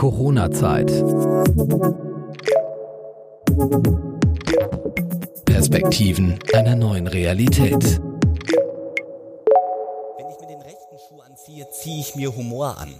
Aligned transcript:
Corona-Zeit. 0.00 0.86
Perspektiven 5.44 6.38
einer 6.54 6.74
neuen 6.74 7.06
Realität. 7.06 8.00
Wenn 10.16 10.30
ich 10.30 10.40
mir 10.40 10.46
den 10.48 10.62
rechten 10.62 10.96
Schuh 11.06 11.20
anziehe, 11.20 11.68
ziehe 11.70 12.00
ich 12.00 12.16
mir 12.16 12.34
Humor 12.34 12.78
an. 12.78 12.94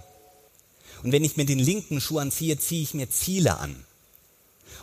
Und 1.02 1.12
wenn 1.12 1.24
ich 1.24 1.38
mir 1.38 1.46
den 1.46 1.58
linken 1.58 2.02
Schuh 2.02 2.18
anziehe, 2.18 2.58
ziehe 2.58 2.82
ich 2.82 2.92
mir 2.92 3.08
Ziele 3.08 3.58
an. 3.58 3.86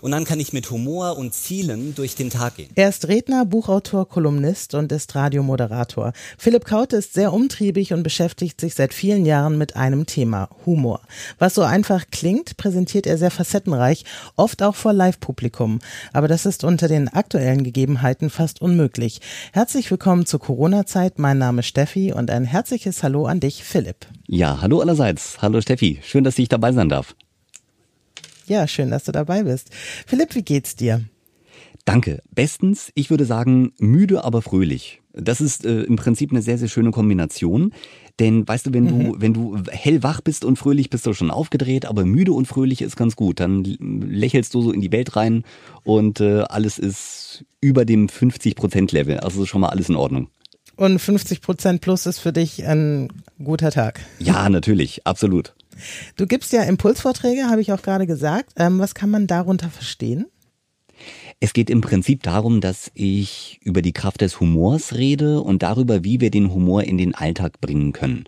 Und 0.02 0.11
dann 0.11 0.25
kann 0.25 0.39
ich 0.39 0.54
mit 0.54 0.70
Humor 0.71 1.18
und 1.18 1.34
Zielen 1.34 1.95
durch 1.95 2.16
den 2.16 2.29
Tag 2.29 2.57
gehen. 2.57 2.70
Er 2.75 2.89
ist 2.89 3.07
Redner, 3.07 3.46
Buchautor, 3.46 4.07
Kolumnist 4.07 4.73
und 4.75 4.91
ist 4.91 5.16
Radiomoderator. 5.16 6.14
Philipp 6.38 6.66
Kaute 6.66 6.97
ist 6.97 7.14
sehr 7.14 7.34
umtriebig 7.34 7.93
und 7.93 8.04
beschäftigt 8.04 8.61
sich 8.61 8.75
seit 8.75 8.93
vielen 8.93 9.25
Jahren 9.25 9.57
mit 9.57 9.75
einem 9.75 10.05
Thema, 10.05 10.50
Humor. 10.65 11.02
Was 11.39 11.55
so 11.55 11.64
einfach 11.64 12.05
klingt, 12.11 12.57
präsentiert 12.57 13.07
er 13.07 13.18
sehr 13.18 13.32
facettenreich, 13.32 14.05
oft 14.36 14.64
auch 14.64 14.75
vor 14.75 14.93
Live-Publikum. 14.93 15.79
Aber 16.14 16.27
das 16.27 16.46
ist 16.46 16.64
unter 16.64 16.88
den 16.88 17.07
aktuellen 17.07 17.64
Gegebenheiten 17.64 18.29
fast 18.29 18.61
unmöglich. 18.61 19.21
Herzlich 19.54 19.89
willkommen 19.89 20.25
zur 20.25 20.39
Corona-Zeit. 20.39 21.19
Mein 21.19 21.38
Name 21.38 21.60
ist 21.60 21.68
Steffi 21.68 22.14
und 22.14 22.29
ein 22.29 22.46
herzliches 22.46 23.04
Hallo 23.04 23.25
an 23.25 23.39
dich, 23.39 23.64
Philipp. 23.64 24.07
Ja, 24.27 24.61
hallo 24.61 24.79
allerseits. 24.79 25.41
Hallo 25.41 25.61
Steffi. 25.61 26.00
Schön, 26.04 26.24
dass 26.24 26.38
ich 26.38 26.50
dabei 26.50 26.71
sein 26.71 26.89
darf. 26.89 27.16
Ja, 28.47 28.68
schön, 28.68 28.89
dass 28.89 29.04
du 29.04 29.11
dabei 29.11 29.43
bist. 29.43 29.69
Philipp, 30.06 30.33
wie 30.36 30.42
geht's 30.42 30.75
dir? 30.75 31.04
Danke. 31.86 32.22
Bestens, 32.33 32.92
ich 32.95 33.09
würde 33.09 33.25
sagen, 33.25 33.72
müde, 33.78 34.23
aber 34.23 34.42
fröhlich. 34.42 35.02
Das 35.14 35.42
ist 35.42 35.66
äh, 35.66 35.83
im 35.83 35.95
Prinzip 35.95 36.31
eine 36.31 36.42
sehr, 36.42 36.58
sehr 36.58 36.67
schöne 36.67 36.91
Kombination. 36.91 37.73
Denn 38.19 38.47
weißt 38.47 38.67
du, 38.67 38.73
wenn 38.73 38.83
mhm. 38.83 39.03
du, 39.03 39.16
wenn 39.19 39.33
du 39.33 39.58
hellwach 39.69 40.22
bist 40.22 40.44
und 40.44 40.58
fröhlich, 40.58 40.89
bist 40.89 41.05
du 41.05 41.14
schon 41.14 41.31
aufgedreht, 41.31 41.86
aber 41.86 42.03
müde 42.05 42.33
und 42.33 42.47
fröhlich 42.47 42.81
ist 42.81 42.95
ganz 42.95 43.16
gut. 43.16 43.39
Dann 43.39 43.64
lächelst 43.64 44.53
du 44.53 44.61
so 44.61 44.72
in 44.72 44.81
die 44.81 44.91
Welt 44.91 45.16
rein 45.16 45.44
und 45.83 46.19
äh, 46.19 46.41
alles 46.41 46.79
ist 46.79 47.45
über 47.61 47.85
dem 47.85 48.07
50%-Level. 48.07 49.19
Also 49.19 49.45
schon 49.45 49.61
mal 49.61 49.69
alles 49.69 49.89
in 49.89 49.95
Ordnung. 49.95 50.29
Und 50.78 51.02
50% 51.02 51.80
plus 51.80 52.06
ist 52.06 52.20
für 52.20 52.31
dich 52.31 52.66
ein 52.66 53.09
guter 53.44 53.72
Tag. 53.72 54.00
Ja, 54.20 54.47
natürlich, 54.47 55.06
absolut. 55.06 55.56
Du 56.16 56.25
gibst 56.25 56.53
ja 56.53 56.64
Impulsvorträge, 56.64 57.50
habe 57.50 57.61
ich 57.61 57.72
auch 57.72 57.81
gerade 57.81 58.08
gesagt. 58.08 58.53
Ähm, 58.56 58.80
was 58.80 58.95
kann 58.95 59.09
man 59.09 59.28
darunter 59.28 59.69
verstehen? 59.69 60.28
Es 61.39 61.53
geht 61.53 61.69
im 61.69 61.81
Prinzip 61.81 62.23
darum, 62.23 62.61
dass 62.61 62.92
ich 62.95 63.59
über 63.64 63.81
die 63.81 63.94
Kraft 63.94 64.22
des 64.22 64.39
Humors 64.39 64.95
rede 64.95 65.42
und 65.42 65.61
darüber, 65.61 66.03
wie 66.03 66.22
wir 66.22 66.31
den 66.31 66.52
Humor 66.52 66.84
in 66.84 66.97
den 66.97 67.14
Alltag 67.14 67.62
bringen 67.62 67.94
können. 67.94 68.23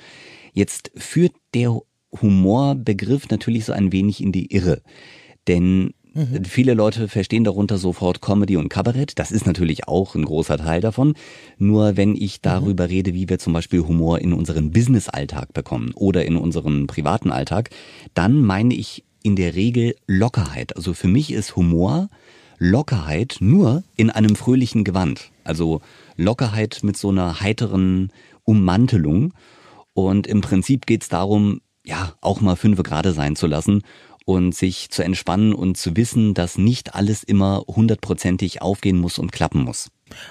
Jetzt 0.53 0.91
führt 0.95 1.33
der 1.53 1.79
Humorbegriff 2.21 3.29
natürlich 3.29 3.65
so 3.65 3.73
ein 3.73 3.91
wenig 3.91 4.21
in 4.21 4.31
die 4.31 4.53
Irre. 4.53 4.81
Denn 5.47 5.93
Mhm. 6.13 6.43
Viele 6.45 6.73
Leute 6.73 7.07
verstehen 7.07 7.43
darunter 7.43 7.77
sofort 7.77 8.21
Comedy 8.21 8.57
und 8.57 8.69
Kabarett. 8.69 9.19
Das 9.19 9.31
ist 9.31 9.45
natürlich 9.45 9.87
auch 9.87 10.15
ein 10.15 10.25
großer 10.25 10.57
Teil 10.57 10.81
davon. 10.81 11.13
Nur 11.57 11.97
wenn 11.97 12.15
ich 12.15 12.41
darüber 12.41 12.85
mhm. 12.85 12.89
rede, 12.89 13.13
wie 13.13 13.29
wir 13.29 13.39
zum 13.39 13.53
Beispiel 13.53 13.81
Humor 13.81 14.19
in 14.19 14.33
unseren 14.33 14.71
Business-Alltag 14.71 15.53
bekommen 15.53 15.91
oder 15.93 16.25
in 16.25 16.35
unseren 16.37 16.87
privaten 16.87 17.31
Alltag, 17.31 17.69
dann 18.13 18.41
meine 18.41 18.73
ich 18.73 19.03
in 19.21 19.35
der 19.35 19.55
Regel 19.55 19.95
Lockerheit. 20.07 20.75
Also 20.75 20.93
für 20.93 21.07
mich 21.07 21.31
ist 21.31 21.55
Humor 21.55 22.09
Lockerheit 22.57 23.37
nur 23.39 23.83
in 23.95 24.09
einem 24.09 24.35
fröhlichen 24.35 24.83
Gewand. 24.83 25.31
Also 25.43 25.81
Lockerheit 26.17 26.79
mit 26.83 26.97
so 26.97 27.09
einer 27.09 27.39
heiteren 27.39 28.11
Ummantelung. 28.43 29.33
Und 29.93 30.27
im 30.27 30.41
Prinzip 30.41 30.85
geht 30.85 31.03
es 31.03 31.09
darum, 31.09 31.61
ja, 31.85 32.13
auch 32.21 32.41
mal 32.41 32.55
fünf 32.55 32.81
Grade 32.83 33.13
sein 33.13 33.35
zu 33.35 33.47
lassen 33.47 33.83
und 34.29 34.53
sich 34.53 34.91
zu 34.91 35.01
entspannen 35.01 35.53
und 35.53 35.75
zu 35.75 35.97
wissen, 35.97 36.35
dass 36.35 36.59
nicht 36.59 36.93
alles 36.93 37.23
immer 37.23 37.63
hundertprozentig 37.65 38.61
aufgehen 38.61 38.99
muss 38.99 39.17
und 39.17 39.31
klappen 39.31 39.63
muss. 39.63 39.89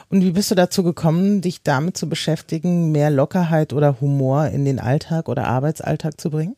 Und 0.09 0.23
wie 0.23 0.31
bist 0.31 0.53
du 0.53 0.55
dazu 0.55 0.85
gekommen, 0.85 1.41
dich 1.41 1.65
damit 1.65 1.97
zu 1.97 2.09
beschäftigen, 2.09 2.93
mehr 2.93 3.11
Lockerheit 3.11 3.73
oder 3.73 4.01
Humor 4.01 4.47
in 4.47 4.65
den 4.65 4.79
Alltag 4.79 5.29
oder 5.29 5.49
Arbeitsalltag 5.49 6.21
zu 6.21 6.31
bringen? 6.31 6.55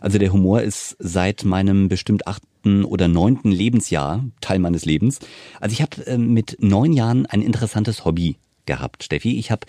Also 0.00 0.16
der 0.16 0.32
Humor 0.32 0.62
ist 0.62 0.96
seit 0.98 1.44
meinem 1.44 1.88
bestimmt 1.88 2.26
achten 2.26 2.86
oder 2.86 3.06
neunten 3.06 3.52
Lebensjahr 3.52 4.24
Teil 4.40 4.58
meines 4.58 4.86
Lebens. 4.86 5.18
Also 5.60 5.74
ich 5.74 5.82
habe 5.82 6.06
äh, 6.06 6.16
mit 6.16 6.56
neun 6.60 6.94
Jahren 6.94 7.26
ein 7.26 7.42
interessantes 7.42 8.06
Hobby 8.06 8.36
gehabt, 8.64 9.04
Steffi. 9.04 9.38
Ich 9.38 9.50
habe 9.50 9.66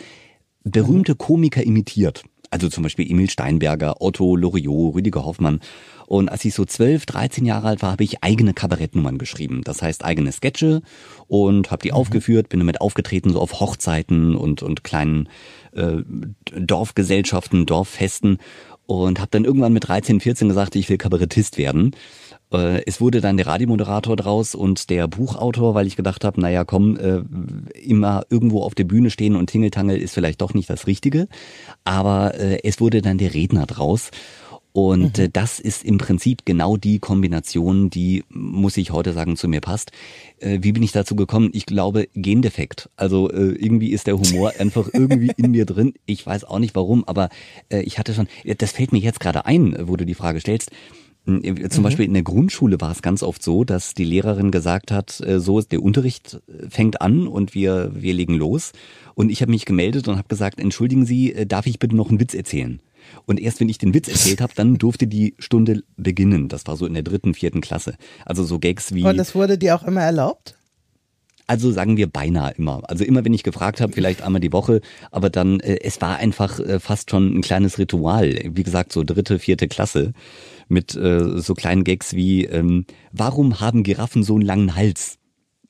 berühmte 0.63 1.15
Komiker 1.15 1.63
imitiert. 1.63 2.23
Also 2.51 2.69
zum 2.69 2.83
Beispiel 2.83 3.09
Emil 3.09 3.29
Steinberger, 3.29 4.01
Otto 4.01 4.35
Loriot, 4.35 4.95
Rüdiger 4.95 5.25
Hoffmann. 5.25 5.59
Und 6.07 6.29
als 6.29 6.43
ich 6.43 6.55
so 6.55 6.65
12, 6.65 7.05
13 7.05 7.45
Jahre 7.45 7.67
alt 7.67 7.81
war, 7.83 7.91
habe 7.91 8.03
ich 8.03 8.23
eigene 8.23 8.53
Kabarettnummern 8.53 9.19
geschrieben. 9.19 9.61
Das 9.63 9.83
heißt 9.83 10.03
eigene 10.03 10.31
Sketche 10.31 10.81
und 11.27 11.69
habe 11.69 11.83
die 11.83 11.89
mhm. 11.91 11.97
aufgeführt, 11.97 12.49
bin 12.49 12.59
damit 12.59 12.81
aufgetreten, 12.81 13.31
so 13.31 13.39
auf 13.39 13.59
Hochzeiten 13.59 14.35
und, 14.35 14.63
und 14.63 14.83
kleinen 14.83 15.29
äh, 15.73 15.97
Dorfgesellschaften, 16.55 17.67
Dorffesten 17.67 18.39
und 18.87 19.19
habe 19.19 19.29
dann 19.29 19.45
irgendwann 19.45 19.71
mit 19.71 19.87
13, 19.87 20.19
14 20.19 20.47
gesagt, 20.47 20.75
ich 20.75 20.89
will 20.89 20.97
Kabarettist 20.97 21.59
werden. 21.59 21.95
Äh, 22.51 22.83
es 22.85 22.99
wurde 22.99 23.21
dann 23.21 23.37
der 23.37 23.47
Radiomoderator 23.47 24.15
draus 24.15 24.55
und 24.55 24.89
der 24.89 25.07
Buchautor, 25.07 25.75
weil 25.75 25.87
ich 25.87 25.95
gedacht 25.95 26.23
habe, 26.25 26.41
naja, 26.41 26.63
komm, 26.63 26.97
äh, 26.97 27.21
immer 27.79 28.23
irgendwo 28.29 28.63
auf 28.63 28.75
der 28.75 28.85
Bühne 28.85 29.09
stehen 29.09 29.35
und 29.35 29.47
Tingeltangel 29.47 29.97
ist 29.97 30.13
vielleicht 30.13 30.41
doch 30.41 30.53
nicht 30.53 30.69
das 30.69 30.87
Richtige. 30.87 31.27
Aber 31.83 32.35
äh, 32.35 32.59
es 32.63 32.79
wurde 32.79 33.01
dann 33.01 33.17
der 33.17 33.33
Redner 33.33 33.65
draus. 33.65 34.11
Und 34.71 35.17
mhm. 35.17 35.33
das 35.33 35.59
ist 35.59 35.83
im 35.83 35.97
Prinzip 35.97 36.45
genau 36.45 36.77
die 36.77 36.99
Kombination, 36.99 37.89
die, 37.89 38.23
muss 38.29 38.77
ich 38.77 38.91
heute 38.91 39.13
sagen, 39.13 39.35
zu 39.35 39.47
mir 39.47 39.61
passt. 39.61 39.91
wie 40.39 40.71
bin 40.71 40.83
ich 40.83 40.91
dazu 40.91 41.15
gekommen? 41.15 41.49
Ich 41.53 41.65
glaube, 41.65 42.07
Gendefekt. 42.13 42.87
Also 42.95 43.31
irgendwie 43.31 43.89
ist 43.89 44.05
der 44.05 44.19
Humor 44.19 44.53
einfach 44.59 44.87
irgendwie 44.93 45.31
in 45.37 45.51
mir 45.51 45.65
drin. 45.65 45.95
Ich 46.05 46.23
weiß 46.23 46.43
auch 46.43 46.59
nicht 46.59 46.75
warum, 46.75 47.03
aber 47.05 47.29
ich 47.69 47.97
hatte 47.97 48.13
schon, 48.13 48.27
das 48.59 48.71
fällt 48.71 48.91
mir 48.91 48.99
jetzt 48.99 49.19
gerade 49.19 49.47
ein, 49.47 49.75
wo 49.87 49.95
du 49.97 50.05
die 50.05 50.13
Frage 50.13 50.39
stellst. 50.39 50.69
Zum 51.29 51.81
mhm. 51.81 51.83
Beispiel 51.83 52.05
in 52.05 52.13
der 52.13 52.23
Grundschule 52.23 52.79
war 52.81 52.91
es 52.91 53.01
ganz 53.01 53.23
oft 53.23 53.43
so, 53.43 53.63
dass 53.63 53.93
die 53.93 54.03
Lehrerin 54.03 54.51
gesagt 54.51 54.91
hat, 54.91 55.21
äh, 55.21 55.39
so 55.39 55.59
ist 55.59 55.71
der 55.71 55.83
Unterricht 55.83 56.41
äh, 56.47 56.69
fängt 56.69 57.01
an 57.01 57.27
und 57.27 57.53
wir, 57.53 57.91
wir 57.93 58.13
legen 58.13 58.35
los. 58.35 58.71
Und 59.15 59.29
ich 59.29 59.41
habe 59.41 59.51
mich 59.51 59.65
gemeldet 59.65 60.07
und 60.07 60.17
habe 60.17 60.27
gesagt, 60.27 60.59
entschuldigen 60.59 61.05
Sie, 61.05 61.33
äh, 61.33 61.45
darf 61.45 61.65
ich 61.67 61.79
bitte 61.79 61.95
noch 61.95 62.09
einen 62.09 62.19
Witz 62.19 62.33
erzählen? 62.33 62.81
Und 63.25 63.39
erst 63.39 63.59
wenn 63.59 63.69
ich 63.69 63.77
den 63.77 63.93
Witz 63.93 64.07
erzählt 64.07 64.41
habe, 64.41 64.53
dann 64.55 64.77
durfte 64.77 65.07
die 65.07 65.35
Stunde 65.39 65.83
beginnen. 65.97 66.47
Das 66.47 66.67
war 66.67 66.77
so 66.77 66.85
in 66.85 66.93
der 66.93 67.03
dritten, 67.03 67.33
vierten 67.33 67.61
Klasse. 67.61 67.95
Also 68.25 68.43
so 68.43 68.59
Gags 68.59 68.93
wie. 68.93 69.03
Und 69.03 69.17
das 69.17 69.35
wurde 69.35 69.57
dir 69.57 69.75
auch 69.75 69.83
immer 69.83 70.01
erlaubt? 70.01 70.55
Also 71.49 71.71
sagen 71.71 71.97
wir 71.97 72.05
beinahe 72.05 72.53
immer. 72.57 72.81
Also 72.83 73.03
immer 73.03 73.25
wenn 73.25 73.33
ich 73.33 73.41
gefragt 73.41 73.81
habe, 73.81 73.91
vielleicht 73.91 74.21
einmal 74.21 74.39
die 74.39 74.53
Woche, 74.53 74.81
aber 75.09 75.31
dann, 75.31 75.59
äh, 75.61 75.79
es 75.81 75.99
war 75.99 76.17
einfach 76.17 76.59
äh, 76.59 76.79
fast 76.79 77.09
schon 77.09 77.35
ein 77.35 77.41
kleines 77.41 77.79
Ritual. 77.79 78.39
Wie 78.51 78.61
gesagt, 78.61 78.93
so 78.93 79.03
dritte, 79.03 79.39
vierte 79.39 79.67
Klasse 79.67 80.13
mit 80.69 80.95
äh, 80.95 81.39
so 81.39 81.53
kleinen 81.53 81.83
Gags 81.83 82.13
wie, 82.13 82.45
ähm, 82.45 82.85
warum 83.11 83.59
haben 83.59 83.83
Giraffen 83.83 84.23
so 84.23 84.35
einen 84.35 84.45
langen 84.45 84.75
Hals? 84.75 85.17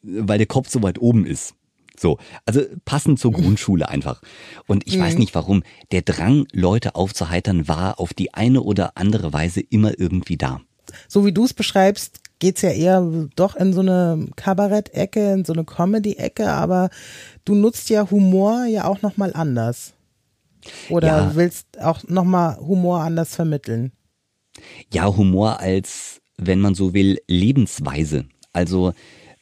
Weil 0.02 0.38
der 0.38 0.48
Kopf 0.48 0.70
so 0.70 0.82
weit 0.84 1.00
oben 1.00 1.26
ist. 1.26 1.56
So, 1.98 2.18
also 2.46 2.62
passend 2.86 3.20
zur 3.20 3.34
Grundschule 3.34 3.90
einfach. 3.90 4.22
Und 4.68 4.88
ich 4.88 4.98
mhm. 4.98 5.02
weiß 5.02 5.18
nicht 5.18 5.36
warum, 5.36 5.64
der 5.92 6.02
Drang, 6.02 6.46
Leute 6.54 6.96
aufzuheitern, 6.96 7.68
war 7.68 8.00
auf 8.00 8.14
die 8.14 8.34
eine 8.34 8.62
oder 8.62 8.94
andere 8.96 9.34
Weise 9.34 9.60
immer 9.60 10.00
irgendwie 10.00 10.38
da. 10.38 10.62
So 11.08 11.26
wie 11.26 11.34
du 11.34 11.44
es 11.44 11.54
beschreibst, 11.54 12.22
geht's 12.40 12.62
ja 12.62 12.72
eher 12.72 13.02
doch 13.36 13.56
in 13.56 13.74
so 13.74 13.82
eine 13.82 14.28
Kabarett-Ecke, 14.38 15.34
in 15.34 15.46
so 15.46 15.54
eine 15.54 15.66
Comedy-Ecke, 15.66 16.50
aber 16.50 16.90
du 17.44 17.54
nutzt 17.54 17.90
ja 17.90 18.10
Humor 18.10 18.66
ja 18.66 18.86
auch 18.86 19.02
nochmal 19.02 19.34
anders. 19.34 19.94
Oder 20.90 21.08
ja. 21.08 21.36
willst 21.36 21.82
auch 21.82 22.04
nochmal 22.08 22.58
Humor 22.58 23.02
anders 23.02 23.36
vermitteln? 23.36 23.92
Ja, 24.94 25.16
Humor 25.16 25.60
als, 25.60 26.22
wenn 26.38 26.60
man 26.60 26.76
so 26.76 26.94
will, 26.94 27.20
Lebensweise. 27.28 28.26
Also 28.54 28.94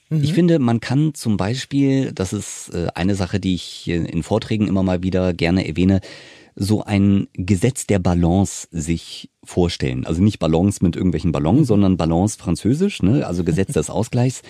mhm. 0.09 0.23
ich 0.23 0.33
finde, 0.33 0.59
man 0.59 0.79
kann 0.79 1.13
zum 1.13 1.37
Beispiel, 1.37 2.11
das 2.13 2.33
ist 2.33 2.69
äh, 2.73 2.87
eine 2.95 3.15
Sache, 3.15 3.39
die 3.39 3.55
ich 3.55 3.87
in 3.87 4.23
Vorträgen 4.23 4.67
immer 4.67 4.83
mal 4.83 5.03
wieder 5.03 5.33
gerne 5.33 5.67
erwähne, 5.67 6.01
so 6.59 6.83
ein 6.83 7.27
Gesetz 7.33 7.85
der 7.85 7.99
Balance 7.99 8.67
sich 8.71 9.29
vorstellen. 9.43 10.07
Also 10.07 10.23
nicht 10.23 10.39
Balance 10.39 10.83
mit 10.83 10.95
irgendwelchen 10.95 11.31
Ballons, 11.31 11.61
mhm. 11.61 11.65
sondern 11.65 11.97
Balance 11.97 12.37
französisch, 12.37 13.03
ne? 13.03 13.25
also 13.27 13.43
Gesetz 13.43 13.73
des 13.73 13.89
Ausgleichs. 13.89 14.41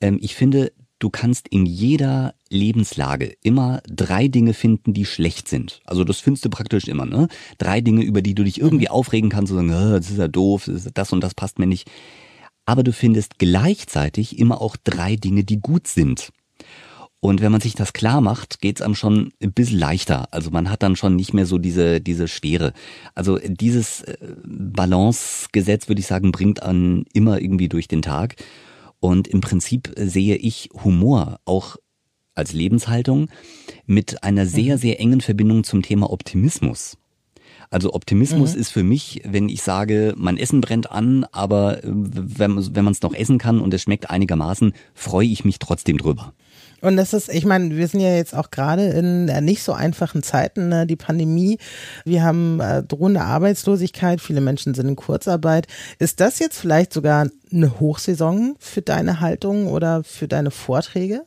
Ähm, 0.00 0.18
ich 0.22 0.36
finde, 0.36 0.72
du 0.98 1.10
kannst 1.10 1.48
in 1.48 1.66
jeder 1.66 2.34
Lebenslage 2.48 3.36
immer 3.42 3.80
drei 3.88 4.28
Dinge 4.28 4.54
finden, 4.54 4.94
die 4.94 5.04
schlecht 5.04 5.48
sind. 5.48 5.80
Also 5.84 6.04
das 6.04 6.20
findest 6.20 6.44
du 6.44 6.50
praktisch 6.50 6.88
immer, 6.88 7.06
ne? 7.06 7.28
Drei 7.58 7.80
Dinge, 7.80 8.02
über 8.02 8.22
die 8.22 8.34
du 8.34 8.44
dich 8.44 8.60
irgendwie 8.60 8.86
mhm. 8.86 8.92
aufregen 8.92 9.30
kannst 9.30 9.52
und 9.52 9.68
sagen, 9.68 9.92
das 9.92 10.10
ist 10.10 10.18
ja 10.18 10.28
doof, 10.28 10.70
das 10.94 11.12
und 11.12 11.20
das 11.20 11.34
passt 11.34 11.58
mir 11.58 11.66
nicht. 11.66 11.90
Aber 12.66 12.82
du 12.82 12.92
findest 12.92 13.38
gleichzeitig 13.38 14.38
immer 14.38 14.60
auch 14.60 14.76
drei 14.76 15.16
Dinge, 15.16 15.44
die 15.44 15.60
gut 15.60 15.86
sind. 15.86 16.30
Und 17.20 17.40
wenn 17.40 17.50
man 17.50 17.60
sich 17.60 17.74
das 17.74 17.92
klar 17.92 18.20
macht, 18.20 18.60
geht's 18.60 18.80
einem 18.80 18.94
schon 18.94 19.32
ein 19.42 19.52
bisschen 19.52 19.78
leichter. 19.78 20.28
Also 20.30 20.50
man 20.50 20.70
hat 20.70 20.82
dann 20.82 20.94
schon 20.94 21.16
nicht 21.16 21.34
mehr 21.34 21.46
so 21.46 21.58
diese, 21.58 22.00
diese 22.00 22.28
Schwere. 22.28 22.72
Also 23.14 23.38
dieses 23.38 24.02
äh, 24.02 24.16
Balancegesetz, 24.44 25.88
würde 25.88 26.00
ich 26.00 26.06
sagen, 26.06 26.30
bringt 26.30 26.62
einen 26.62 27.06
immer 27.12 27.40
irgendwie 27.40 27.68
durch 27.68 27.88
den 27.88 28.02
Tag. 28.02 28.36
Und 29.00 29.28
im 29.28 29.40
Prinzip 29.40 29.92
sehe 29.96 30.36
ich 30.36 30.70
Humor 30.84 31.40
auch 31.44 31.76
als 32.34 32.52
Lebenshaltung 32.52 33.28
mit 33.86 34.22
einer 34.22 34.46
sehr, 34.46 34.76
mhm. 34.76 34.80
sehr 34.80 35.00
engen 35.00 35.20
Verbindung 35.20 35.64
zum 35.64 35.82
Thema 35.82 36.10
Optimismus. 36.10 36.96
Also 37.70 37.92
Optimismus 37.92 38.54
mhm. 38.54 38.60
ist 38.60 38.70
für 38.70 38.82
mich, 38.82 39.22
wenn 39.24 39.48
ich 39.48 39.62
sage, 39.62 40.14
mein 40.16 40.38
Essen 40.38 40.60
brennt 40.60 40.90
an, 40.90 41.26
aber 41.32 41.84
äh, 41.84 41.86
wenn, 41.86 42.74
wenn 42.74 42.84
man 42.84 42.92
es 42.92 43.02
noch 43.02 43.14
essen 43.14 43.38
kann 43.38 43.60
und 43.60 43.74
es 43.74 43.82
schmeckt 43.82 44.10
einigermaßen, 44.10 44.72
freue 44.94 45.26
ich 45.26 45.44
mich 45.44 45.58
trotzdem 45.58 45.98
drüber. 45.98 46.32
Und 46.80 46.96
das 46.96 47.12
ist, 47.12 47.28
ich 47.28 47.44
meine, 47.44 47.76
wir 47.76 47.88
sind 47.88 48.00
ja 48.00 48.14
jetzt 48.14 48.34
auch 48.34 48.50
gerade 48.50 48.84
in 48.90 49.28
äh, 49.28 49.40
nicht 49.40 49.62
so 49.62 49.72
einfachen 49.72 50.22
Zeiten, 50.22 50.68
ne? 50.68 50.86
die 50.86 50.96
Pandemie, 50.96 51.58
wir 52.04 52.22
haben 52.22 52.60
äh, 52.60 52.82
drohende 52.82 53.22
Arbeitslosigkeit, 53.22 54.20
viele 54.20 54.40
Menschen 54.40 54.74
sind 54.74 54.86
in 54.86 54.96
Kurzarbeit. 54.96 55.66
Ist 55.98 56.20
das 56.20 56.38
jetzt 56.38 56.58
vielleicht 56.58 56.92
sogar 56.92 57.28
eine 57.52 57.80
Hochsaison 57.80 58.54
für 58.58 58.82
deine 58.82 59.20
Haltung 59.20 59.66
oder 59.66 60.04
für 60.04 60.28
deine 60.28 60.50
Vorträge? 60.50 61.22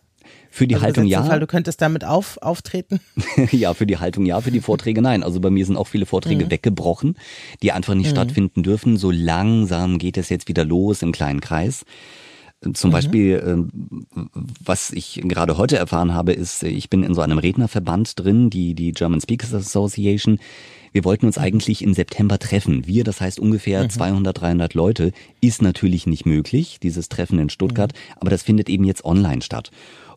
Für 0.54 0.68
die 0.68 0.76
also 0.76 0.86
Haltung 0.86 1.06
ja. 1.06 1.24
Fall, 1.24 1.40
du 1.40 1.48
könntest 1.48 1.82
damit 1.82 2.04
auf, 2.04 2.38
auftreten? 2.42 3.00
ja, 3.52 3.74
für 3.74 3.88
die 3.88 3.98
Haltung 3.98 4.26
ja, 4.26 4.42
für 4.42 4.52
die 4.52 4.60
Vorträge 4.60 5.02
nein. 5.02 5.24
Also 5.24 5.40
bei 5.40 5.50
mir 5.50 5.66
sind 5.66 5.78
auch 5.78 5.88
viele 5.88 6.06
Vorträge 6.06 6.46
mhm. 6.46 6.52
weggebrochen, 6.52 7.16
die 7.64 7.72
einfach 7.72 7.96
nicht 7.96 8.08
mhm. 8.08 8.12
stattfinden 8.12 8.62
dürfen. 8.62 8.98
So 8.98 9.12
langsam 9.12 9.98
geht 9.98 10.18
es 10.18 10.28
jetzt 10.28 10.50
wieder 10.50 10.66
los 10.66 11.02
im 11.02 11.14
kleinen 11.14 11.40
Kreis. 11.40 11.86
Zum 12.74 12.90
mhm. 12.90 12.94
Beispiel, 12.94 13.44
ähm, 13.46 13.70
was 14.64 14.92
ich 14.92 15.22
gerade 15.24 15.58
heute 15.58 15.78
erfahren 15.78 16.14
habe, 16.14 16.34
ist, 16.34 16.64
ich 16.64 16.90
bin 16.90 17.04
in 17.04 17.16
so 17.16 17.22
einem 17.22 17.38
Rednerverband 17.38 18.20
drin, 18.20 18.50
die, 18.50 18.76
die 18.76 18.92
German 18.92 19.22
Speakers 19.22 19.54
Association. 19.54 20.38
Wir 20.92 21.06
wollten 21.06 21.26
uns 21.26 21.38
mhm. 21.38 21.44
eigentlich 21.44 21.82
im 21.82 21.94
September 21.94 22.38
treffen. 22.38 22.86
Wir, 22.86 23.04
das 23.04 23.22
heißt 23.22 23.40
ungefähr 23.40 23.84
mhm. 23.84 23.90
200, 23.90 24.42
300 24.42 24.74
Leute, 24.74 25.12
ist 25.40 25.62
natürlich 25.62 26.06
nicht 26.06 26.26
möglich, 26.26 26.80
dieses 26.84 27.10
Treffen 27.10 27.40
in 27.40 27.50
Stuttgart, 27.50 27.94
mhm. 27.94 28.18
aber 28.20 28.30
das 28.30 28.44
findet 28.44 28.70
eben 28.70 28.84
jetzt 28.84 29.06
online 29.06 29.42
statt. 29.42 29.72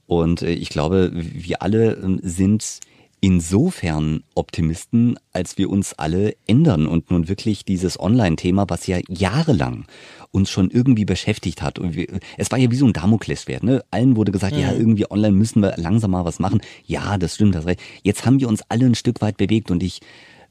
Und 0.06 0.42
äh, 0.42 0.52
ich 0.52 0.68
glaube, 0.68 1.10
wir 1.14 1.62
alle 1.62 1.94
ähm, 1.94 2.20
sind 2.22 2.80
insofern 3.24 4.22
Optimisten, 4.34 5.16
als 5.32 5.56
wir 5.56 5.70
uns 5.70 5.94
alle 5.94 6.36
ändern 6.46 6.86
und 6.86 7.10
nun 7.10 7.26
wirklich 7.26 7.64
dieses 7.64 7.98
Online-Thema, 7.98 8.66
was 8.68 8.86
ja 8.86 8.98
jahrelang 9.08 9.86
uns 10.30 10.50
schon 10.50 10.70
irgendwie 10.70 11.06
beschäftigt 11.06 11.62
hat. 11.62 11.78
Und 11.78 11.94
wir, 11.94 12.06
es 12.36 12.50
war 12.50 12.58
ja 12.58 12.70
wie 12.70 12.76
so 12.76 12.84
ein 12.84 12.92
Damoklesschwert. 12.92 13.62
Ne? 13.62 13.82
Allen 13.90 14.16
wurde 14.16 14.30
gesagt, 14.30 14.54
mhm. 14.54 14.60
ja, 14.60 14.72
irgendwie 14.74 15.10
online 15.10 15.32
müssen 15.32 15.62
wir 15.62 15.72
langsam 15.78 16.10
mal 16.10 16.26
was 16.26 16.38
machen. 16.38 16.60
Ja, 16.84 17.16
das 17.16 17.36
stimmt, 17.36 17.54
das 17.54 17.64
recht. 17.64 17.80
Jetzt 18.02 18.26
haben 18.26 18.40
wir 18.40 18.48
uns 18.48 18.62
alle 18.68 18.84
ein 18.84 18.94
Stück 18.94 19.22
weit 19.22 19.38
bewegt 19.38 19.70
und 19.70 19.82
ich 19.82 20.00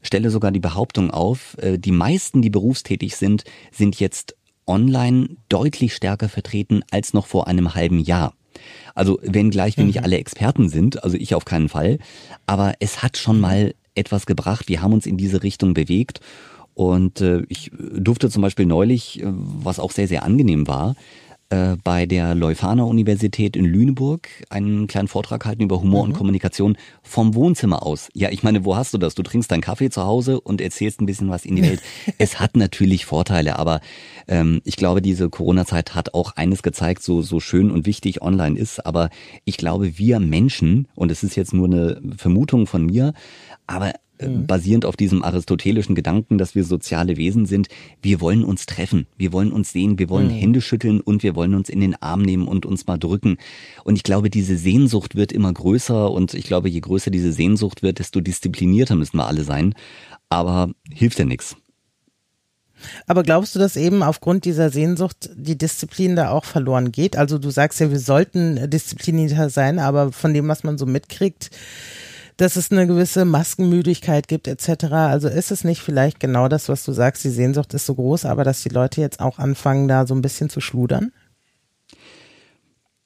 stelle 0.02 0.30
sogar 0.30 0.50
die 0.50 0.58
Behauptung 0.58 1.12
auf, 1.12 1.56
äh, 1.58 1.78
die 1.78 1.92
meisten, 1.92 2.42
die 2.42 2.50
berufstätig 2.50 3.14
sind, 3.14 3.44
sind 3.70 4.00
jetzt 4.00 4.34
online 4.66 5.36
deutlich 5.48 5.94
stärker 5.94 6.28
vertreten 6.28 6.82
als 6.90 7.12
noch 7.12 7.28
vor 7.28 7.46
einem 7.46 7.76
halben 7.76 8.00
Jahr. 8.00 8.34
Also 8.94 9.18
wenngleich 9.22 9.76
wir 9.76 9.84
mhm. 9.84 9.88
nicht 9.88 10.02
alle 10.02 10.18
Experten 10.18 10.68
sind, 10.68 11.02
also 11.02 11.16
ich 11.16 11.34
auf 11.34 11.44
keinen 11.44 11.68
Fall, 11.68 11.98
aber 12.46 12.74
es 12.80 13.02
hat 13.02 13.16
schon 13.16 13.40
mal 13.40 13.74
etwas 13.94 14.26
gebracht. 14.26 14.68
Wir 14.68 14.82
haben 14.82 14.92
uns 14.92 15.06
in 15.06 15.16
diese 15.16 15.42
Richtung 15.42 15.74
bewegt 15.74 16.20
und 16.74 17.20
äh, 17.20 17.42
ich 17.48 17.70
durfte 17.76 18.28
zum 18.28 18.42
Beispiel 18.42 18.66
neulich, 18.66 19.22
äh, 19.22 19.26
was 19.26 19.78
auch 19.78 19.92
sehr, 19.92 20.08
sehr 20.08 20.24
angenehm 20.24 20.66
war, 20.66 20.96
äh, 21.50 21.76
bei 21.82 22.06
der 22.06 22.34
Leuphana 22.34 22.84
Universität 22.84 23.56
in 23.56 23.64
Lüneburg 23.64 24.28
einen 24.48 24.86
kleinen 24.86 25.08
Vortrag 25.08 25.44
halten 25.44 25.62
über 25.62 25.80
Humor 25.80 26.04
mhm. 26.04 26.10
und 26.10 26.16
Kommunikation 26.16 26.76
vom 27.02 27.34
Wohnzimmer 27.34 27.84
aus. 27.84 28.08
Ja, 28.14 28.30
ich 28.30 28.42
meine, 28.42 28.64
wo 28.64 28.76
hast 28.76 28.94
du 28.94 28.98
das? 28.98 29.14
Du 29.14 29.22
trinkst 29.22 29.50
deinen 29.50 29.60
Kaffee 29.60 29.90
zu 29.90 30.04
Hause 30.04 30.40
und 30.40 30.60
erzählst 30.60 31.00
ein 31.00 31.06
bisschen 31.06 31.28
was 31.28 31.44
in 31.44 31.56
die 31.56 31.62
Welt. 31.62 31.82
es 32.18 32.40
hat 32.40 32.56
natürlich 32.56 33.06
Vorteile, 33.06 33.58
aber 33.58 33.80
ähm, 34.26 34.60
ich 34.64 34.76
glaube, 34.76 35.02
diese 35.02 35.28
Corona-Zeit 35.28 35.94
hat 35.94 36.14
auch 36.14 36.32
eines 36.36 36.62
gezeigt, 36.62 37.02
so, 37.02 37.22
so 37.22 37.40
schön 37.40 37.70
und 37.70 37.86
wichtig 37.86 38.22
online 38.22 38.58
ist. 38.58 38.84
Aber 38.84 39.10
ich 39.44 39.56
glaube, 39.56 39.98
wir 39.98 40.20
Menschen, 40.20 40.88
und 40.94 41.10
es 41.10 41.22
ist 41.22 41.36
jetzt 41.36 41.52
nur 41.52 41.66
eine 41.66 42.00
Vermutung 42.16 42.66
von 42.66 42.86
mir, 42.86 43.12
aber 43.66 43.92
mhm. 44.20 44.46
basierend 44.46 44.84
auf 44.84 44.96
diesem 44.96 45.22
aristotelischen 45.22 45.94
Gedanken, 45.94 46.38
dass 46.38 46.54
wir 46.54 46.64
soziale 46.64 47.16
Wesen 47.16 47.46
sind, 47.46 47.68
wir 48.02 48.20
wollen 48.20 48.44
uns 48.44 48.66
treffen, 48.66 49.06
wir 49.16 49.32
wollen 49.32 49.52
uns 49.52 49.72
sehen, 49.72 49.98
wir 49.98 50.08
wollen 50.08 50.28
mhm. 50.28 50.38
Hände 50.38 50.60
schütteln 50.60 51.00
und 51.00 51.22
wir 51.22 51.34
wollen 51.34 51.54
uns 51.54 51.68
in 51.68 51.80
den 51.80 52.00
Arm 52.00 52.22
nehmen 52.22 52.48
und 52.48 52.66
uns 52.66 52.86
mal 52.86 52.98
drücken. 52.98 53.38
Und 53.84 53.96
ich 53.96 54.02
glaube, 54.02 54.30
diese 54.30 54.56
Sehnsucht 54.56 55.14
wird 55.14 55.32
immer 55.32 55.52
größer 55.52 56.10
und 56.10 56.34
ich 56.34 56.44
glaube, 56.44 56.68
je 56.68 56.80
größer 56.80 57.10
diese 57.10 57.32
Sehnsucht 57.32 57.82
wird, 57.82 57.98
desto 57.98 58.20
disziplinierter 58.20 58.94
müssen 58.94 59.16
wir 59.16 59.26
alle 59.26 59.44
sein. 59.44 59.74
Aber 60.28 60.70
hilft 60.90 61.18
ja 61.18 61.24
nichts. 61.24 61.56
Aber 63.06 63.22
glaubst 63.22 63.54
du, 63.54 63.58
dass 63.58 63.76
eben 63.76 64.02
aufgrund 64.02 64.44
dieser 64.44 64.70
Sehnsucht 64.70 65.30
die 65.36 65.56
Disziplin 65.56 66.16
da 66.16 66.30
auch 66.30 66.44
verloren 66.44 66.92
geht? 66.92 67.16
Also 67.16 67.38
du 67.38 67.50
sagst 67.50 67.80
ja, 67.80 67.90
wir 67.90 67.98
sollten 67.98 68.68
disziplinierter 68.68 69.50
sein, 69.50 69.78
aber 69.78 70.12
von 70.12 70.34
dem, 70.34 70.48
was 70.48 70.64
man 70.64 70.78
so 70.78 70.86
mitkriegt, 70.86 71.50
dass 72.36 72.56
es 72.56 72.70
eine 72.70 72.86
gewisse 72.86 73.24
Maskenmüdigkeit 73.24 74.28
gibt 74.28 74.48
etc. 74.48 74.84
Also 74.92 75.28
ist 75.28 75.50
es 75.50 75.64
nicht 75.64 75.80
vielleicht 75.80 76.20
genau 76.20 76.48
das, 76.48 76.68
was 76.68 76.84
du 76.84 76.92
sagst, 76.92 77.24
die 77.24 77.30
Sehnsucht 77.30 77.74
ist 77.74 77.86
so 77.86 77.94
groß, 77.94 78.24
aber 78.24 78.44
dass 78.44 78.62
die 78.62 78.70
Leute 78.70 79.00
jetzt 79.00 79.20
auch 79.20 79.38
anfangen, 79.38 79.88
da 79.88 80.06
so 80.06 80.14
ein 80.14 80.22
bisschen 80.22 80.50
zu 80.50 80.60
schludern? 80.60 81.12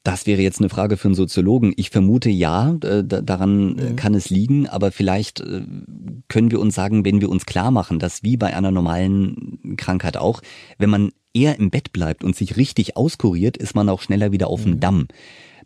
Das 0.05 0.27
wäre 0.27 0.41
jetzt 0.41 0.61
eine 0.61 0.71
Frage 0.71 0.97
für 0.97 1.09
einen 1.09 1.15
Soziologen. 1.15 1.75
Ich 1.77 1.91
vermute 1.91 2.31
ja, 2.31 2.75
äh, 2.83 3.05
daran 3.05 3.75
mhm. 3.75 3.97
kann 3.97 4.15
es 4.15 4.31
liegen, 4.31 4.67
aber 4.67 4.91
vielleicht 4.91 5.41
äh, 5.41 5.61
können 6.29 6.51
wir 6.51 6.61
uns 6.61 6.75
sagen, 6.75 7.05
wenn 7.05 7.21
wir 7.21 7.29
uns 7.29 7.45
klar 7.45 7.71
machen, 7.71 7.99
dass 7.99 8.23
wie 8.23 8.39
bei 8.39 8.57
einer 8.57 8.71
normalen 8.71 9.77
Krankheit 9.77 10.17
auch, 10.17 10.41
wenn 10.79 10.89
man 10.89 11.13
eher 11.35 11.59
im 11.59 11.69
Bett 11.69 11.93
bleibt 11.93 12.25
und 12.25 12.37
sich 12.37 12.57
richtig 12.57 12.97
auskuriert, 12.97 13.59
ist 13.59 13.75
man 13.75 13.91
auch 13.91 14.01
schneller 14.01 14.33
wieder 14.33 14.49
auf 14.49 14.63
dem 14.63 14.73
mhm. 14.73 14.81
Damm. 14.81 15.09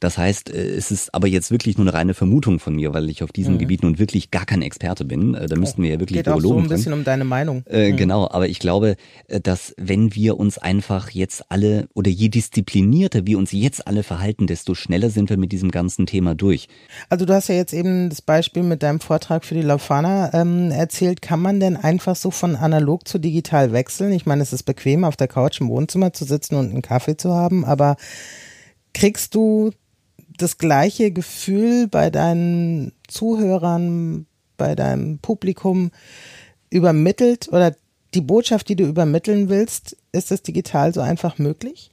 Das 0.02 0.18
heißt, 0.18 0.50
äh, 0.50 0.74
es 0.74 0.90
ist 0.90 1.14
aber 1.14 1.28
jetzt 1.28 1.52
wirklich 1.52 1.78
nur 1.78 1.86
eine 1.86 1.94
reine 1.94 2.14
Vermutung 2.14 2.58
von 2.58 2.74
mir, 2.74 2.92
weil 2.92 3.08
ich 3.08 3.22
auf 3.22 3.30
diesem 3.30 3.54
mhm. 3.54 3.58
Gebiet 3.58 3.84
nun 3.84 4.00
wirklich 4.00 4.32
gar 4.32 4.44
kein 4.44 4.60
Experte 4.60 5.04
bin. 5.04 5.34
Äh, 5.34 5.46
da 5.46 5.54
müssten 5.54 5.80
wir 5.80 5.90
ja 5.90 6.00
wirklich 6.00 6.18
Geht 6.18 6.26
Virologen 6.26 6.64
auch 6.64 6.68
so 6.68 6.74
ein 6.74 6.76
bisschen 6.76 6.92
um 6.92 7.04
deine 7.04 7.24
Meinung. 7.24 7.62
Äh, 7.66 7.92
mhm. 7.92 7.96
Genau, 7.96 8.28
aber 8.28 8.48
ich 8.48 8.58
glaube, 8.58 8.96
äh, 9.28 9.40
dass 9.40 9.74
wenn 9.78 10.12
wir 10.12 10.40
uns 10.40 10.58
einfach 10.58 11.10
jetzt 11.10 11.52
alle 11.52 11.86
oder 11.94 12.10
je 12.10 12.28
disziplinierter 12.30 13.26
wir 13.28 13.38
uns 13.38 13.52
jetzt 13.52 13.86
alle 13.86 14.02
verhalten, 14.02 14.48
desto 14.48 14.74
schneller 14.74 15.08
sind 15.08 15.30
wir 15.30 15.36
mit 15.36 15.52
diesem 15.52 15.70
ganzen 15.70 16.06
Thema 16.06 16.34
durch. 16.34 16.66
Also 17.08 17.24
du 17.24 17.32
hast 17.32 17.48
ja 17.48 17.54
jetzt 17.54 17.72
eben 17.72 18.10
das 18.10 18.22
Beispiel 18.22 18.64
mit 18.64 18.82
deinem 18.82 18.98
Vortrag 18.98 19.44
für 19.44 19.54
die 19.54 19.62
Laufana 19.62 20.34
ähm, 20.34 20.72
erzählt. 20.72 21.22
Kann 21.22 21.40
man 21.40 21.60
denn 21.60 21.76
einfach 21.76 22.16
so 22.16 22.32
von 22.32 22.56
analog 22.56 23.06
zu 23.06 23.20
digital 23.20 23.72
wechseln? 23.72 24.12
Ich 24.12 24.26
meine, 24.26 24.42
es 24.42 24.52
ist 24.52 24.64
bequem, 24.64 25.04
auf 25.04 25.16
der 25.16 25.28
Couch 25.28 25.60
im 25.60 25.68
Wohnzimmer 25.68 26.12
zu 26.12 26.24
sitzen 26.24 26.56
und 26.56 26.70
einen 26.70 26.82
Kaffee 26.82 27.16
zu 27.16 27.32
haben, 27.34 27.64
aber 27.64 27.96
kriegst 28.94 29.36
du 29.36 29.70
das 30.42 30.58
gleiche 30.58 31.10
Gefühl 31.10 31.88
bei 31.88 32.10
deinen 32.10 32.92
Zuhörern, 33.08 34.26
bei 34.56 34.74
deinem 34.74 35.18
Publikum 35.18 35.90
übermittelt 36.70 37.48
oder 37.52 37.74
die 38.14 38.20
Botschaft, 38.20 38.68
die 38.68 38.76
du 38.76 38.84
übermitteln 38.84 39.48
willst, 39.48 39.96
ist 40.12 40.30
das 40.30 40.42
digital 40.42 40.92
so 40.92 41.00
einfach 41.00 41.38
möglich? 41.38 41.90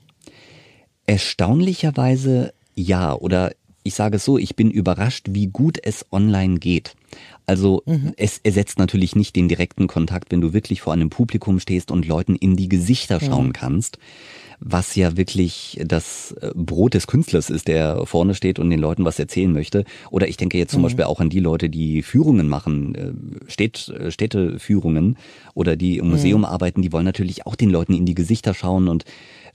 Erstaunlicherweise 1.06 2.54
ja. 2.76 3.14
Oder 3.14 3.52
ich 3.84 3.96
sage 3.96 4.18
es 4.18 4.26
so, 4.26 4.38
ich 4.38 4.56
bin 4.56 4.70
überrascht, 4.70 5.28
wie 5.30 5.48
gut 5.48 5.78
es 5.82 6.06
online 6.12 6.60
geht. 6.60 6.96
Also 7.46 7.82
mhm. 7.86 8.14
es 8.18 8.40
ersetzt 8.40 8.78
natürlich 8.78 9.16
nicht 9.16 9.36
den 9.36 9.48
direkten 9.48 9.88
Kontakt, 9.88 10.32
wenn 10.32 10.42
du 10.42 10.54
wirklich 10.54 10.82
vor 10.82 10.94
einem 10.94 11.10
Publikum 11.10 11.60
stehst 11.60 11.90
und 11.90 12.08
Leuten 12.08 12.36
in 12.36 12.56
die 12.56 12.70
Gesichter 12.70 13.20
schauen 13.20 13.48
mhm. 13.48 13.54
kannst 13.54 13.98
was 14.60 14.96
ja 14.96 15.16
wirklich 15.16 15.80
das 15.84 16.34
äh, 16.42 16.52
Brot 16.54 16.94
des 16.94 17.08
Künstlers 17.08 17.50
ist, 17.50 17.68
der 17.68 18.06
vorne 18.06 18.36
steht 18.36 18.60
und 18.60 18.70
den 18.70 18.80
Leuten 18.80 19.06
was 19.06 19.20
erzählen 19.20 19.52
möchte. 19.52 19.86
Oder 20.12 20.28
ich 20.28 20.38
denke 20.38 20.58
jetzt 20.58 20.72
zum 20.72 20.82
mhm. 20.82 20.84
Beispiel 20.84 21.06
auch 21.06 21.20
an 21.20 21.30
die 21.30 21.40
Leute, 21.40 21.70
die 21.70 22.02
Führungen 22.02 22.50
machen, 22.50 22.96
äh, 22.96 23.50
Städt, 23.50 23.90
äh, 23.90 24.12
Städteführungen 24.12 25.18
oder 25.54 25.76
die 25.76 25.98
im 25.98 26.10
Museum 26.10 26.42
mhm. 26.42 26.46
arbeiten, 26.46 26.82
die 26.82 26.92
wollen 26.92 27.06
natürlich 27.06 27.46
auch 27.46 27.56
den 27.56 27.70
Leuten 27.70 27.94
in 27.94 28.06
die 28.06 28.16
Gesichter 28.16 28.54
schauen 28.54 28.88
und 28.88 29.06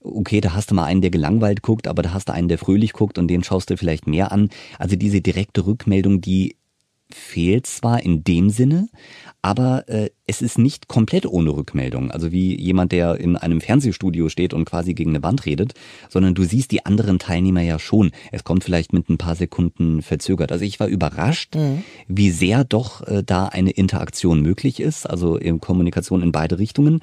okay, 0.00 0.40
da 0.40 0.54
hast 0.54 0.70
du 0.70 0.74
mal 0.74 0.84
einen, 0.84 1.00
der 1.00 1.10
gelangweilt 1.10 1.62
guckt, 1.62 1.88
aber 1.88 2.02
da 2.02 2.12
hast 2.12 2.28
du 2.28 2.32
einen, 2.32 2.48
der 2.48 2.58
fröhlich 2.58 2.92
guckt 2.92 3.18
und 3.18 3.28
den 3.28 3.42
schaust 3.42 3.70
du 3.70 3.76
vielleicht 3.76 4.06
mehr 4.06 4.32
an. 4.32 4.50
Also 4.78 4.96
diese 4.96 5.22
direkte 5.22 5.66
Rückmeldung, 5.66 6.20
die 6.20 6.56
fehlt 7.12 7.66
zwar 7.66 8.02
in 8.02 8.24
dem 8.24 8.50
Sinne, 8.50 8.88
aber 9.42 9.88
äh, 9.88 10.10
es 10.26 10.40
ist 10.40 10.58
nicht 10.58 10.88
komplett 10.88 11.26
ohne 11.26 11.50
Rückmeldung. 11.50 12.10
Also 12.10 12.32
wie 12.32 12.58
jemand, 12.58 12.92
der 12.92 13.20
in 13.20 13.36
einem 13.36 13.60
Fernsehstudio 13.60 14.28
steht 14.30 14.54
und 14.54 14.64
quasi 14.64 14.94
gegen 14.94 15.10
eine 15.10 15.22
Wand 15.22 15.44
redet, 15.44 15.74
sondern 16.08 16.34
du 16.34 16.44
siehst 16.44 16.70
die 16.70 16.86
anderen 16.86 17.18
Teilnehmer 17.18 17.60
ja 17.60 17.78
schon. 17.78 18.10
Es 18.32 18.42
kommt 18.42 18.64
vielleicht 18.64 18.92
mit 18.92 19.10
ein 19.10 19.18
paar 19.18 19.34
Sekunden 19.34 20.00
verzögert. 20.00 20.50
Also 20.50 20.64
ich 20.64 20.80
war 20.80 20.86
überrascht, 20.86 21.56
mhm. 21.56 21.84
wie 22.08 22.30
sehr 22.30 22.64
doch 22.64 23.06
äh, 23.06 23.22
da 23.24 23.46
eine 23.46 23.70
Interaktion 23.70 24.40
möglich 24.40 24.80
ist, 24.80 25.08
also 25.08 25.36
in 25.36 25.60
Kommunikation 25.60 26.22
in 26.22 26.32
beide 26.32 26.58
Richtungen. 26.58 27.00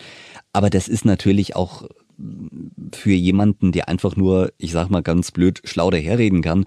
Aber 0.52 0.70
das 0.70 0.88
ist 0.88 1.06
natürlich 1.06 1.56
auch 1.56 1.84
für 2.94 3.12
jemanden, 3.12 3.72
der 3.72 3.90
einfach 3.90 4.16
nur, 4.16 4.52
ich 4.58 4.72
sag 4.72 4.90
mal 4.90 5.02
ganz 5.02 5.32
blöd, 5.32 5.62
schlau 5.64 5.90
daherreden 5.90 6.42
kann, 6.42 6.66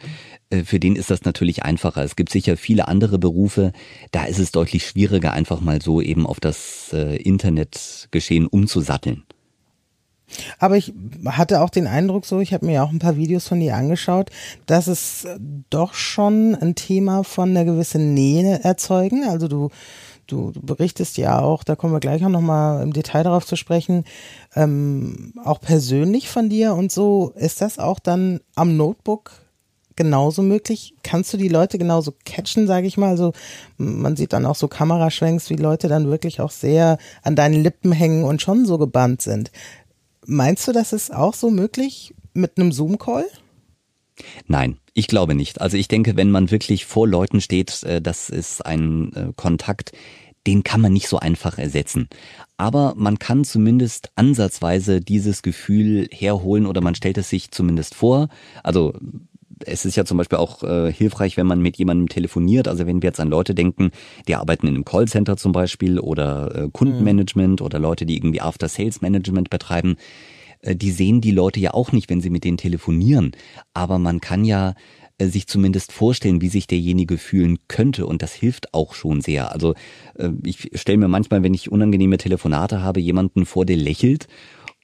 äh, 0.50 0.64
für 0.64 0.80
den 0.80 0.96
ist 0.96 1.11
das 1.11 1.25
natürlich 1.25 1.64
einfacher. 1.64 2.02
Es 2.02 2.16
gibt 2.16 2.30
sicher 2.30 2.56
viele 2.56 2.88
andere 2.88 3.18
Berufe, 3.18 3.73
da 4.11 4.25
ist 4.25 4.38
es 4.38 4.52
deutlich 4.52 4.87
schwieriger, 4.87 5.32
einfach 5.32 5.61
mal 5.61 5.80
so 5.82 6.00
eben 6.00 6.26
auf 6.26 6.40
das 6.40 6.92
äh, 6.92 7.16
Internetgeschehen 7.16 8.46
umzusatteln. 8.46 9.25
Aber 10.58 10.76
ich 10.76 10.92
hatte 11.26 11.61
auch 11.61 11.70
den 11.70 11.87
Eindruck 11.87 12.26
so, 12.26 12.40
ich 12.40 12.52
habe 12.54 12.66
mir 12.66 12.82
auch 12.82 12.90
ein 12.90 12.99
paar 12.99 13.16
Videos 13.16 13.46
von 13.46 13.61
dir 13.61 13.76
angeschaut, 13.76 14.30
dass 14.66 14.87
es 14.87 15.26
doch 15.70 15.94
schon 15.94 16.54
ein 16.54 16.75
Thema 16.75 17.25
von 17.25 17.50
einer 17.50 17.64
gewissen 17.64 18.14
Nähe 18.14 18.61
erzeugen. 18.62 19.25
Also 19.28 19.49
du, 19.49 19.70
du, 20.26 20.50
du 20.50 20.61
berichtest 20.61 21.16
ja 21.16 21.40
auch, 21.40 21.64
da 21.64 21.76
kommen 21.76 21.93
wir 21.93 22.00
gleich 22.00 22.25
auch 22.25 22.31
nochmal 22.31 22.83
im 22.83 22.93
Detail 22.93 23.23
darauf 23.23 23.47
zu 23.47 23.57
sprechen, 23.57 24.04
ähm, 24.54 25.35
auch 25.45 25.61
persönlich 25.61 26.28
von 26.28 26.49
dir 26.49 26.75
und 26.75 26.93
so. 26.93 27.33
Ist 27.37 27.61
das 27.61 27.78
auch 27.78 27.99
dann 27.99 28.40
am 28.54 28.76
Notebook 28.76 29.33
genauso 29.97 30.43
möglich? 30.43 30.95
Kannst 31.02 31.33
du 31.33 31.37
die 31.37 31.49
Leute 31.49 31.78
genauso 31.78 32.14
catchen, 32.25 32.66
sage 32.66 32.87
ich 32.87 32.97
mal? 32.97 33.11
Also 33.11 33.33
man 33.76 34.16
sieht 34.16 34.33
dann 34.33 34.47
auch 34.47 34.57
so 34.57 34.69
Kameraschwenks, 34.69 35.50
wie 35.50 35.57
Leute 35.57 35.88
dann 35.88 36.11
wirklich 36.11 36.40
auch 36.40 36.50
sehr 36.50 36.99
an 37.23 37.37
deinen 37.37 37.62
Lippen 37.62 37.93
hängen 37.93 38.25
und 38.25 38.43
schon 38.43 38.66
so 38.66 38.78
gebannt 38.78 39.23
sind. 39.23 39.50
Meinst 40.26 40.66
du, 40.66 40.73
das 40.73 40.93
ist 40.93 41.14
auch 41.14 41.35
so 41.35 41.50
möglich 41.50 42.14
mit 42.33 42.59
einem 42.59 42.73
Zoom-Call? 42.73 43.26
Nein, 44.47 44.78
ich 44.92 45.09
glaube 45.09 45.35
nicht. 45.35 45.61
Also 45.61 45.76
ich 45.76 45.88
denke, 45.88 46.16
wenn 46.16 46.30
man 46.30 46.50
wirklich 46.50 46.87
vor 46.87 47.09
Leuten 47.09 47.40
steht, 47.40 47.83
äh, 47.83 48.00
das 48.00 48.30
ist 48.30 48.64
ein 48.64 49.12
äh, 49.14 49.33
Kontakt, 49.37 49.92
den 50.47 50.62
kann 50.62 50.80
man 50.80 50.92
nicht 50.92 51.09
so 51.09 51.18
einfach 51.18 51.59
ersetzen. 51.59 52.09
Aber 52.56 52.94
man 52.97 53.18
kann 53.18 53.44
zumindest 53.44 54.11
ansatzweise 54.14 55.00
dieses 55.00 55.42
Gefühl 55.42 56.09
herholen 56.11 56.66
oder 56.66 56.80
man 56.80 56.94
stellt 56.94 57.18
es 57.18 57.30
sich 57.30 57.50
zumindest 57.50 57.94
vor. 57.94 58.28
Also 58.62 58.92
es 59.64 59.85
ist 59.85 59.97
ja 59.97 60.04
zum 60.04 60.18
Beispiel 60.18 60.38
auch 60.38 60.62
äh, 60.62 60.92
hilfreich, 60.92 61.37
wenn 61.37 61.47
man 61.47 61.61
mit 61.61 61.76
jemandem 61.76 62.09
telefoniert. 62.09 62.68
Also 62.68 62.87
wenn 62.87 63.02
wir 63.02 63.09
jetzt 63.09 63.21
an 63.21 63.30
Leute 63.30 63.54
denken, 63.54 63.90
die 64.28 64.35
arbeiten 64.35 64.66
in 64.66 64.75
einem 64.75 64.85
Callcenter 64.85 65.37
zum 65.37 65.52
Beispiel 65.52 65.99
oder 65.99 66.54
äh, 66.54 66.68
Kundenmanagement 66.73 67.61
mhm. 67.61 67.66
oder 67.66 67.78
Leute, 67.78 68.06
die 68.06 68.16
irgendwie 68.16 68.40
After-Sales-Management 68.40 69.50
betreiben, 69.50 69.97
die 70.64 70.90
sehen 70.90 71.21
die 71.21 71.30
Leute 71.30 71.61
ja 71.61 71.75
auch 71.75 71.92
nicht, 71.92 72.09
wenn 72.11 72.21
sie 72.21 72.30
mit 72.30 72.44
denen 72.44 72.56
telefonieren. 72.56 73.33
Aber 73.75 73.99
man 73.99 74.21
kann 74.21 74.44
ja 74.44 74.75
äh, 75.18 75.26
sich 75.26 75.47
zumindest 75.47 75.92
vorstellen, 75.92 76.40
wie 76.40 76.49
sich 76.49 76.66
derjenige 76.66 77.18
fühlen 77.18 77.59
könnte 77.68 78.06
und 78.06 78.23
das 78.23 78.33
hilft 78.33 78.75
auch 78.75 78.94
schon 78.94 79.21
sehr. 79.21 79.52
Also 79.52 79.75
äh, 80.18 80.30
ich 80.44 80.71
stelle 80.75 80.99
mir 80.99 81.09
manchmal, 81.09 81.42
wenn 81.42 81.54
ich 81.54 81.71
unangenehme 81.71 82.18
Telefonate 82.18 82.83
habe, 82.83 83.00
jemanden 83.00 83.47
vor, 83.47 83.64
der 83.64 83.76
lächelt 83.76 84.26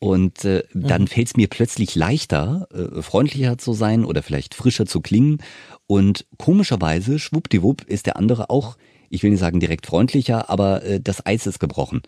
und 0.01 0.45
äh, 0.45 0.63
dann 0.73 1.03
mhm. 1.03 1.07
fällt 1.09 1.27
es 1.29 1.37
mir 1.37 1.49
plötzlich 1.49 1.95
leichter, 1.95 2.69
äh, 2.73 3.03
freundlicher 3.03 3.59
zu 3.59 3.75
sein 3.75 4.05
oder 4.05 4.23
vielleicht 4.23 4.55
frischer 4.55 4.87
zu 4.87 5.01
klingen. 5.01 5.39
Und 5.87 6.27
komischerweise, 6.39 7.19
schwuppdiwupp, 7.19 7.83
ist 7.83 8.07
der 8.07 8.17
andere 8.17 8.51
auch, 8.51 8.77
ich 9.11 9.23
will 9.23 9.31
nicht 9.31 9.41
sagen 9.41 9.61
direkt 9.61 9.87
freundlicher, 9.87 10.49
aber 10.49 10.83
äh, 10.85 11.01
das 11.01 11.27
Eis 11.27 11.47
ist 11.47 11.59
gebrochen. 11.59 12.01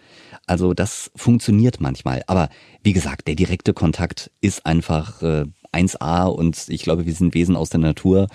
Also 0.47 0.73
das 0.73 1.11
funktioniert 1.17 1.81
manchmal. 1.81 2.23
Aber 2.29 2.49
wie 2.83 2.93
gesagt, 2.93 3.27
der 3.29 3.35
direkte 3.35 3.75
Kontakt 3.75 4.31
ist 4.41 4.65
einfach 4.65 5.21
äh, 5.23 5.45
1A 5.73 6.27
und 6.27 6.69
ich 6.69 6.83
glaube, 6.83 7.05
wir 7.05 7.15
sind 7.15 7.35
Wesen 7.35 7.57
aus 7.57 7.71
der 7.71 7.81
Natur. 7.81 8.29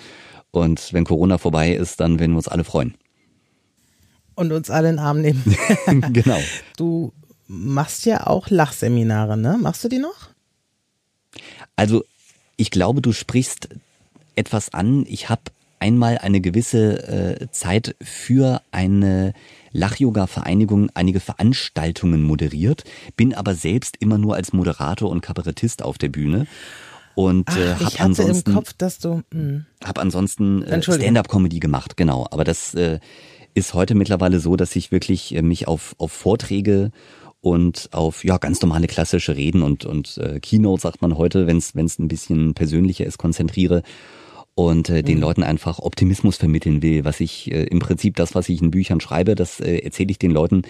Und 0.50 0.92
wenn 0.92 1.04
Corona 1.04 1.38
vorbei 1.38 1.72
ist, 1.72 2.00
dann 2.00 2.18
werden 2.18 2.32
wir 2.32 2.38
uns 2.38 2.48
alle 2.48 2.64
freuen. 2.64 2.94
Und 4.34 4.52
uns 4.52 4.70
alle 4.70 4.90
in 4.90 4.96
den 4.96 5.04
Arm 5.04 5.20
nehmen. 5.20 5.42
genau. 6.12 6.38
Du 6.76 7.12
machst 7.46 8.06
ja 8.06 8.26
auch 8.26 8.50
Lachseminare, 8.50 9.36
ne? 9.36 9.58
Machst 9.60 9.82
du 9.82 9.88
die 9.88 9.98
noch? 9.98 10.28
Also, 11.74 12.04
ich 12.56 12.70
glaube, 12.70 13.02
du 13.02 13.12
sprichst 13.12 13.68
etwas 14.36 14.72
an. 14.72 15.04
Ich 15.08 15.28
habe 15.28 15.42
einmal 15.80 16.18
eine 16.18 16.40
gewisse 16.40 17.40
äh, 17.40 17.50
Zeit 17.50 17.96
für 18.02 18.62
eine 18.70 19.32
Lach-Yoga-Vereinigung 19.72 20.90
einige 20.94 21.20
Veranstaltungen 21.20 22.22
moderiert, 22.22 22.84
bin 23.16 23.34
aber 23.34 23.54
selbst 23.54 23.96
immer 24.00 24.18
nur 24.18 24.34
als 24.34 24.52
Moderator 24.52 25.10
und 25.10 25.20
Kabarettist 25.20 25.82
auf 25.82 25.98
der 25.98 26.08
Bühne 26.08 26.46
und 27.18 27.48
äh, 27.56 27.74
habe 27.74 27.98
ansonsten 27.98 28.54
Kopf, 28.54 28.74
du. 29.02 29.22
Hm. 29.32 29.66
hab 29.82 29.98
ansonsten 29.98 30.62
äh, 30.62 30.80
Stand-up-Comedy 30.80 31.58
gemacht, 31.58 31.96
genau. 31.96 32.28
Aber 32.30 32.44
das 32.44 32.74
äh, 32.74 33.00
ist 33.54 33.74
heute 33.74 33.96
mittlerweile 33.96 34.38
so, 34.38 34.54
dass 34.54 34.76
ich 34.76 34.92
wirklich 34.92 35.34
äh, 35.34 35.42
mich 35.42 35.66
auf 35.66 35.96
auf 35.98 36.12
Vorträge 36.12 36.92
und 37.40 37.88
auf 37.90 38.22
ja 38.22 38.38
ganz 38.38 38.62
normale 38.62 38.86
klassische 38.86 39.36
Reden 39.36 39.62
und 39.62 39.84
und 39.84 40.16
äh, 40.18 40.38
Keynote 40.38 40.80
sagt 40.80 41.02
man 41.02 41.18
heute, 41.18 41.48
wenn 41.48 41.56
es 41.56 41.74
wenn 41.74 41.86
es 41.86 41.98
ein 41.98 42.06
bisschen 42.06 42.54
persönlicher 42.54 43.04
ist, 43.04 43.18
konzentriere 43.18 43.82
und 44.58 44.88
äh, 44.88 45.04
den 45.04 45.18
mhm. 45.18 45.22
Leuten 45.22 45.42
einfach 45.44 45.78
Optimismus 45.78 46.36
vermitteln 46.36 46.82
will, 46.82 47.04
was 47.04 47.20
ich 47.20 47.48
äh, 47.52 47.62
im 47.66 47.78
Prinzip 47.78 48.16
das, 48.16 48.34
was 48.34 48.48
ich 48.48 48.60
in 48.60 48.72
Büchern 48.72 49.00
schreibe, 49.00 49.36
das 49.36 49.60
äh, 49.60 49.78
erzähle 49.78 50.10
ich 50.10 50.18
den 50.18 50.32
Leuten, 50.32 50.62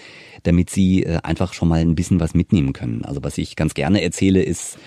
damit 0.43 0.69
sie 0.69 1.01
äh, 1.01 1.17
einfach 1.23 1.53
schon 1.53 1.69
mal 1.69 1.81
ein 1.81 1.95
bisschen 1.95 2.19
was 2.19 2.35
mitnehmen 2.35 2.71
können. 2.71 3.03
Also 3.03 3.23
was 3.23 3.39
ich 3.39 3.55
ganz 3.55 3.73
gerne 3.73 4.03
erzähle, 4.03 4.43
ist 4.43 4.77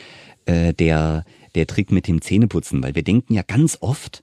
äh, 0.47 0.73
der 0.73 1.25
der 1.57 1.67
Trick 1.67 1.91
mit 1.91 2.07
dem 2.07 2.23
Zähneputzen, 2.23 2.81
weil 2.83 2.95
wir 2.95 3.03
denken 3.03 3.35
ja 3.35 3.43
ganz 3.43 3.77
oft, 3.81 4.23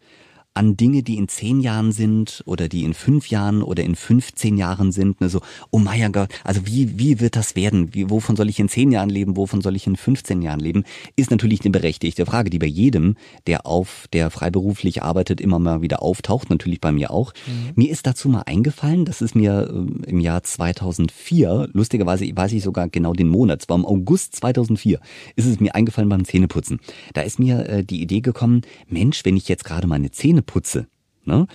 an 0.54 0.76
Dinge, 0.76 1.04
die 1.04 1.18
in 1.18 1.28
zehn 1.28 1.62
Jahren 1.62 1.92
sind 1.92 2.44
oder 2.46 2.68
die 2.68 2.84
in 2.84 2.94
fünf 2.94 3.30
Jahren 3.30 3.64
oder 3.64 3.84
in 3.84 3.96
15 3.96 4.58
Jahren 4.58 4.92
sind. 4.92 5.22
Ne? 5.22 5.30
So, 5.30 5.42
oh 5.72 5.80
mein 5.80 6.12
Gott, 6.12 6.30
also 6.44 6.66
wie, 6.66 7.00
wie 7.00 7.20
wird 7.20 7.36
das 7.36 7.56
werden? 7.56 7.94
Wie, 7.94 8.10
wovon 8.10 8.36
soll 8.36 8.50
ich 8.50 8.60
in 8.60 8.68
zehn 8.68 8.92
Jahren 8.92 9.10
leben? 9.10 9.38
Wovon 9.38 9.62
soll 9.62 9.76
ich 9.76 9.88
in 9.88 9.96
15 9.96 10.42
Jahren 10.42 10.60
leben? 10.60 10.84
Ist 11.16 11.32
natürlich 11.32 11.62
eine 11.62 11.72
berechtigte 11.72 12.26
Frage, 12.26 12.50
die 12.50 12.60
bei 12.60 12.66
jedem, 12.66 13.16
der 13.48 13.66
auf, 13.66 14.08
der 14.12 14.30
freiberuflich 14.32 15.02
arbeitet, 15.02 15.40
immer 15.40 15.60
mal 15.60 15.82
wieder 15.82 16.02
auftaucht. 16.02 16.50
Natürlich 16.50 16.82
bei 16.82 16.92
mir 16.92 17.12
auch. 17.12 17.34
Mhm. 17.48 17.72
Mir 17.76 17.92
ist 17.92 18.06
dazu 18.06 18.28
mal 18.28 18.44
eingefallen, 18.46 19.06
das 19.06 19.22
ist 19.22 19.36
mir 19.36 19.70
äh, 19.70 20.10
im 20.10 20.20
Jahr 20.20 20.44
2004, 20.44 21.70
lustigerweise 21.72 22.26
weiß 22.26 22.52
ich 22.54 22.64
sogar 22.64 22.90
genau 22.90 23.14
den 23.14 23.30
Monat, 23.30 23.62
es 23.62 23.70
war 23.70 23.78
im 23.78 23.86
August 23.86 24.36
2004, 24.36 25.00
ist 25.36 25.46
es 25.46 25.60
mir 25.60 25.76
eingefallen 25.76 26.10
beim 26.10 26.26
Zähneputzen. 26.26 26.80
Da 27.14 27.22
ist 27.22 27.40
mir 27.40 27.68
äh, 27.70 27.84
die 27.84 28.02
Idee 28.02 28.22
gekommen, 28.22 28.62
Mensch, 28.88 29.24
wenn 29.24 29.38
ich 29.38 29.48
jetzt 29.48 29.64
gerade 29.64 29.88
meine 29.88 30.12
Zähne 30.12 30.39
Zähne 30.40 30.42
putze, 30.42 30.88
ne, 31.26 31.48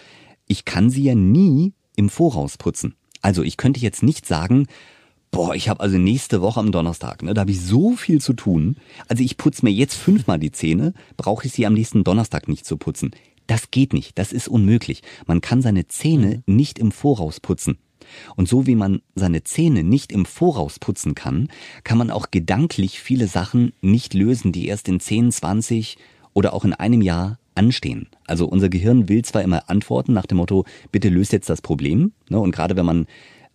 ich 0.47 0.64
kann 0.64 0.91
sie 0.91 1.05
ja 1.05 1.14
nie 1.14 1.73
im 1.97 2.09
Voraus 2.09 2.59
putzen. 2.59 2.95
Also 3.23 3.43
ich 3.43 3.57
könnte 3.57 3.81
jetzt 3.81 4.03
nicht 4.03 4.26
sagen, 4.26 4.67
boah, 5.31 5.55
ich 5.55 5.69
habe 5.69 5.81
also 5.81 5.97
nächste 5.97 6.43
Woche 6.43 6.61
am 6.61 6.71
Donnerstag, 6.71 7.23
ne, 7.23 7.35
da 7.35 7.43
habe 7.43 7.50
ich 7.50 7.61
so 7.61 7.97
viel 7.97 8.21
zu 8.21 8.35
tun. 8.35 8.76
Also 9.09 9.23
ich 9.23 9.37
putze 9.37 9.64
mir 9.64 9.73
jetzt 9.73 9.95
fünfmal 9.95 10.38
die 10.38 10.53
Zähne, 10.53 10.93
brauche 11.17 11.47
ich 11.47 11.53
sie 11.53 11.67
am 11.67 11.75
nächsten 11.75 12.05
Donnerstag 12.05 12.49
nicht 12.49 12.67
zu 12.67 12.76
putzen. 12.76 13.12
Das 13.47 13.71
geht 13.71 13.93
nicht, 13.93 14.19
das 14.19 14.33
ist 14.33 14.49
unmöglich. 14.49 15.03
Man 15.26 15.41
kann 15.41 15.62
seine 15.62 15.87
Zähne 15.88 16.43
mhm. 16.47 16.57
nicht 16.57 16.79
im 16.79 16.93
Voraus 16.93 17.41
putzen. 17.41 17.79
Und 18.37 18.49
so 18.49 18.67
wie 18.67 18.75
man 18.75 19.00
seine 19.14 19.45
Zähne 19.45 19.83
nicht 19.83 20.12
im 20.12 20.26
Voraus 20.26 20.79
putzen 20.79 21.14
kann, 21.14 21.49
kann 21.85 21.97
man 21.97 22.11
auch 22.11 22.31
gedanklich 22.31 23.00
viele 23.00 23.29
Sachen 23.29 23.73
nicht 23.81 24.12
lösen, 24.12 24.53
die 24.53 24.67
erst 24.67 24.88
in 24.88 25.00
10, 25.00 25.33
20 25.33 25.97
oder 26.35 26.53
auch 26.53 26.67
in 26.67 26.75
einem 26.75 27.00
Jahr 27.00 27.38
anstehen. 27.54 28.08
Also 28.26 28.46
unser 28.46 28.68
Gehirn 28.68 29.08
will 29.08 29.25
zwar 29.25 29.42
immer 29.42 29.68
antworten 29.68 30.12
nach 30.12 30.26
dem 30.26 30.38
Motto, 30.38 30.64
bitte 30.92 31.08
löst 31.08 31.32
jetzt 31.32 31.49
das 31.49 31.62
Problem. 31.62 32.12
Ne? 32.28 32.38
Und 32.38 32.52
gerade 32.52 32.76
wenn 32.76 32.87
man 32.87 33.06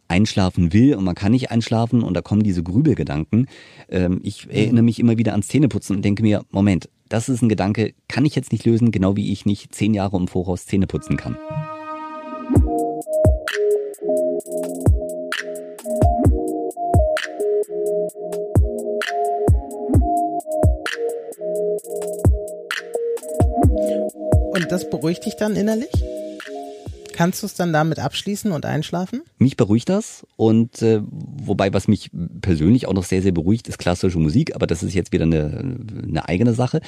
einschlafen 0.08 0.74
will 0.74 0.96
und 0.96 1.04
man 1.04 1.16
kann 1.16 1.32
nicht 1.32 1.52
einschlafen 1.52 2.02
und 2.02 2.16
da 2.16 2.22
kommen 2.22 2.44
diese 2.44 2.64
Grübelgedanken. 2.64 3.48
Ähm, 3.90 4.20
ich 4.24 4.50
erinnere 4.50 4.84
mich 4.84 5.00
immer 5.00 5.18
wieder 5.18 5.32
ans 5.34 5.48
Zähneputzen 5.48 5.96
und 5.96 6.04
denke 6.04 6.24
mir, 6.24 6.44
Moment, 6.52 6.90
das 7.10 7.30
ist 7.30 7.42
ein 7.42 7.50
Gedanke, 7.50 7.94
kann 8.08 8.26
ich 8.26 8.36
jetzt 8.36 8.52
nicht 8.52 8.66
lösen, 8.66 8.92
genau 8.92 9.16
wie 9.16 9.32
ich 9.32 9.46
nicht 9.46 9.74
zehn 9.74 9.94
Jahre 9.94 10.18
im 10.18 10.28
Voraus 10.28 10.66
Zähne 10.66 10.88
putzen 10.88 11.16
kann. 11.16 11.38
Und 23.70 24.72
das 24.72 24.90
beruhigt 24.90 25.26
dich 25.26 25.36
dann 25.36 25.56
innerlich? 25.56 25.92
Kannst 27.14 27.44
du 27.44 27.48
es 27.48 27.54
dann 27.54 27.74
damit 27.74 28.00
abschließen 28.00 28.52
und 28.52 28.66
einschlafen? 28.66 29.24
Mich 29.38 29.58
beruhigt 29.58 29.90
das 29.90 30.26
und 30.38 30.82
äh, 30.82 31.02
wobei 31.04 31.74
was 31.74 31.90
mich 31.90 32.12
persönlich 32.40 32.88
auch 32.88 32.94
noch 32.94 33.04
sehr, 33.04 33.22
sehr 33.22 33.34
beruhigt, 33.34 33.68
ist 33.68 33.78
klassische 33.78 34.18
Musik, 34.20 34.56
aber 34.56 34.68
das 34.68 34.84
ist 34.84 34.94
jetzt 34.94 35.12
wieder 35.12 35.26
eine, 35.26 35.78
eine 36.02 36.30
eigene 36.30 36.54
Sache. 36.54 36.80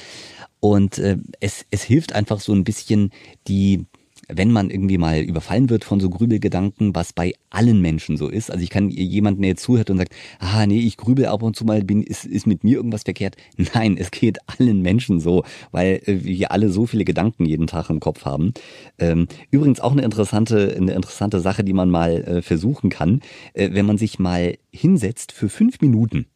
Und 0.58 0.98
äh, 0.98 1.18
es, 1.40 1.66
es 1.70 1.82
hilft 1.82 2.14
einfach 2.14 2.40
so 2.40 2.54
ein 2.54 2.64
bisschen 2.64 3.10
die 3.46 3.84
wenn 4.28 4.50
man 4.50 4.70
irgendwie 4.70 4.98
mal 4.98 5.20
überfallen 5.20 5.68
wird 5.68 5.84
von 5.84 6.00
so 6.00 6.08
Grübelgedanken, 6.08 6.94
was 6.94 7.12
bei 7.12 7.32
allen 7.50 7.80
Menschen 7.80 8.16
so 8.16 8.28
ist. 8.28 8.50
Also 8.50 8.62
ich 8.62 8.70
kann 8.70 8.88
jemanden, 8.90 9.42
der 9.42 9.50
jetzt 9.50 9.62
zuhört 9.62 9.90
und 9.90 9.98
sagt, 9.98 10.14
ah 10.38 10.66
nee, 10.66 10.80
ich 10.80 10.96
grübel 10.96 11.26
ab 11.26 11.42
und 11.42 11.56
zu 11.56 11.64
mal, 11.64 11.82
bin, 11.82 12.02
ist, 12.02 12.24
ist 12.24 12.46
mit 12.46 12.64
mir 12.64 12.76
irgendwas 12.76 13.02
verkehrt. 13.02 13.36
Nein, 13.74 13.96
es 13.98 14.10
geht 14.10 14.38
allen 14.46 14.80
Menschen 14.82 15.20
so, 15.20 15.44
weil 15.70 16.02
äh, 16.06 16.24
wir 16.24 16.52
alle 16.52 16.70
so 16.70 16.86
viele 16.86 17.04
Gedanken 17.04 17.44
jeden 17.44 17.66
Tag 17.66 17.90
im 17.90 18.00
Kopf 18.00 18.24
haben. 18.24 18.52
Ähm, 18.98 19.26
übrigens 19.50 19.80
auch 19.80 19.92
eine 19.92 20.02
interessante, 20.02 20.74
eine 20.76 20.92
interessante 20.92 21.40
Sache, 21.40 21.64
die 21.64 21.72
man 21.72 21.90
mal 21.90 22.22
äh, 22.22 22.42
versuchen 22.42 22.90
kann, 22.90 23.20
äh, 23.54 23.70
wenn 23.72 23.86
man 23.86 23.98
sich 23.98 24.18
mal 24.18 24.56
hinsetzt 24.70 25.32
für 25.32 25.48
fünf 25.48 25.80
Minuten 25.80 26.26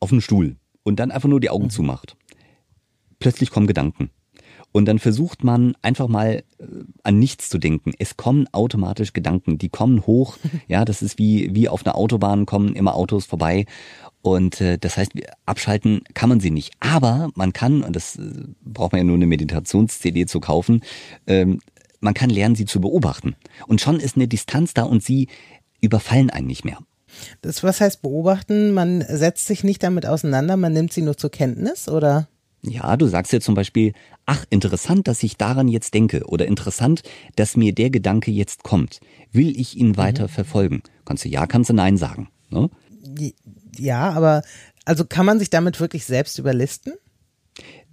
auf 0.00 0.12
einen 0.12 0.20
Stuhl 0.20 0.56
und 0.82 0.98
dann 0.98 1.10
einfach 1.10 1.28
nur 1.28 1.40
die 1.40 1.50
Augen 1.50 1.64
mhm. 1.64 1.70
zumacht, 1.70 2.16
plötzlich 3.18 3.50
kommen 3.50 3.66
Gedanken. 3.66 4.10
Und 4.72 4.84
dann 4.84 4.98
versucht 4.98 5.44
man 5.44 5.74
einfach 5.82 6.08
mal 6.08 6.42
äh, 6.58 6.64
an 7.02 7.18
nichts 7.18 7.48
zu 7.48 7.58
denken. 7.58 7.92
Es 7.98 8.16
kommen 8.16 8.46
automatisch 8.52 9.12
Gedanken, 9.12 9.58
die 9.58 9.68
kommen 9.68 10.06
hoch. 10.06 10.36
Ja, 10.68 10.84
das 10.84 11.02
ist 11.02 11.18
wie, 11.18 11.54
wie 11.54 11.68
auf 11.68 11.86
einer 11.86 11.96
Autobahn 11.96 12.44
kommen 12.44 12.74
immer 12.74 12.94
Autos 12.94 13.24
vorbei. 13.24 13.64
Und 14.20 14.60
äh, 14.60 14.78
das 14.78 14.96
heißt, 14.96 15.12
abschalten 15.46 16.02
kann 16.14 16.28
man 16.28 16.40
sie 16.40 16.50
nicht. 16.50 16.74
Aber 16.80 17.30
man 17.34 17.52
kann, 17.52 17.82
und 17.82 17.96
das 17.96 18.16
äh, 18.16 18.44
braucht 18.62 18.92
man 18.92 18.98
ja 18.98 19.04
nur 19.04 19.16
eine 19.16 19.26
Meditations-CD 19.26 20.26
zu 20.26 20.40
kaufen, 20.40 20.82
ähm, 21.26 21.60
man 22.00 22.14
kann 22.14 22.30
lernen, 22.30 22.54
sie 22.54 22.66
zu 22.66 22.80
beobachten. 22.80 23.34
Und 23.66 23.80
schon 23.80 23.98
ist 23.98 24.16
eine 24.16 24.28
Distanz 24.28 24.74
da 24.74 24.84
und 24.84 25.02
sie 25.02 25.28
überfallen 25.80 26.30
einen 26.30 26.46
nicht 26.46 26.64
mehr. 26.64 26.78
Das, 27.40 27.62
was 27.62 27.80
heißt 27.80 28.02
beobachten? 28.02 28.72
Man 28.72 29.04
setzt 29.08 29.46
sich 29.46 29.64
nicht 29.64 29.82
damit 29.82 30.06
auseinander, 30.06 30.56
man 30.56 30.72
nimmt 30.72 30.92
sie 30.92 31.02
nur 31.02 31.16
zur 31.16 31.30
Kenntnis, 31.30 31.88
oder? 31.88 32.28
Ja, 32.62 32.96
du 32.96 33.06
sagst 33.06 33.32
ja 33.32 33.40
zum 33.40 33.54
Beispiel, 33.54 33.92
ach, 34.26 34.44
interessant, 34.50 35.06
dass 35.06 35.22
ich 35.22 35.36
daran 35.36 35.68
jetzt 35.68 35.94
denke 35.94 36.26
oder 36.26 36.46
interessant, 36.46 37.02
dass 37.36 37.56
mir 37.56 37.72
der 37.72 37.90
Gedanke 37.90 38.30
jetzt 38.30 38.64
kommt. 38.64 39.00
Will 39.32 39.58
ich 39.58 39.76
ihn 39.76 39.96
weiter 39.96 40.24
mhm. 40.24 40.28
verfolgen? 40.28 40.82
Kannst 41.04 41.24
du 41.24 41.28
ja, 41.28 41.46
kannst 41.46 41.70
du 41.70 41.74
nein 41.74 41.96
sagen. 41.96 42.28
Ne? 42.50 42.68
Ja, 43.76 44.10
aber 44.10 44.42
also 44.84 45.04
kann 45.04 45.26
man 45.26 45.38
sich 45.38 45.50
damit 45.50 45.80
wirklich 45.80 46.04
selbst 46.04 46.38
überlisten? 46.38 46.94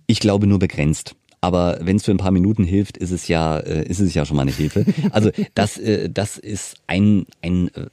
Ich 0.08 0.20
glaube 0.20 0.48
nur 0.48 0.60
begrenzt. 0.60 1.16
Aber 1.46 1.78
wenn 1.80 1.98
es 1.98 2.06
für 2.06 2.12
ein 2.12 2.18
paar 2.18 2.32
Minuten 2.32 2.64
hilft, 2.64 2.98
ist 2.98 3.12
es 3.12 3.28
ja, 3.28 3.60
äh, 3.60 3.86
ist 3.88 4.00
es 4.00 4.16
ja 4.16 4.26
schon 4.26 4.36
mal 4.36 4.42
eine 4.42 4.52
Hilfe. 4.52 4.84
Also 5.12 5.30
das, 5.54 5.78
äh, 5.78 6.10
das 6.10 6.40
ist 6.40 6.78
ein, 6.88 7.28
ein 7.44 7.68
äh, 7.76 7.86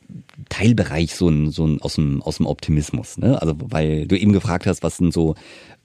Teilbereich 0.48 1.14
so 1.14 1.28
ein, 1.28 1.50
so 1.50 1.66
ein 1.66 1.82
aus 1.82 1.96
dem 1.96 2.22
aus 2.22 2.38
dem 2.38 2.46
Optimismus. 2.46 3.18
Ne? 3.18 3.40
Also 3.42 3.54
weil 3.58 4.06
du 4.06 4.18
eben 4.18 4.32
gefragt 4.32 4.66
hast, 4.66 4.82
was 4.82 4.96
sind 4.96 5.12
so 5.12 5.34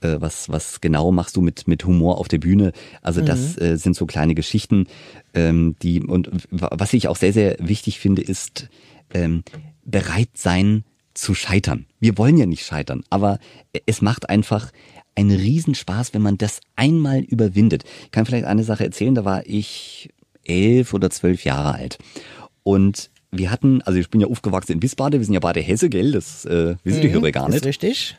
äh, 0.01 0.18
was, 0.20 0.50
was 0.50 0.82
genau 0.82 1.12
machst 1.12 1.36
du 1.36 1.42
mit, 1.42 1.68
mit 1.68 1.86
Humor 1.86 2.18
auf 2.18 2.27
der 2.27 2.39
Bühne? 2.39 2.72
Also 3.01 3.22
das 3.22 3.58
mhm. 3.58 3.63
äh, 3.63 3.77
sind 3.77 3.96
so 3.96 4.06
kleine 4.06 4.36
Geschichten, 4.36 4.88
ähm, 5.34 5.75
die, 5.82 6.01
und 6.01 6.30
was 6.51 6.94
ich 6.94 7.08
auch 7.08 7.16
sehr, 7.16 7.34
sehr 7.34 7.58
wichtig 7.60 8.00
finde, 8.00 8.22
ist 8.22 8.70
ähm, 9.13 9.44
bereit 9.84 10.30
sein 10.34 10.84
zu 11.13 11.34
scheitern. 11.34 11.86
Wir 12.00 12.18
wollen 12.18 12.38
ja 12.38 12.46
nicht 12.46 12.66
scheitern, 12.66 13.04
aber 13.10 13.39
es 13.86 14.01
macht 14.01 14.30
einfach 14.30 14.72
einen 15.16 15.32
Riesenspaß, 15.32 16.13
wenn 16.13 16.22
man 16.22 16.38
das 16.38 16.62
einmal 16.75 17.22
überwindet. 17.22 17.84
Ich 18.04 18.12
kann 18.12 18.25
vielleicht 18.25 18.46
eine 18.46 18.63
Sache 18.63 18.84
erzählen, 18.84 19.16
da 19.16 19.25
war 19.25 19.46
ich 19.48 20.10
elf 20.44 20.94
oder 20.94 21.10
zwölf 21.10 21.44
Jahre 21.44 21.74
alt. 21.74 21.98
Und 22.63 23.10
wir 23.32 23.51
hatten, 23.51 23.82
also 23.82 24.00
ich 24.00 24.10
bin 24.10 24.22
ja 24.22 24.27
aufgewachsen 24.27 24.74
in 24.74 24.82
Wiesbaden, 24.82 25.20
wir 25.20 25.25
sind 25.25 25.34
ja 25.34 25.39
beide 25.39 25.60
Hesse, 25.60 25.89
gell? 25.89 26.12
Das 26.12 26.46
äh, 26.46 26.75
wissen 26.84 27.01
die 27.01 27.10
mhm, 27.10 27.13
Hörer 27.13 27.32
gar 27.32 27.50
nicht. 27.50 27.58
Ist 27.58 27.66
richtig. 27.66 28.18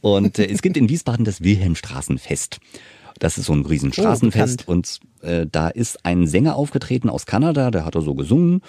Und 0.00 0.38
äh, 0.38 0.46
es 0.46 0.62
gibt 0.62 0.76
in 0.76 0.88
Wiesbaden 0.88 1.24
das 1.24 1.42
Wilhelmstraßenfest. 1.42 2.58
Das 3.18 3.36
ist 3.36 3.46
so 3.46 3.52
ein 3.52 3.66
Riesenstraßenfest 3.66 4.64
oh, 4.66 4.72
und 4.72 5.00
äh, 5.22 5.46
da 5.50 5.68
ist 5.68 6.04
ein 6.04 6.26
Sänger 6.26 6.54
aufgetreten 6.54 7.10
aus 7.10 7.26
Kanada, 7.26 7.70
der 7.70 7.84
hat 7.84 7.96
da 7.96 8.00
so 8.00 8.14
gesungen 8.14 8.62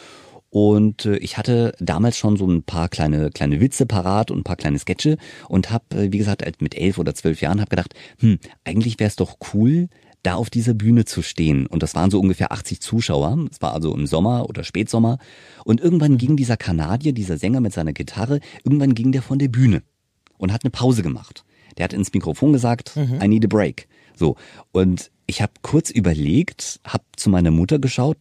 und 0.50 1.06
äh, 1.06 1.18
ich 1.18 1.38
hatte 1.38 1.74
damals 1.80 2.18
schon 2.18 2.38
so 2.38 2.48
ein 2.48 2.64
paar 2.64 2.90
kleine 2.90 3.30
kleine 3.30 3.60
Witze 3.60 3.86
parat 3.86 4.32
und 4.32 4.40
ein 4.40 4.44
paar 4.44 4.56
kleine 4.56 4.80
Sketche 4.80 5.18
und 5.48 5.70
habe, 5.70 5.96
äh, 5.96 6.12
wie 6.12 6.18
gesagt, 6.18 6.44
mit 6.62 6.76
elf 6.76 6.98
oder 6.98 7.14
zwölf 7.14 7.42
Jahren 7.42 7.62
habe 7.62 7.70
gedacht, 7.70 7.94
hm, 8.20 8.40
eigentlich 8.64 9.00
wäre 9.00 9.10
es 9.10 9.16
doch 9.16 9.38
cool, 9.54 9.90
da 10.24 10.36
auf 10.36 10.50
dieser 10.50 10.74
Bühne 10.74 11.06
zu 11.06 11.22
stehen. 11.22 11.66
Und 11.68 11.84
das 11.84 11.96
waren 11.96 12.12
so 12.12 12.20
ungefähr 12.20 12.52
80 12.52 12.82
Zuschauer. 12.82 13.38
Es 13.52 13.62
war 13.62 13.74
also 13.74 13.96
im 13.96 14.06
Sommer 14.06 14.50
oder 14.50 14.64
Spätsommer. 14.64 15.18
Und 15.64 15.80
irgendwann 15.80 16.18
ging 16.18 16.36
dieser 16.36 16.58
Kanadier, 16.58 17.14
dieser 17.14 17.38
Sänger 17.38 17.62
mit 17.62 17.72
seiner 17.72 17.94
Gitarre, 17.94 18.42
irgendwann 18.66 18.96
ging 18.96 19.14
der 19.14 19.22
von 19.22 19.40
der 19.40 19.48
Bühne 19.48 19.82
und 20.40 20.52
hat 20.52 20.64
eine 20.64 20.72
Pause 20.72 21.04
gemacht. 21.04 21.44
Der 21.78 21.84
hat 21.84 21.94
ins 21.94 22.12
Mikrofon 22.12 22.52
gesagt, 22.52 22.96
mhm. 22.96 23.20
I 23.22 23.28
need 23.28 23.46
a 23.46 23.48
break. 23.48 23.88
So. 24.16 24.36
Und 24.72 25.12
ich 25.28 25.42
habe 25.44 25.54
kurz 25.62 25.92
überlegt, 25.92 26.80
habe 26.84 27.04
zu 27.16 27.30
meiner 27.30 27.52
Mutter 27.52 27.78
geschaut. 27.78 28.18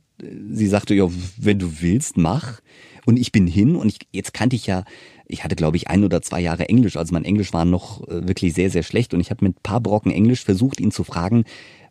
Sie 0.50 0.66
sagte, 0.66 0.94
ja, 0.94 1.08
wenn 1.38 1.58
du 1.58 1.80
willst, 1.80 2.18
mach. 2.18 2.60
Und 3.06 3.18
ich 3.18 3.32
bin 3.32 3.46
hin 3.46 3.74
und 3.74 3.88
ich, 3.88 3.98
jetzt 4.12 4.34
kannte 4.34 4.56
ich 4.56 4.66
ja, 4.66 4.84
ich 5.26 5.44
hatte 5.44 5.56
glaube 5.56 5.78
ich 5.78 5.88
ein 5.88 6.04
oder 6.04 6.20
zwei 6.20 6.40
Jahre 6.40 6.68
Englisch, 6.68 6.96
also 6.96 7.14
mein 7.14 7.24
Englisch 7.24 7.52
war 7.52 7.64
noch 7.64 8.06
äh, 8.08 8.28
wirklich 8.28 8.52
sehr, 8.52 8.70
sehr 8.70 8.82
schlecht 8.82 9.14
und 9.14 9.20
ich 9.20 9.30
habe 9.30 9.44
mit 9.44 9.62
paar 9.62 9.80
Brocken 9.80 10.12
Englisch 10.12 10.44
versucht, 10.44 10.80
ihn 10.80 10.90
zu 10.90 11.04
fragen, 11.04 11.44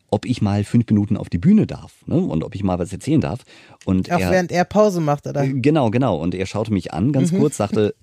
ob 0.09 0.25
ich 0.25 0.41
mal 0.41 0.63
fünf 0.63 0.87
Minuten 0.89 1.17
auf 1.17 1.29
die 1.29 1.37
Bühne 1.37 1.67
darf 1.67 1.93
ne? 2.05 2.17
und 2.17 2.43
ob 2.43 2.55
ich 2.55 2.63
mal 2.63 2.79
was 2.79 2.93
erzählen 2.93 3.21
darf. 3.21 3.43
Und 3.85 4.11
Auch 4.11 4.19
er, 4.19 4.31
während 4.31 4.51
er 4.51 4.63
Pause 4.63 5.01
macht, 5.01 5.27
oder? 5.27 5.45
Genau, 5.47 5.89
genau. 5.89 6.17
Und 6.17 6.35
er 6.35 6.45
schaute 6.45 6.71
mich 6.71 6.93
an, 6.93 7.11
ganz 7.11 7.31
mhm. 7.31 7.39
kurz, 7.39 7.57
sagte, 7.57 7.95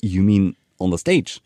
you 0.00 0.22
mean 0.22 0.56
on 0.78 0.90
the 0.92 0.98
stage? 0.98 1.40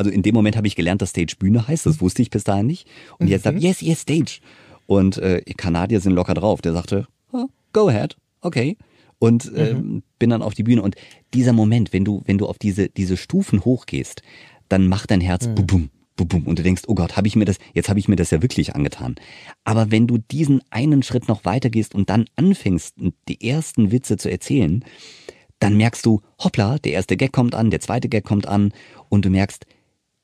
Also 0.00 0.10
in 0.10 0.22
dem 0.22 0.34
Moment 0.34 0.56
habe 0.56 0.66
ich 0.66 0.76
gelernt, 0.76 1.02
dass 1.02 1.10
Stage 1.10 1.34
Bühne 1.38 1.68
heißt. 1.68 1.84
Das 1.84 2.00
wusste 2.00 2.22
ich 2.22 2.30
bis 2.30 2.42
dahin 2.42 2.66
nicht. 2.66 2.88
Und 3.18 3.28
jetzt 3.28 3.42
sagt, 3.42 3.58
mhm. 3.58 3.62
yes, 3.62 3.82
yes, 3.82 4.00
Stage. 4.00 4.40
Und 4.86 5.18
äh, 5.18 5.42
Kanadier 5.58 6.00
sind 6.00 6.14
locker 6.14 6.32
drauf. 6.32 6.62
Der 6.62 6.72
sagte, 6.72 7.06
oh, 7.32 7.48
go 7.74 7.88
ahead, 7.88 8.16
okay. 8.40 8.78
Und 9.18 9.52
äh, 9.54 9.74
mhm. 9.74 10.02
bin 10.18 10.30
dann 10.30 10.40
auf 10.40 10.54
die 10.54 10.62
Bühne. 10.62 10.80
Und 10.80 10.94
dieser 11.34 11.52
Moment, 11.52 11.92
wenn 11.92 12.06
du, 12.06 12.22
wenn 12.24 12.38
du 12.38 12.46
auf 12.46 12.56
diese, 12.56 12.88
diese 12.88 13.18
Stufen 13.18 13.62
hochgehst, 13.62 14.22
dann 14.70 14.88
macht 14.88 15.10
dein 15.10 15.20
Herz 15.20 15.46
mhm. 15.46 15.54
bum, 15.54 15.66
bum, 15.66 15.90
bum, 16.16 16.28
bum. 16.28 16.46
Und 16.46 16.58
du 16.58 16.62
denkst, 16.62 16.84
oh 16.86 16.94
Gott, 16.94 17.18
habe 17.18 17.28
ich 17.28 17.36
mir 17.36 17.44
das, 17.44 17.58
jetzt 17.74 17.90
habe 17.90 17.98
ich 17.98 18.08
mir 18.08 18.16
das 18.16 18.30
ja 18.30 18.40
wirklich 18.40 18.74
angetan. 18.74 19.16
Aber 19.64 19.90
wenn 19.90 20.06
du 20.06 20.16
diesen 20.16 20.62
einen 20.70 21.02
Schritt 21.02 21.28
noch 21.28 21.44
weitergehst 21.44 21.94
und 21.94 22.08
dann 22.08 22.24
anfängst, 22.36 22.94
die 23.28 23.46
ersten 23.46 23.92
Witze 23.92 24.16
zu 24.16 24.30
erzählen, 24.30 24.82
dann 25.58 25.76
merkst 25.76 26.06
du, 26.06 26.22
hoppla, 26.42 26.78
der 26.78 26.92
erste 26.92 27.18
Gag 27.18 27.32
kommt 27.32 27.54
an, 27.54 27.68
der 27.68 27.80
zweite 27.80 28.08
Gag 28.08 28.24
kommt 28.24 28.48
an 28.48 28.72
und 29.10 29.26
du 29.26 29.28
merkst, 29.28 29.66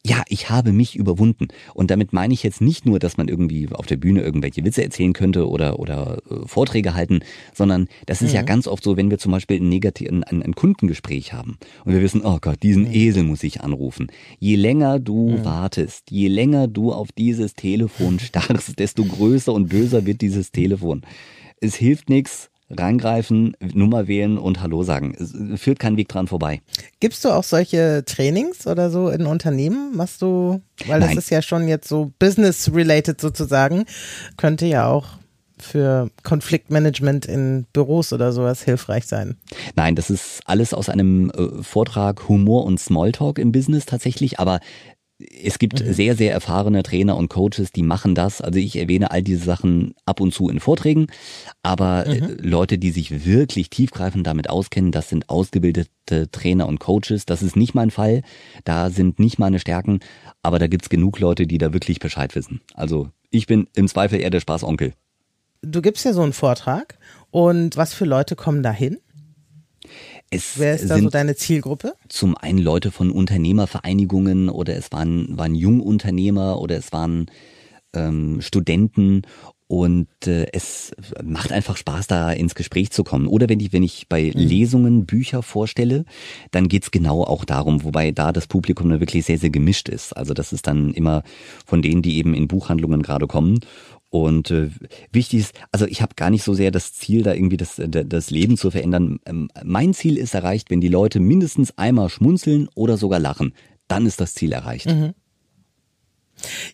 ja, 0.06 0.22
ich 0.28 0.50
habe 0.50 0.72
mich 0.72 0.94
überwunden. 0.94 1.48
Und 1.74 1.90
damit 1.90 2.12
meine 2.12 2.32
ich 2.32 2.44
jetzt 2.44 2.60
nicht 2.60 2.86
nur, 2.86 3.00
dass 3.00 3.16
man 3.16 3.26
irgendwie 3.26 3.68
auf 3.72 3.86
der 3.86 3.96
Bühne 3.96 4.22
irgendwelche 4.22 4.64
Witze 4.64 4.84
erzählen 4.84 5.12
könnte 5.12 5.48
oder, 5.48 5.80
oder 5.80 6.18
äh, 6.30 6.46
Vorträge 6.46 6.94
halten, 6.94 7.20
sondern 7.52 7.88
das 8.06 8.22
ist 8.22 8.30
mhm. 8.30 8.36
ja 8.36 8.42
ganz 8.42 8.68
oft 8.68 8.84
so, 8.84 8.96
wenn 8.96 9.10
wir 9.10 9.18
zum 9.18 9.32
Beispiel 9.32 9.60
ein, 9.60 9.68
negativ, 9.68 10.08
ein, 10.08 10.22
ein, 10.22 10.54
Kundengespräch 10.54 11.32
haben 11.32 11.58
und 11.84 11.92
wir 11.92 12.00
wissen, 12.00 12.22
oh 12.24 12.38
Gott, 12.40 12.62
diesen 12.62 12.84
mhm. 12.84 12.94
Esel 12.94 13.24
muss 13.24 13.42
ich 13.42 13.62
anrufen. 13.62 14.06
Je 14.38 14.54
länger 14.54 15.00
du 15.00 15.30
mhm. 15.30 15.44
wartest, 15.44 16.10
je 16.10 16.28
länger 16.28 16.68
du 16.68 16.92
auf 16.92 17.10
dieses 17.10 17.54
Telefon 17.54 18.18
starrst, 18.20 18.78
desto 18.78 19.04
größer 19.04 19.52
und 19.52 19.68
böser 19.68 20.06
wird 20.06 20.20
dieses 20.20 20.52
Telefon. 20.52 21.02
Es 21.60 21.74
hilft 21.74 22.10
nichts, 22.10 22.50
reingreifen, 22.70 23.56
Nummer 23.60 24.08
wählen 24.08 24.38
und 24.38 24.60
Hallo 24.60 24.82
sagen. 24.82 25.14
Es 25.18 25.60
führt 25.60 25.78
kein 25.78 25.96
Weg 25.96 26.08
dran 26.08 26.26
vorbei. 26.26 26.60
Gibst 27.00 27.24
du 27.24 27.30
auch 27.30 27.44
solche 27.44 28.04
Trainings 28.04 28.66
oder 28.66 28.90
so 28.90 29.08
in 29.08 29.26
Unternehmen? 29.26 29.96
Machst 29.96 30.22
du, 30.22 30.60
weil 30.86 31.00
Nein. 31.00 31.14
das 31.14 31.24
ist 31.24 31.30
ja 31.30 31.42
schon 31.42 31.68
jetzt 31.68 31.88
so 31.88 32.12
business-related 32.18 33.20
sozusagen, 33.20 33.84
könnte 34.36 34.66
ja 34.66 34.88
auch 34.88 35.18
für 35.58 36.10
Konfliktmanagement 36.22 37.24
in 37.26 37.66
Büros 37.72 38.12
oder 38.12 38.32
sowas 38.32 38.62
hilfreich 38.62 39.06
sein? 39.06 39.36
Nein, 39.74 39.94
das 39.94 40.10
ist 40.10 40.40
alles 40.44 40.74
aus 40.74 40.88
einem 40.88 41.30
äh, 41.30 41.62
Vortrag 41.62 42.28
Humor 42.28 42.64
und 42.64 42.78
Smalltalk 42.78 43.38
im 43.38 43.52
Business 43.52 43.86
tatsächlich, 43.86 44.38
aber 44.38 44.60
es 45.18 45.58
gibt 45.58 45.82
mhm. 45.82 45.92
sehr, 45.92 46.14
sehr 46.14 46.32
erfahrene 46.32 46.82
Trainer 46.82 47.16
und 47.16 47.28
Coaches, 47.28 47.72
die 47.72 47.82
machen 47.82 48.14
das. 48.14 48.40
Also 48.40 48.58
ich 48.58 48.76
erwähne 48.76 49.10
all 49.10 49.22
diese 49.22 49.44
Sachen 49.44 49.94
ab 50.04 50.20
und 50.20 50.34
zu 50.34 50.48
in 50.48 50.60
Vorträgen, 50.60 51.06
aber 51.62 52.06
äh, 52.06 52.20
mhm. 52.20 52.36
Leute, 52.40 52.78
die 52.78 52.90
sich 52.90 53.24
wirklich 53.24 53.70
tiefgreifend 53.70 54.26
damit 54.26 54.50
auskennen, 54.50 54.92
das 54.92 55.08
sind 55.08 55.30
ausgebildete 55.30 56.30
Trainer 56.30 56.66
und 56.66 56.80
Coaches. 56.80 57.24
Das 57.24 57.42
ist 57.42 57.56
nicht 57.56 57.74
mein 57.74 57.90
Fall. 57.90 58.22
Da 58.64 58.90
sind 58.90 59.18
nicht 59.18 59.38
meine 59.38 59.58
Stärken, 59.58 60.00
aber 60.42 60.58
da 60.58 60.66
gibt's 60.66 60.90
genug 60.90 61.18
Leute, 61.18 61.46
die 61.46 61.58
da 61.58 61.72
wirklich 61.72 61.98
Bescheid 61.98 62.34
wissen. 62.34 62.60
Also 62.74 63.08
ich 63.30 63.46
bin 63.46 63.68
im 63.74 63.88
Zweifel 63.88 64.20
eher 64.20 64.30
der 64.30 64.40
Spaßonkel. 64.40 64.92
Du 65.62 65.80
gibst 65.80 66.04
ja 66.04 66.12
so 66.12 66.22
einen 66.22 66.34
Vortrag 66.34 66.98
und 67.30 67.76
was 67.76 67.94
für 67.94 68.04
Leute 68.04 68.36
kommen 68.36 68.62
da 68.62 68.70
hin? 68.70 68.98
Es 70.30 70.58
Wer 70.58 70.74
ist 70.74 70.90
da 70.90 70.98
so 70.98 71.08
deine 71.08 71.36
Zielgruppe? 71.36 71.94
Zum 72.08 72.36
einen 72.36 72.58
Leute 72.58 72.90
von 72.90 73.10
Unternehmervereinigungen 73.10 74.48
oder 74.48 74.76
es 74.76 74.90
waren, 74.92 75.36
waren 75.38 75.54
Jungunternehmer 75.54 76.60
oder 76.60 76.76
es 76.76 76.92
waren 76.92 77.26
ähm, 77.94 78.40
Studenten 78.40 79.22
und 79.68 80.08
äh, 80.26 80.46
es 80.52 80.92
macht 81.24 81.50
einfach 81.50 81.76
Spaß, 81.76 82.06
da 82.06 82.30
ins 82.30 82.54
Gespräch 82.54 82.90
zu 82.90 83.02
kommen. 83.02 83.26
Oder 83.26 83.48
wenn 83.48 83.58
ich, 83.58 83.72
wenn 83.72 83.82
ich 83.82 84.08
bei 84.08 84.32
mhm. 84.32 84.40
Lesungen 84.40 85.06
Bücher 85.06 85.42
vorstelle, 85.42 86.04
dann 86.52 86.68
geht's 86.68 86.92
genau 86.92 87.24
auch 87.24 87.44
darum, 87.44 87.82
wobei 87.82 88.12
da 88.12 88.32
das 88.32 88.46
Publikum 88.46 88.90
dann 88.90 89.00
wirklich 89.00 89.24
sehr, 89.24 89.38
sehr 89.38 89.50
gemischt 89.50 89.88
ist. 89.88 90.16
Also 90.16 90.34
das 90.34 90.52
ist 90.52 90.68
dann 90.68 90.92
immer 90.92 91.24
von 91.64 91.82
denen, 91.82 92.02
die 92.02 92.18
eben 92.18 92.34
in 92.34 92.46
Buchhandlungen 92.46 93.02
gerade 93.02 93.26
kommen 93.26 93.58
und 94.10 94.50
äh, 94.50 94.70
wichtig 95.12 95.40
ist, 95.40 95.54
also 95.72 95.86
ich 95.86 96.00
habe 96.00 96.14
gar 96.14 96.30
nicht 96.30 96.44
so 96.44 96.54
sehr 96.54 96.70
das 96.70 96.92
Ziel, 96.92 97.22
da 97.22 97.34
irgendwie 97.34 97.56
das, 97.56 97.78
äh, 97.78 97.88
das 97.88 98.30
Leben 98.30 98.56
zu 98.56 98.70
verändern. 98.70 99.18
Ähm, 99.26 99.50
mein 99.64 99.94
Ziel 99.94 100.16
ist 100.16 100.34
erreicht, 100.34 100.70
wenn 100.70 100.80
die 100.80 100.88
Leute 100.88 101.20
mindestens 101.20 101.76
einmal 101.76 102.08
schmunzeln 102.08 102.68
oder 102.74 102.96
sogar 102.96 103.18
lachen. 103.18 103.52
Dann 103.88 104.06
ist 104.06 104.20
das 104.20 104.34
Ziel 104.34 104.52
erreicht. 104.52 104.86
Mhm. 104.86 105.14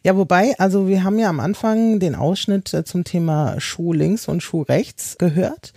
Ja, 0.03 0.17
wobei, 0.17 0.59
also 0.59 0.89
wir 0.89 1.05
haben 1.05 1.19
ja 1.19 1.29
am 1.29 1.41
Anfang 1.41 2.01
den 2.01 2.15
Ausschnitt 2.15 2.75
äh, 2.75 2.85
zum 2.85 3.05
Thema 3.05 3.61
Schuh 3.61 3.93
links 3.93 4.29
und 4.29 4.43
Schuh 4.43 4.63
rechts 4.63 5.17
gehört. 5.19 5.73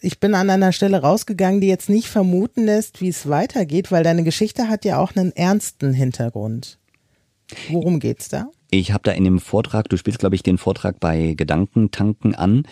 Ich 0.00 0.20
bin 0.20 0.34
an 0.34 0.50
einer 0.50 0.72
Stelle 0.72 1.00
rausgegangen, 1.00 1.60
die 1.60 1.68
jetzt 1.68 1.88
nicht 1.88 2.08
vermuten 2.08 2.64
lässt, 2.64 3.00
wie 3.00 3.08
es 3.08 3.28
weitergeht, 3.28 3.90
weil 3.90 4.04
deine 4.04 4.24
Geschichte 4.24 4.68
hat 4.68 4.84
ja 4.84 4.98
auch 4.98 5.14
einen 5.16 5.32
ernsten 5.32 5.92
Hintergrund. 5.92 6.78
Worum 7.70 8.00
geht's 8.00 8.28
da? 8.28 8.48
Ich 8.74 8.90
habe 8.92 9.02
da 9.04 9.12
in 9.12 9.24
dem 9.24 9.38
Vortrag, 9.38 9.90
du 9.90 9.98
spielst 9.98 10.18
glaube 10.18 10.34
ich 10.34 10.42
den 10.42 10.56
Vortrag 10.56 10.98
bei 10.98 11.34
Gedankentanken 11.34 12.34
an. 12.34 12.62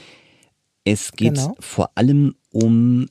Es 0.85 1.13
geht 1.13 1.35
Genau. 1.35 1.55
vor 1.61 1.91
allem 1.95 2.35
um 2.51 3.07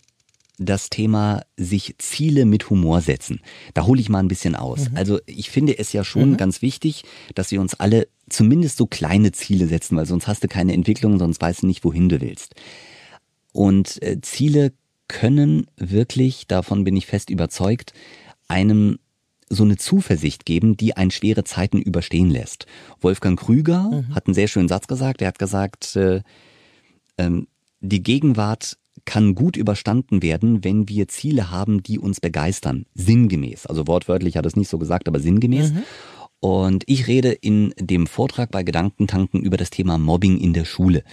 das 0.57 0.89
Thema 0.89 1.43
sich 1.55 1.95
Ziele 1.99 2.45
mit 2.45 2.69
Humor 2.71 3.01
setzen. 3.01 3.41
Da 3.75 3.85
hole 3.85 4.01
ich 4.01 4.09
mal 4.09 4.19
ein 4.19 4.27
bisschen 4.27 4.55
aus. 4.55 4.87
Also 4.95 5.19
ich 5.27 5.51
finde 5.51 5.77
es 5.77 5.93
ja 5.93 6.03
schon 6.03 6.35
ganz 6.35 6.61
wichtig, 6.63 7.03
dass 7.35 7.51
wir 7.51 7.61
uns 7.61 7.75
alle 7.75 8.07
zumindest 8.27 8.77
so 8.77 8.87
kleine 8.87 9.31
Ziele 9.31 9.67
setzen, 9.67 9.95
weil 9.95 10.07
sonst 10.07 10.27
hast 10.27 10.43
du 10.43 10.47
keine 10.47 10.73
Entwicklung, 10.73 11.19
sonst 11.19 11.39
weißt 11.41 11.61
du 11.61 11.67
nicht, 11.67 11.85
wohin 11.85 12.09
du 12.09 12.19
willst. 12.21 12.55
Und 13.53 14.01
äh, 14.01 14.19
Ziele 14.21 14.73
können 15.07 15.67
wirklich, 15.77 16.47
davon 16.47 16.83
bin 16.83 16.97
ich 16.97 17.05
fest 17.05 17.29
überzeugt, 17.29 17.93
einem 18.47 18.97
so 19.49 19.63
eine 19.63 19.77
Zuversicht 19.77 20.45
geben, 20.45 20.77
die 20.77 20.95
einen 20.95 21.11
schwere 21.11 21.43
Zeiten 21.43 21.79
überstehen 21.81 22.29
lässt. 22.29 22.67
Wolfgang 23.01 23.39
Krüger 23.39 24.05
hat 24.13 24.27
einen 24.27 24.35
sehr 24.35 24.47
schönen 24.47 24.67
Satz 24.67 24.87
gesagt. 24.87 25.21
Er 25.21 25.29
hat 25.29 25.39
gesagt, 25.39 25.95
äh, 25.95 26.21
ähm, 27.17 27.47
die 27.81 28.03
Gegenwart 28.03 28.77
kann 29.05 29.33
gut 29.33 29.57
überstanden 29.57 30.21
werden, 30.21 30.63
wenn 30.63 30.87
wir 30.87 31.07
Ziele 31.07 31.49
haben, 31.49 31.81
die 31.81 31.97
uns 31.97 32.19
begeistern. 32.19 32.85
Sinngemäß. 32.93 33.65
Also 33.65 33.87
wortwörtlich 33.87 34.37
hat 34.37 34.45
er 34.45 34.49
es 34.49 34.55
nicht 34.55 34.69
so 34.69 34.77
gesagt, 34.77 35.07
aber 35.07 35.19
sinngemäß. 35.19 35.71
Und 36.41 36.83
ich 36.87 37.07
rede 37.07 37.33
in 37.33 37.73
dem 37.77 38.07
Vortrag 38.07 38.49
bei 38.49 38.63
Gedankentanken 38.63 39.41
über 39.41 39.57
das 39.57 39.71
Thema 39.71 39.97
Mobbing 39.97 40.39
in 40.39 40.53
der 40.53 40.63
Schule, 40.63 41.03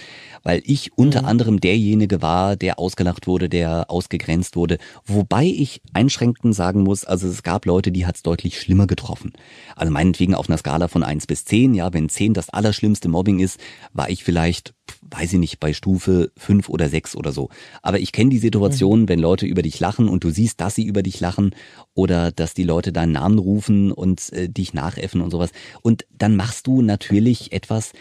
weil 0.44 0.62
ich 0.64 0.96
unter 0.96 1.24
anderem 1.24 1.58
derjenige 1.58 2.22
war, 2.22 2.54
der 2.54 2.78
ausgelacht 2.78 3.26
wurde, 3.26 3.48
der 3.48 3.90
ausgegrenzt 3.90 4.54
wurde, 4.54 4.78
wobei 5.04 5.44
ich 5.44 5.80
einschränkend 5.92 6.54
sagen 6.54 6.84
muss, 6.84 7.04
also 7.04 7.26
es 7.26 7.42
gab 7.42 7.66
Leute, 7.66 7.90
die 7.90 8.06
hat 8.06 8.14
es 8.14 8.22
deutlich 8.22 8.60
schlimmer 8.60 8.86
getroffen. 8.86 9.32
Also 9.74 9.92
meinetwegen 9.92 10.36
auf 10.36 10.48
einer 10.48 10.58
Skala 10.58 10.86
von 10.86 11.02
1 11.02 11.26
bis 11.26 11.44
10, 11.44 11.74
ja, 11.74 11.92
wenn 11.92 12.08
10 12.08 12.32
das 12.32 12.50
allerschlimmste 12.50 13.08
Mobbing 13.08 13.40
ist, 13.40 13.58
war 13.92 14.08
ich 14.08 14.22
vielleicht, 14.22 14.74
weiß 15.11 15.35
ich 15.35 15.38
nicht, 15.38 15.61
bei 15.61 15.73
Stufe 15.73 16.31
5 16.37 16.69
oder 16.69 16.88
6 16.88 17.16
oder 17.16 17.33
so. 17.33 17.49
Aber 17.83 17.99
ich 17.99 18.12
kenne 18.12 18.31
die 18.31 18.38
Situation, 18.38 19.09
wenn 19.09 19.19
Leute 19.19 19.47
über 19.47 19.62
dich 19.62 19.79
lachen 19.81 20.09
und 20.09 20.25
du 20.25 20.31
siehst, 20.31 20.61
dass 20.61 20.75
sie 20.75 20.85
über 20.85 21.03
dich 21.03 21.21
lachen 21.21 21.55
oder 21.95 22.33
dass 22.33 22.55
die 22.55 22.64
Leute 22.64 22.92
deinen 22.92 23.12
Namen 23.12 23.38
rufen 23.38 23.92
und 23.92 24.33
äh, 24.33 24.49
dich 24.49 24.75
nachäffen 24.75 25.21
und 25.21 25.31
sowas. 25.31 25.51
Und 25.83 26.07
dann 26.11 26.37
machst 26.37 26.66
du 26.66 26.83
natürlich 26.83 27.53
etwas, 27.53 27.92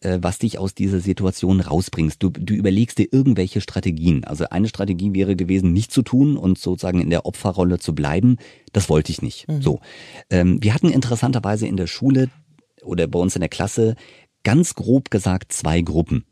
äh, 0.00 0.18
was 0.20 0.38
dich 0.38 0.58
aus 0.58 0.74
dieser 0.74 1.00
Situation 1.00 1.60
rausbringst. 1.60 2.22
Du, 2.22 2.30
du 2.30 2.54
überlegst 2.54 2.98
dir 2.98 3.08
irgendwelche 3.10 3.60
Strategien. 3.60 4.24
Also 4.24 4.44
eine 4.50 4.68
Strategie 4.68 5.14
wäre 5.14 5.36
gewesen, 5.36 5.72
nicht 5.72 5.92
zu 5.92 6.02
tun 6.02 6.36
und 6.36 6.58
sozusagen 6.58 7.00
in 7.00 7.10
der 7.10 7.26
Opferrolle 7.26 7.78
zu 7.78 7.94
bleiben. 7.94 8.36
Das 8.72 8.88
wollte 8.88 9.12
ich 9.12 9.22
nicht. 9.22 9.46
So. 9.60 9.80
Ähm, 10.30 10.62
wir 10.62 10.74
hatten 10.74 10.90
interessanterweise 10.90 11.66
in 11.66 11.76
der 11.76 11.86
Schule 11.86 12.28
oder 12.82 13.06
bei 13.06 13.18
uns 13.18 13.34
in 13.34 13.40
der 13.40 13.48
Klasse 13.48 13.96
ganz 14.42 14.74
grob 14.74 15.10
gesagt 15.10 15.52
zwei 15.52 15.80
Gruppen. 15.80 16.24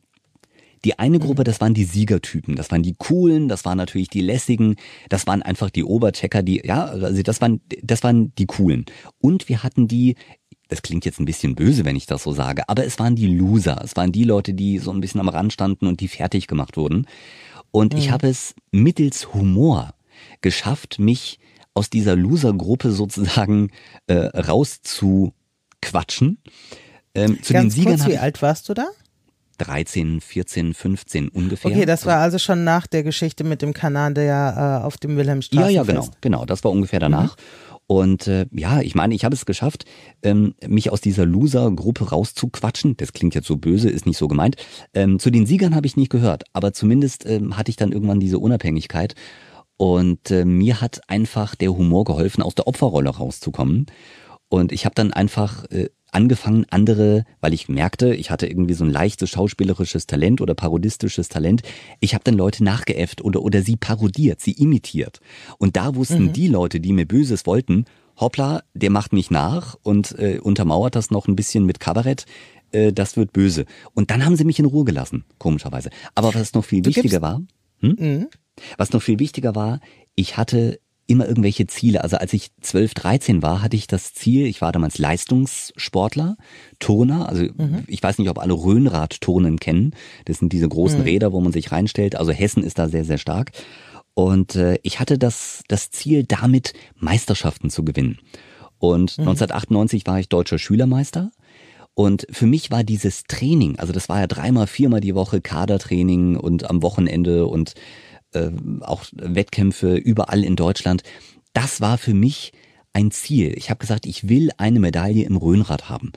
Die 0.84 0.98
eine 0.98 1.18
Gruppe, 1.18 1.44
das 1.44 1.60
waren 1.60 1.74
die 1.74 1.84
Siegertypen, 1.84 2.56
das 2.56 2.70
waren 2.70 2.82
die 2.82 2.94
coolen, 2.98 3.48
das 3.48 3.64
waren 3.64 3.78
natürlich 3.78 4.08
die 4.08 4.20
lässigen, 4.20 4.76
das 5.08 5.26
waren 5.26 5.42
einfach 5.42 5.70
die 5.70 5.84
Oberchecker, 5.84 6.42
die, 6.42 6.62
ja, 6.64 6.86
also 6.86 7.22
das 7.22 7.40
waren, 7.40 7.60
das 7.82 8.02
waren 8.02 8.34
die 8.34 8.46
coolen. 8.46 8.86
Und 9.20 9.48
wir 9.48 9.62
hatten 9.62 9.86
die, 9.86 10.16
das 10.68 10.82
klingt 10.82 11.04
jetzt 11.04 11.20
ein 11.20 11.24
bisschen 11.24 11.54
böse, 11.54 11.84
wenn 11.84 11.96
ich 11.96 12.06
das 12.06 12.24
so 12.24 12.32
sage, 12.32 12.68
aber 12.68 12.84
es 12.84 12.98
waren 12.98 13.14
die 13.14 13.28
Loser, 13.28 13.80
es 13.84 13.96
waren 13.96 14.10
die 14.10 14.24
Leute, 14.24 14.54
die 14.54 14.78
so 14.78 14.90
ein 14.90 15.00
bisschen 15.00 15.20
am 15.20 15.28
Rand 15.28 15.52
standen 15.52 15.86
und 15.86 16.00
die 16.00 16.08
fertig 16.08 16.48
gemacht 16.48 16.76
wurden. 16.76 17.06
Und 17.70 17.94
ich 17.94 18.10
habe 18.10 18.28
es 18.28 18.54
mittels 18.70 19.32
Humor 19.32 19.94
geschafft, 20.42 20.98
mich 20.98 21.38
aus 21.74 21.90
dieser 21.90 22.16
Loser-Gruppe 22.16 22.92
sozusagen 22.92 23.70
äh, 24.06 24.14
rauszuquatschen. 24.14 26.38
Ähm, 27.14 27.42
zu 27.42 27.52
den 27.52 27.62
Ganz 27.62 27.74
Siegern 27.74 27.98
kurz, 27.98 28.08
wie 28.08 28.16
alt 28.18 28.40
warst 28.42 28.68
du 28.68 28.74
da? 28.74 28.88
13, 29.58 30.20
14, 30.20 30.74
15 30.74 31.28
ungefähr. 31.28 31.70
Okay, 31.70 31.86
das 31.86 32.06
war 32.06 32.18
also 32.18 32.38
schon 32.38 32.64
nach 32.64 32.86
der 32.86 33.02
Geschichte 33.02 33.44
mit 33.44 33.62
dem 33.62 33.72
Kanadier 33.72 34.80
äh, 34.82 34.84
auf 34.84 34.96
dem 34.96 35.12
Ja, 35.12 35.16
Wilhelmstraßenfest. 35.18 35.74
ja, 35.76 35.82
genau, 35.84 36.08
genau. 36.20 36.44
Das 36.44 36.64
war 36.64 36.70
ungefähr 36.70 37.00
danach. 37.00 37.36
Und 37.86 38.26
äh, 38.26 38.46
ja, 38.52 38.80
ich 38.80 38.94
meine, 38.94 39.14
ich 39.14 39.24
habe 39.24 39.34
es 39.34 39.44
geschafft, 39.44 39.84
ähm, 40.22 40.54
mich 40.66 40.90
aus 40.90 41.00
dieser 41.00 41.26
Loser-Gruppe 41.26 42.08
rauszuquatschen. 42.10 42.96
Das 42.96 43.12
klingt 43.12 43.34
jetzt 43.34 43.46
so 43.46 43.56
böse, 43.56 43.90
ist 43.90 44.06
nicht 44.06 44.16
so 44.16 44.28
gemeint. 44.28 44.56
Ähm, 44.94 45.18
zu 45.18 45.30
den 45.30 45.46
Siegern 45.46 45.74
habe 45.74 45.86
ich 45.86 45.96
nicht 45.96 46.10
gehört, 46.10 46.44
aber 46.52 46.72
zumindest 46.72 47.26
ähm, 47.26 47.56
hatte 47.58 47.70
ich 47.70 47.76
dann 47.76 47.92
irgendwann 47.92 48.20
diese 48.20 48.38
Unabhängigkeit. 48.38 49.14
Und 49.76 50.30
äh, 50.30 50.44
mir 50.44 50.80
hat 50.80 51.00
einfach 51.08 51.54
der 51.54 51.76
Humor 51.76 52.04
geholfen, 52.04 52.42
aus 52.42 52.54
der 52.54 52.66
Opferrolle 52.66 53.10
rauszukommen. 53.10 53.86
Und 54.48 54.70
ich 54.70 54.84
habe 54.84 54.94
dann 54.94 55.12
einfach 55.12 55.64
äh, 55.70 55.88
angefangen, 56.12 56.66
andere, 56.70 57.24
weil 57.40 57.52
ich 57.52 57.68
merkte, 57.68 58.14
ich 58.14 58.30
hatte 58.30 58.46
irgendwie 58.46 58.74
so 58.74 58.84
ein 58.84 58.90
leichtes 58.90 59.30
schauspielerisches 59.30 60.06
Talent 60.06 60.40
oder 60.40 60.54
parodistisches 60.54 61.28
Talent. 61.28 61.62
Ich 62.00 62.14
habe 62.14 62.22
dann 62.24 62.34
Leute 62.34 62.62
nachgeäfft 62.62 63.22
oder, 63.22 63.42
oder 63.42 63.62
sie 63.62 63.76
parodiert, 63.76 64.40
sie 64.40 64.52
imitiert. 64.52 65.20
Und 65.58 65.76
da 65.76 65.94
wussten 65.94 66.32
die 66.32 66.48
Leute, 66.48 66.80
die 66.80 66.92
mir 66.92 67.06
Böses 67.06 67.46
wollten, 67.46 67.86
hoppla, 68.18 68.62
der 68.74 68.90
macht 68.90 69.12
mich 69.12 69.30
nach 69.30 69.76
und 69.82 70.16
äh, 70.18 70.38
untermauert 70.38 70.94
das 70.94 71.10
noch 71.10 71.26
ein 71.26 71.36
bisschen 71.36 71.64
mit 71.64 71.80
Kabarett. 71.80 72.26
Äh, 72.70 72.92
das 72.92 73.16
wird 73.16 73.32
böse. 73.32 73.64
Und 73.94 74.10
dann 74.10 74.24
haben 74.24 74.36
sie 74.36 74.44
mich 74.44 74.58
in 74.58 74.66
Ruhe 74.66 74.84
gelassen, 74.84 75.24
komischerweise. 75.38 75.90
Aber 76.14 76.34
was 76.34 76.52
noch 76.54 76.64
viel 76.64 76.82
Du 76.82 76.90
wichtiger 76.90 77.22
war, 77.22 77.40
hm? 77.80 78.28
was 78.76 78.92
noch 78.92 79.02
viel 79.02 79.18
wichtiger 79.18 79.54
war, 79.54 79.80
ich 80.14 80.36
hatte 80.36 80.78
immer 81.12 81.28
irgendwelche 81.28 81.66
Ziele. 81.66 82.02
Also 82.02 82.16
als 82.16 82.32
ich 82.32 82.50
12, 82.60 82.94
13 82.94 83.42
war, 83.42 83.62
hatte 83.62 83.76
ich 83.76 83.86
das 83.86 84.14
Ziel, 84.14 84.46
ich 84.46 84.60
war 84.60 84.72
damals 84.72 84.98
Leistungssportler, 84.98 86.36
Turner, 86.78 87.28
also 87.28 87.46
ich 87.86 88.02
weiß 88.02 88.18
nicht, 88.18 88.30
ob 88.30 88.38
alle 88.38 88.54
Röhnrad-Turnen 88.54 89.60
kennen. 89.60 89.94
Das 90.24 90.38
sind 90.38 90.52
diese 90.52 90.68
großen 90.68 91.02
Räder, 91.02 91.32
wo 91.32 91.40
man 91.40 91.52
sich 91.52 91.70
reinstellt. 91.70 92.16
Also 92.16 92.32
Hessen 92.32 92.64
ist 92.64 92.78
da 92.78 92.88
sehr, 92.88 93.04
sehr 93.04 93.18
stark. 93.18 93.52
Und 94.14 94.56
äh, 94.56 94.78
ich 94.82 95.00
hatte 95.00 95.18
das, 95.18 95.62
das 95.68 95.90
Ziel, 95.90 96.24
damit 96.24 96.74
Meisterschaften 96.96 97.70
zu 97.70 97.84
gewinnen. 97.84 98.18
Und 98.78 99.18
1998 99.18 100.06
war 100.06 100.18
ich 100.18 100.28
deutscher 100.28 100.58
Schülermeister. 100.58 101.30
Und 101.94 102.26
für 102.30 102.46
mich 102.46 102.70
war 102.70 102.84
dieses 102.84 103.24
Training, 103.24 103.78
also 103.78 103.92
das 103.92 104.08
war 104.08 104.20
ja 104.20 104.26
dreimal, 104.26 104.66
viermal 104.66 105.00
die 105.00 105.14
Woche 105.14 105.42
Kadertraining 105.42 106.36
und 106.36 106.68
am 106.70 106.82
Wochenende 106.82 107.46
und 107.46 107.74
äh, 108.32 108.50
auch 108.80 109.04
Wettkämpfe 109.12 109.96
überall 109.96 110.44
in 110.44 110.56
Deutschland. 110.56 111.02
Das 111.52 111.80
war 111.80 111.98
für 111.98 112.14
mich 112.14 112.52
ein 112.92 113.10
Ziel. 113.10 113.54
Ich 113.56 113.70
habe 113.70 113.78
gesagt, 113.78 114.06
ich 114.06 114.28
will 114.28 114.50
eine 114.58 114.80
Medaille 114.80 115.24
im 115.24 115.36
Rhönrad 115.36 115.88
haben. 115.88 116.12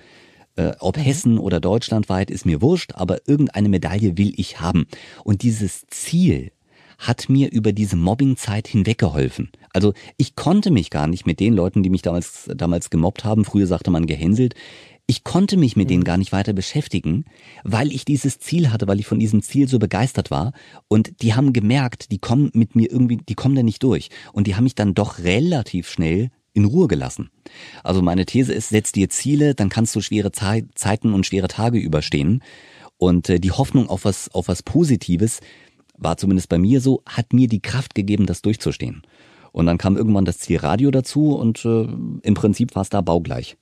Äh, 0.56 0.73
ob 0.80 0.97
Hessen 0.97 1.38
oder 1.38 1.60
deutschlandweit 1.60 2.32
ist 2.32 2.45
mir 2.45 2.62
wurscht, 2.62 2.93
aber 2.95 3.28
irgendeine 3.28 3.69
Medaille 3.69 4.17
will 4.17 4.34
ich 4.38 4.60
haben. 4.60 4.88
Und 5.23 5.41
dieses 5.41 5.86
Ziel 5.88 6.51
hat 6.97 7.28
mir 7.28 7.51
über 7.51 7.73
diese 7.73 7.97
Mobbingzeit 7.97 8.67
hinweggeholfen. 8.67 9.51
Also 9.73 9.93
ich 10.17 10.36
konnte 10.36 10.71
mich 10.71 10.89
gar 10.89 11.08
nicht 11.08 11.25
mit 11.25 11.41
den 11.41 11.54
Leuten, 11.54 11.84
die 11.84 11.89
mich 11.89 12.01
damals, 12.01 12.49
damals 12.56 12.89
gemobbt 12.89 13.25
haben, 13.25 13.43
früher 13.43 13.67
sagte 13.67 13.91
man 13.91 14.06
gehänselt, 14.06 14.56
ich 15.07 15.23
konnte 15.23 15.55
mich 15.57 15.75
mit 15.75 15.89
denen 15.89 16.03
gar 16.03 16.17
nicht 16.17 16.31
weiter 16.31 16.53
beschäftigen, 16.53 17.25
weil 17.63 17.91
ich 17.91 18.05
dieses 18.05 18.39
Ziel 18.39 18.71
hatte, 18.71 18.87
weil 18.87 18.99
ich 18.99 19.05
von 19.05 19.19
diesem 19.19 19.41
Ziel 19.41 19.67
so 19.67 19.77
begeistert 19.77 20.31
war. 20.31 20.51
Und 20.87 21.21
die 21.21 21.35
haben 21.35 21.53
gemerkt, 21.53 22.11
die 22.11 22.17
kommen 22.17 22.49
mit 22.53 22.75
mir 22.75 22.91
irgendwie, 22.91 23.17
die 23.17 23.35
kommen 23.35 23.55
da 23.55 23.61
nicht 23.61 23.83
durch. 23.83 24.09
Und 24.33 24.47
die 24.47 24.55
haben 24.55 24.63
mich 24.63 24.75
dann 24.75 24.95
doch 24.95 25.19
relativ 25.19 25.89
schnell 25.89 26.31
in 26.53 26.65
Ruhe 26.65 26.87
gelassen. 26.87 27.29
Also 27.83 28.01
meine 28.01 28.25
These 28.25 28.53
ist, 28.53 28.69
setz 28.69 28.93
dir 28.93 29.09
Ziele, 29.09 29.53
dann 29.53 29.69
kannst 29.69 29.95
du 29.95 30.01
schwere 30.01 30.31
Zei- 30.31 30.65
Zeiten 30.73 31.13
und 31.13 31.25
schwere 31.25 31.49
Tage 31.49 31.77
überstehen. 31.77 32.41
Und 32.97 33.29
äh, 33.29 33.39
die 33.39 33.51
Hoffnung 33.51 33.89
auf 33.89 34.05
was, 34.05 34.33
auf 34.33 34.47
was 34.47 34.63
Positives 34.63 35.39
war 35.97 36.17
zumindest 36.17 36.49
bei 36.49 36.57
mir 36.57 36.81
so, 36.81 37.03
hat 37.05 37.31
mir 37.33 37.47
die 37.47 37.61
Kraft 37.61 37.93
gegeben, 37.93 38.25
das 38.25 38.41
durchzustehen. 38.41 39.03
Und 39.51 39.67
dann 39.67 39.77
kam 39.77 39.95
irgendwann 39.97 40.25
das 40.25 40.39
Ziel 40.39 40.57
Radio 40.57 40.91
dazu 40.91 41.35
und 41.35 41.63
äh, 41.63 41.87
im 42.23 42.33
Prinzip 42.33 42.75
war 42.75 42.81
es 42.81 42.89
da 42.89 43.01
baugleich. 43.01 43.55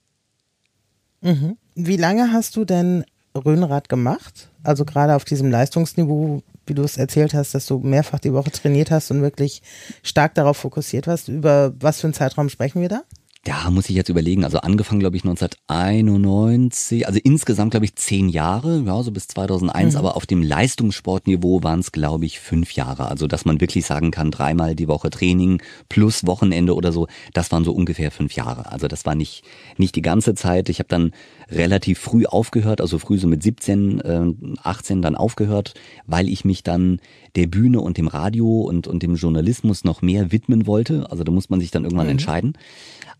Wie 1.74 1.96
lange 1.96 2.32
hast 2.32 2.56
du 2.56 2.64
denn 2.64 3.04
Röhnrad 3.34 3.88
gemacht? 3.88 4.50
Also 4.62 4.84
gerade 4.84 5.14
auf 5.16 5.24
diesem 5.24 5.50
Leistungsniveau, 5.50 6.42
wie 6.66 6.74
du 6.74 6.82
es 6.82 6.96
erzählt 6.96 7.34
hast, 7.34 7.54
dass 7.54 7.66
du 7.66 7.78
mehrfach 7.78 8.20
die 8.20 8.32
Woche 8.32 8.50
trainiert 8.50 8.90
hast 8.90 9.10
und 9.10 9.22
wirklich 9.22 9.62
stark 10.02 10.34
darauf 10.34 10.56
fokussiert 10.56 11.06
warst. 11.06 11.28
Über 11.28 11.74
was 11.80 12.00
für 12.00 12.06
einen 12.06 12.14
Zeitraum 12.14 12.48
sprechen 12.48 12.80
wir 12.80 12.88
da? 12.88 13.02
Ja, 13.46 13.68
muss 13.70 13.90
ich 13.90 13.96
jetzt 13.96 14.08
überlegen. 14.08 14.42
Also 14.44 14.58
angefangen, 14.58 15.00
glaube 15.00 15.16
ich, 15.16 15.24
1991, 15.24 17.06
also 17.06 17.20
insgesamt, 17.22 17.72
glaube 17.72 17.84
ich, 17.84 17.94
zehn 17.94 18.30
Jahre, 18.30 18.82
ja, 18.86 19.02
so 19.02 19.10
bis 19.10 19.26
2001, 19.28 19.96
aber 19.96 20.16
auf 20.16 20.24
dem 20.24 20.42
Leistungssportniveau 20.42 21.62
waren 21.62 21.80
es, 21.80 21.92
glaube 21.92 22.24
ich, 22.24 22.40
fünf 22.40 22.72
Jahre. 22.72 23.08
Also, 23.08 23.26
dass 23.26 23.44
man 23.44 23.60
wirklich 23.60 23.84
sagen 23.84 24.10
kann, 24.10 24.30
dreimal 24.30 24.74
die 24.74 24.88
Woche 24.88 25.10
Training 25.10 25.60
plus 25.90 26.26
Wochenende 26.26 26.74
oder 26.74 26.90
so, 26.90 27.06
das 27.34 27.52
waren 27.52 27.64
so 27.64 27.72
ungefähr 27.72 28.10
fünf 28.10 28.32
Jahre. 28.32 28.72
Also, 28.72 28.88
das 28.88 29.04
war 29.04 29.14
nicht, 29.14 29.44
nicht 29.76 29.94
die 29.94 30.02
ganze 30.02 30.34
Zeit. 30.34 30.70
Ich 30.70 30.78
habe 30.78 30.88
dann 30.88 31.12
relativ 31.50 31.98
früh 31.98 32.26
aufgehört, 32.26 32.80
also 32.80 32.98
früh 32.98 33.18
so 33.18 33.26
mit 33.26 33.42
17, 33.42 34.00
äh, 34.00 34.32
18 34.62 35.02
dann 35.02 35.14
aufgehört, 35.14 35.74
weil 36.06 36.28
ich 36.28 36.44
mich 36.44 36.62
dann 36.62 37.00
der 37.36 37.46
Bühne 37.46 37.80
und 37.80 37.98
dem 37.98 38.08
Radio 38.08 38.62
und, 38.62 38.86
und 38.86 39.02
dem 39.02 39.16
Journalismus 39.16 39.84
noch 39.84 40.02
mehr 40.02 40.32
widmen 40.32 40.66
wollte. 40.66 41.10
Also, 41.10 41.24
da 41.24 41.32
muss 41.32 41.50
man 41.50 41.60
sich 41.60 41.70
dann 41.70 41.84
irgendwann 41.84 42.08
entscheiden. 42.08 42.56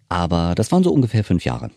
Aber 0.08 0.54
das 0.54 0.70
waren 0.72 0.84
so 0.84 0.92
ungefähr 0.92 1.24
fünf 1.24 1.44
Jahre. 1.44 1.70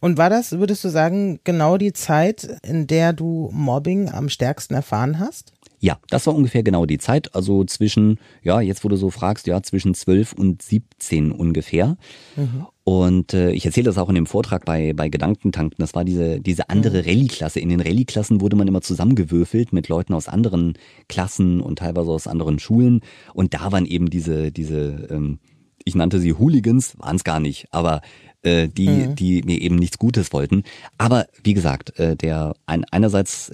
Und 0.00 0.18
war 0.18 0.30
das, 0.30 0.52
würdest 0.52 0.84
du 0.84 0.88
sagen, 0.88 1.40
genau 1.44 1.76
die 1.76 1.92
Zeit, 1.92 2.58
in 2.62 2.86
der 2.86 3.12
du 3.12 3.50
Mobbing 3.52 4.10
am 4.10 4.28
stärksten 4.28 4.74
erfahren 4.74 5.18
hast? 5.18 5.52
Ja, 5.82 5.98
das 6.10 6.28
war 6.28 6.34
ungefähr 6.36 6.62
genau 6.62 6.86
die 6.86 6.98
Zeit, 6.98 7.34
also 7.34 7.64
zwischen, 7.64 8.20
ja, 8.44 8.60
jetzt 8.60 8.84
wo 8.84 8.88
du 8.88 8.94
so 8.94 9.10
fragst, 9.10 9.48
ja, 9.48 9.60
zwischen 9.64 9.94
12 9.94 10.32
und 10.32 10.62
17 10.62 11.32
ungefähr. 11.32 11.96
Mhm. 12.36 12.66
Und 12.84 13.34
äh, 13.34 13.50
ich 13.50 13.66
erzähle 13.66 13.86
das 13.86 13.98
auch 13.98 14.08
in 14.08 14.14
dem 14.14 14.26
Vortrag 14.26 14.64
bei, 14.64 14.92
bei 14.92 15.08
Gedankentanken. 15.08 15.78
Das 15.78 15.96
war 15.96 16.04
diese, 16.04 16.40
diese 16.40 16.70
andere 16.70 16.98
mhm. 16.98 17.08
Rallye-Klasse. 17.08 17.58
In 17.58 17.68
den 17.68 17.80
Rallye-Klassen 17.80 18.40
wurde 18.40 18.54
man 18.54 18.68
immer 18.68 18.80
zusammengewürfelt 18.80 19.72
mit 19.72 19.88
Leuten 19.88 20.14
aus 20.14 20.28
anderen 20.28 20.74
Klassen 21.08 21.60
und 21.60 21.80
teilweise 21.80 22.12
aus 22.12 22.28
anderen 22.28 22.60
Schulen. 22.60 23.00
Und 23.34 23.52
da 23.52 23.72
waren 23.72 23.84
eben 23.84 24.08
diese, 24.08 24.52
diese, 24.52 25.08
ähm, 25.10 25.40
ich 25.84 25.96
nannte 25.96 26.20
sie 26.20 26.34
Hooligans, 26.34 26.96
waren 27.00 27.16
es 27.16 27.24
gar 27.24 27.40
nicht, 27.40 27.66
aber 27.72 28.02
äh, 28.42 28.68
die, 28.68 28.88
mhm. 28.88 29.14
die 29.14 29.42
mir 29.42 29.60
eben 29.60 29.76
nichts 29.76 29.98
Gutes 29.98 30.32
wollten. 30.32 30.64
Aber 30.98 31.26
wie 31.42 31.54
gesagt, 31.54 31.98
äh, 31.98 32.16
der 32.16 32.54
ein, 32.66 32.84
einerseits 32.90 33.52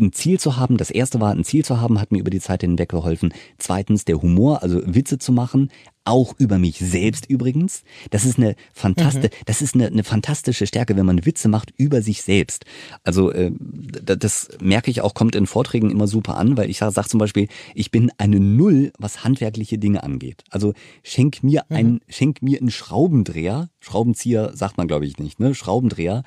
ein 0.00 0.12
Ziel 0.12 0.40
zu 0.40 0.56
haben, 0.56 0.76
das 0.76 0.90
erste 0.90 1.20
war 1.20 1.32
ein 1.32 1.44
Ziel 1.44 1.64
zu 1.64 1.80
haben, 1.80 2.00
hat 2.00 2.12
mir 2.12 2.18
über 2.18 2.30
die 2.30 2.40
Zeit 2.40 2.62
hinweg 2.62 2.88
geholfen. 2.88 3.32
Zweitens 3.58 4.04
der 4.04 4.20
Humor, 4.20 4.62
also 4.62 4.80
Witze 4.84 5.18
zu 5.18 5.32
machen, 5.32 5.70
auch 6.04 6.34
über 6.38 6.58
mich 6.58 6.78
selbst 6.78 7.28
übrigens. 7.28 7.82
Das 8.10 8.24
ist 8.24 8.38
eine 8.38 8.56
fantastische, 8.72 9.28
mhm. 9.28 9.42
das 9.46 9.62
ist 9.62 9.74
eine, 9.74 9.86
eine 9.86 10.04
fantastische 10.04 10.66
Stärke, 10.66 10.96
wenn 10.96 11.06
man 11.06 11.24
Witze 11.24 11.48
macht 11.48 11.72
über 11.76 12.02
sich 12.02 12.22
selbst. 12.22 12.64
Also 13.04 13.30
äh, 13.30 13.52
das 13.58 14.48
merke 14.60 14.90
ich 14.90 15.00
auch, 15.00 15.14
kommt 15.14 15.36
in 15.36 15.46
Vorträgen 15.46 15.90
immer 15.90 16.06
super 16.06 16.36
an, 16.36 16.56
weil 16.56 16.70
ich 16.70 16.78
sage 16.78 16.92
sag 16.92 17.08
zum 17.08 17.18
Beispiel, 17.18 17.48
ich 17.74 17.90
bin 17.90 18.10
eine 18.18 18.40
Null, 18.40 18.92
was 18.98 19.24
handwerkliche 19.24 19.78
Dinge 19.78 20.02
angeht. 20.02 20.42
Also 20.50 20.74
schenk 21.02 21.42
mir 21.42 21.64
mhm. 21.68 21.76
ein, 21.76 22.00
schenk 22.08 22.42
mir 22.42 22.60
einen 22.60 22.70
Schraubendreher, 22.70 23.70
Schraubenzieher 23.80 24.56
sagt 24.56 24.78
man 24.78 24.88
glaube 24.88 25.06
ich 25.06 25.18
nicht, 25.18 25.40
ne, 25.40 25.54
Schraubendreher 25.54 26.22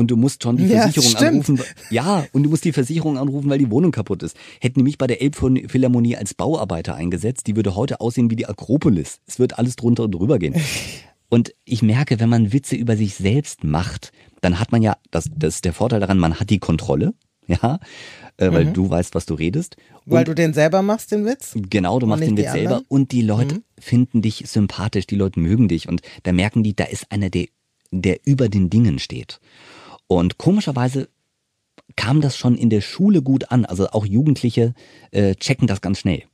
und 0.00 0.10
du 0.10 0.16
musst 0.16 0.42
schon 0.42 0.56
die 0.56 0.66
ja, 0.68 0.82
Versicherung 0.82 1.10
stimmt. 1.10 1.50
anrufen. 1.50 1.60
Ja, 1.90 2.26
und 2.32 2.42
du 2.42 2.50
musst 2.50 2.64
die 2.64 2.72
Versicherung 2.72 3.18
anrufen, 3.18 3.48
weil 3.48 3.58
die 3.58 3.70
Wohnung 3.70 3.92
kaputt 3.92 4.22
ist. 4.22 4.36
Hätten 4.60 4.82
mich 4.82 4.98
bei 4.98 5.06
der 5.06 5.22
Elbphilharmonie 5.22 6.16
als 6.16 6.34
Bauarbeiter 6.34 6.94
eingesetzt, 6.94 7.46
die 7.46 7.54
würde 7.54 7.76
heute 7.76 8.00
aussehen 8.00 8.30
wie 8.30 8.36
die 8.36 8.46
Akropolis. 8.46 9.20
Es 9.26 9.38
wird 9.38 9.58
alles 9.58 9.76
drunter 9.76 10.04
und 10.04 10.12
drüber 10.12 10.38
gehen. 10.38 10.54
Und 11.30 11.54
ich 11.64 11.80
merke, 11.80 12.18
wenn 12.18 12.28
man 12.28 12.52
Witze 12.52 12.74
über 12.74 12.96
sich 12.96 13.14
selbst 13.14 13.62
macht, 13.62 14.10
dann 14.40 14.58
hat 14.58 14.72
man 14.72 14.82
ja, 14.82 14.96
das, 15.12 15.30
das 15.32 15.56
ist 15.56 15.64
der 15.64 15.72
Vorteil 15.72 16.00
daran, 16.00 16.18
man 16.18 16.40
hat 16.40 16.50
die 16.50 16.58
Kontrolle, 16.58 17.14
ja, 17.46 17.78
äh, 18.36 18.50
weil 18.50 18.66
mhm. 18.66 18.74
du 18.74 18.90
weißt, 18.90 19.14
was 19.14 19.26
du 19.26 19.34
redest. 19.34 19.76
Und 20.06 20.12
weil 20.12 20.24
du 20.24 20.34
den 20.34 20.52
selber 20.52 20.82
machst, 20.82 21.12
den 21.12 21.24
Witz? 21.24 21.52
Genau, 21.54 22.00
du 22.00 22.06
machst 22.06 22.24
den 22.24 22.36
Witz 22.36 22.50
selber 22.50 22.82
und 22.88 23.12
die 23.12 23.22
Leute 23.22 23.56
mhm. 23.56 23.62
finden 23.78 24.22
dich 24.22 24.42
sympathisch, 24.46 25.06
die 25.06 25.14
Leute 25.14 25.38
mögen 25.38 25.68
dich 25.68 25.88
und 25.88 26.02
da 26.24 26.32
merken 26.32 26.64
die, 26.64 26.74
da 26.74 26.84
ist 26.84 27.06
einer, 27.10 27.30
der, 27.30 27.46
der 27.92 28.18
über 28.24 28.48
den 28.48 28.68
Dingen 28.68 28.98
steht. 28.98 29.40
Und 30.10 30.38
komischerweise 30.38 31.08
kam 31.94 32.20
das 32.20 32.36
schon 32.36 32.56
in 32.56 32.68
der 32.68 32.80
Schule 32.80 33.22
gut 33.22 33.52
an. 33.52 33.64
Also 33.64 33.90
auch 33.90 34.04
Jugendliche 34.04 34.74
äh, 35.12 35.36
checken 35.36 35.68
das 35.68 35.80
ganz 35.80 36.00
schnell. 36.00 36.24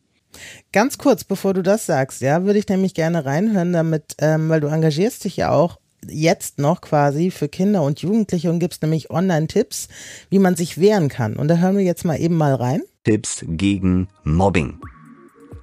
Ganz 0.73 0.97
kurz, 0.97 1.25
bevor 1.25 1.53
du 1.53 1.63
das 1.63 1.85
sagst, 1.85 2.23
ja, 2.23 2.45
würde 2.45 2.59
ich 2.59 2.67
nämlich 2.69 2.95
gerne 2.95 3.27
reinhören, 3.27 3.75
damit, 3.75 4.17
ähm, 4.19 4.49
weil 4.49 4.63
du 4.63 4.69
engagierst 4.69 5.25
dich 5.25 5.37
ja 5.37 5.51
auch 5.51 5.79
jetzt 6.09 6.59
noch 6.59 6.81
quasi 6.81 7.31
für 7.31 7.51
Kinder 7.51 7.83
und 7.83 8.01
Jugendliche 8.01 8.49
und 8.49 8.61
gibst 8.61 8.81
nämlich 8.81 9.11
Online-Tipps, 9.11 9.89
wie 10.31 10.39
man 10.39 10.57
sich 10.57 10.81
wehren 10.81 11.11
kann. 11.11 11.37
Und 11.37 11.49
da 11.49 11.59
hören 11.59 11.77
wir 11.77 11.85
jetzt 11.85 12.07
mal 12.07 12.19
eben 12.19 12.39
mal 12.39 12.55
rein. 12.55 12.81
Tipps 13.05 13.45
gegen 13.47 14.09
Mobbing. 14.25 14.79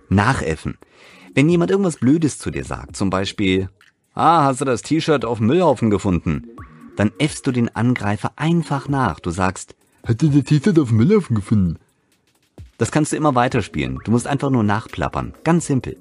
Nachäffen. 0.09 0.77
Wenn 1.33 1.49
jemand 1.49 1.71
irgendwas 1.71 1.97
Blödes 1.97 2.37
zu 2.37 2.51
dir 2.51 2.63
sagt, 2.63 2.95
zum 2.95 3.09
Beispiel, 3.09 3.69
ah, 4.13 4.43
hast 4.45 4.61
du 4.61 4.65
das 4.65 4.83
T-Shirt 4.83 5.25
auf 5.25 5.39
dem 5.39 5.47
Müllhaufen 5.47 5.89
gefunden? 5.89 6.43
Dann 6.95 7.11
äffst 7.17 7.47
du 7.47 7.51
den 7.51 7.75
Angreifer 7.75 8.33
einfach 8.35 8.87
nach. 8.87 9.19
Du 9.19 9.31
sagst, 9.31 9.75
hat 10.05 10.21
er 10.21 10.29
das 10.29 10.43
T-Shirt 10.43 10.77
auf 10.79 10.89
dem 10.89 10.97
Müllhaufen 10.97 11.35
gefunden? 11.35 11.79
Das 12.77 12.91
kannst 12.91 13.11
du 13.11 13.15
immer 13.15 13.35
weiterspielen. 13.35 13.99
Du 14.03 14.11
musst 14.11 14.27
einfach 14.27 14.49
nur 14.49 14.63
nachplappern. 14.63 15.33
Ganz 15.43 15.67
simpel. 15.67 15.97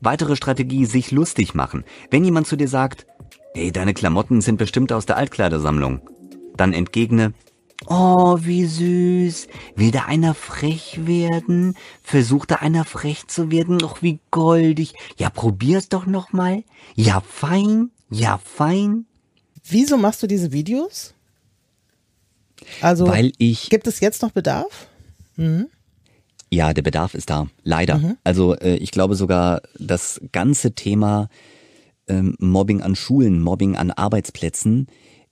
Weitere 0.00 0.36
Strategie, 0.36 0.84
sich 0.84 1.10
lustig 1.12 1.54
machen. 1.54 1.84
Wenn 2.10 2.24
jemand 2.24 2.46
zu 2.46 2.56
dir 2.56 2.68
sagt, 2.68 3.06
hey, 3.54 3.70
deine 3.72 3.94
Klamotten 3.94 4.40
sind 4.40 4.56
bestimmt 4.56 4.92
aus 4.92 5.06
der 5.06 5.16
Altkleidersammlung, 5.16 6.00
dann 6.56 6.72
entgegne, 6.72 7.32
Oh, 7.88 8.38
wie 8.40 8.64
süß. 8.64 9.48
Will 9.74 9.90
da 9.90 10.04
einer 10.04 10.34
frech 10.34 11.00
werden? 11.04 11.74
Versucht 12.02 12.52
da 12.52 12.56
einer 12.56 12.84
frech 12.84 13.26
zu 13.26 13.50
werden? 13.50 13.78
Doch 13.78 14.02
wie 14.02 14.20
goldig. 14.30 14.94
Ja, 15.16 15.30
probier's 15.30 15.88
doch 15.88 16.06
noch 16.06 16.32
mal. 16.32 16.62
Ja, 16.94 17.20
fein. 17.20 17.90
Ja, 18.08 18.38
fein. 18.38 19.06
Wieso 19.64 19.96
machst 19.96 20.22
du 20.22 20.26
diese 20.26 20.52
Videos? 20.52 21.14
Also, 22.80 23.06
Weil 23.06 23.32
ich, 23.38 23.70
gibt 23.70 23.86
es 23.86 24.00
jetzt 24.00 24.22
noch 24.22 24.30
Bedarf? 24.32 24.88
Mhm. 25.36 25.68
Ja, 26.50 26.74
der 26.74 26.82
Bedarf 26.82 27.14
ist 27.14 27.30
da, 27.30 27.46
leider. 27.62 27.98
Mhm. 27.98 28.18
Also 28.24 28.54
äh, 28.56 28.76
ich 28.76 28.90
glaube 28.90 29.14
sogar, 29.14 29.62
das 29.78 30.20
ganze 30.32 30.74
Thema 30.74 31.28
ähm, 32.08 32.36
Mobbing 32.38 32.82
an 32.82 32.94
Schulen, 32.94 33.40
Mobbing 33.40 33.76
an 33.76 33.90
Arbeitsplätzen 33.90 34.86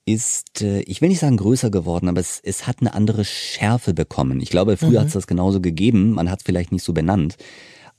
ist, 0.07 0.63
äh, 0.63 0.81
ich 0.81 1.03
will 1.03 1.11
nicht 1.11 1.21
sagen 1.21 1.37
größer 1.37 1.71
geworden, 1.71 2.09
aber 2.09 2.21
es, 2.21 2.41
es 2.43 2.67
hat 2.67 2.77
eine 2.81 2.95
andere 2.95 3.25
Schärfe 3.25 3.93
bekommen. 3.93 4.41
Ich 4.41 4.49
glaube, 4.49 4.79
früher 4.79 4.91
mhm. 4.91 4.99
hat 5.01 5.07
es 5.09 5.13
das 5.13 5.27
genauso 5.27 5.61
gegeben, 5.61 6.13
man 6.13 6.31
hat 6.31 6.41
es 6.41 6.45
vielleicht 6.45 6.73
nicht 6.73 6.85
so 6.85 6.95
benannt. 6.95 7.37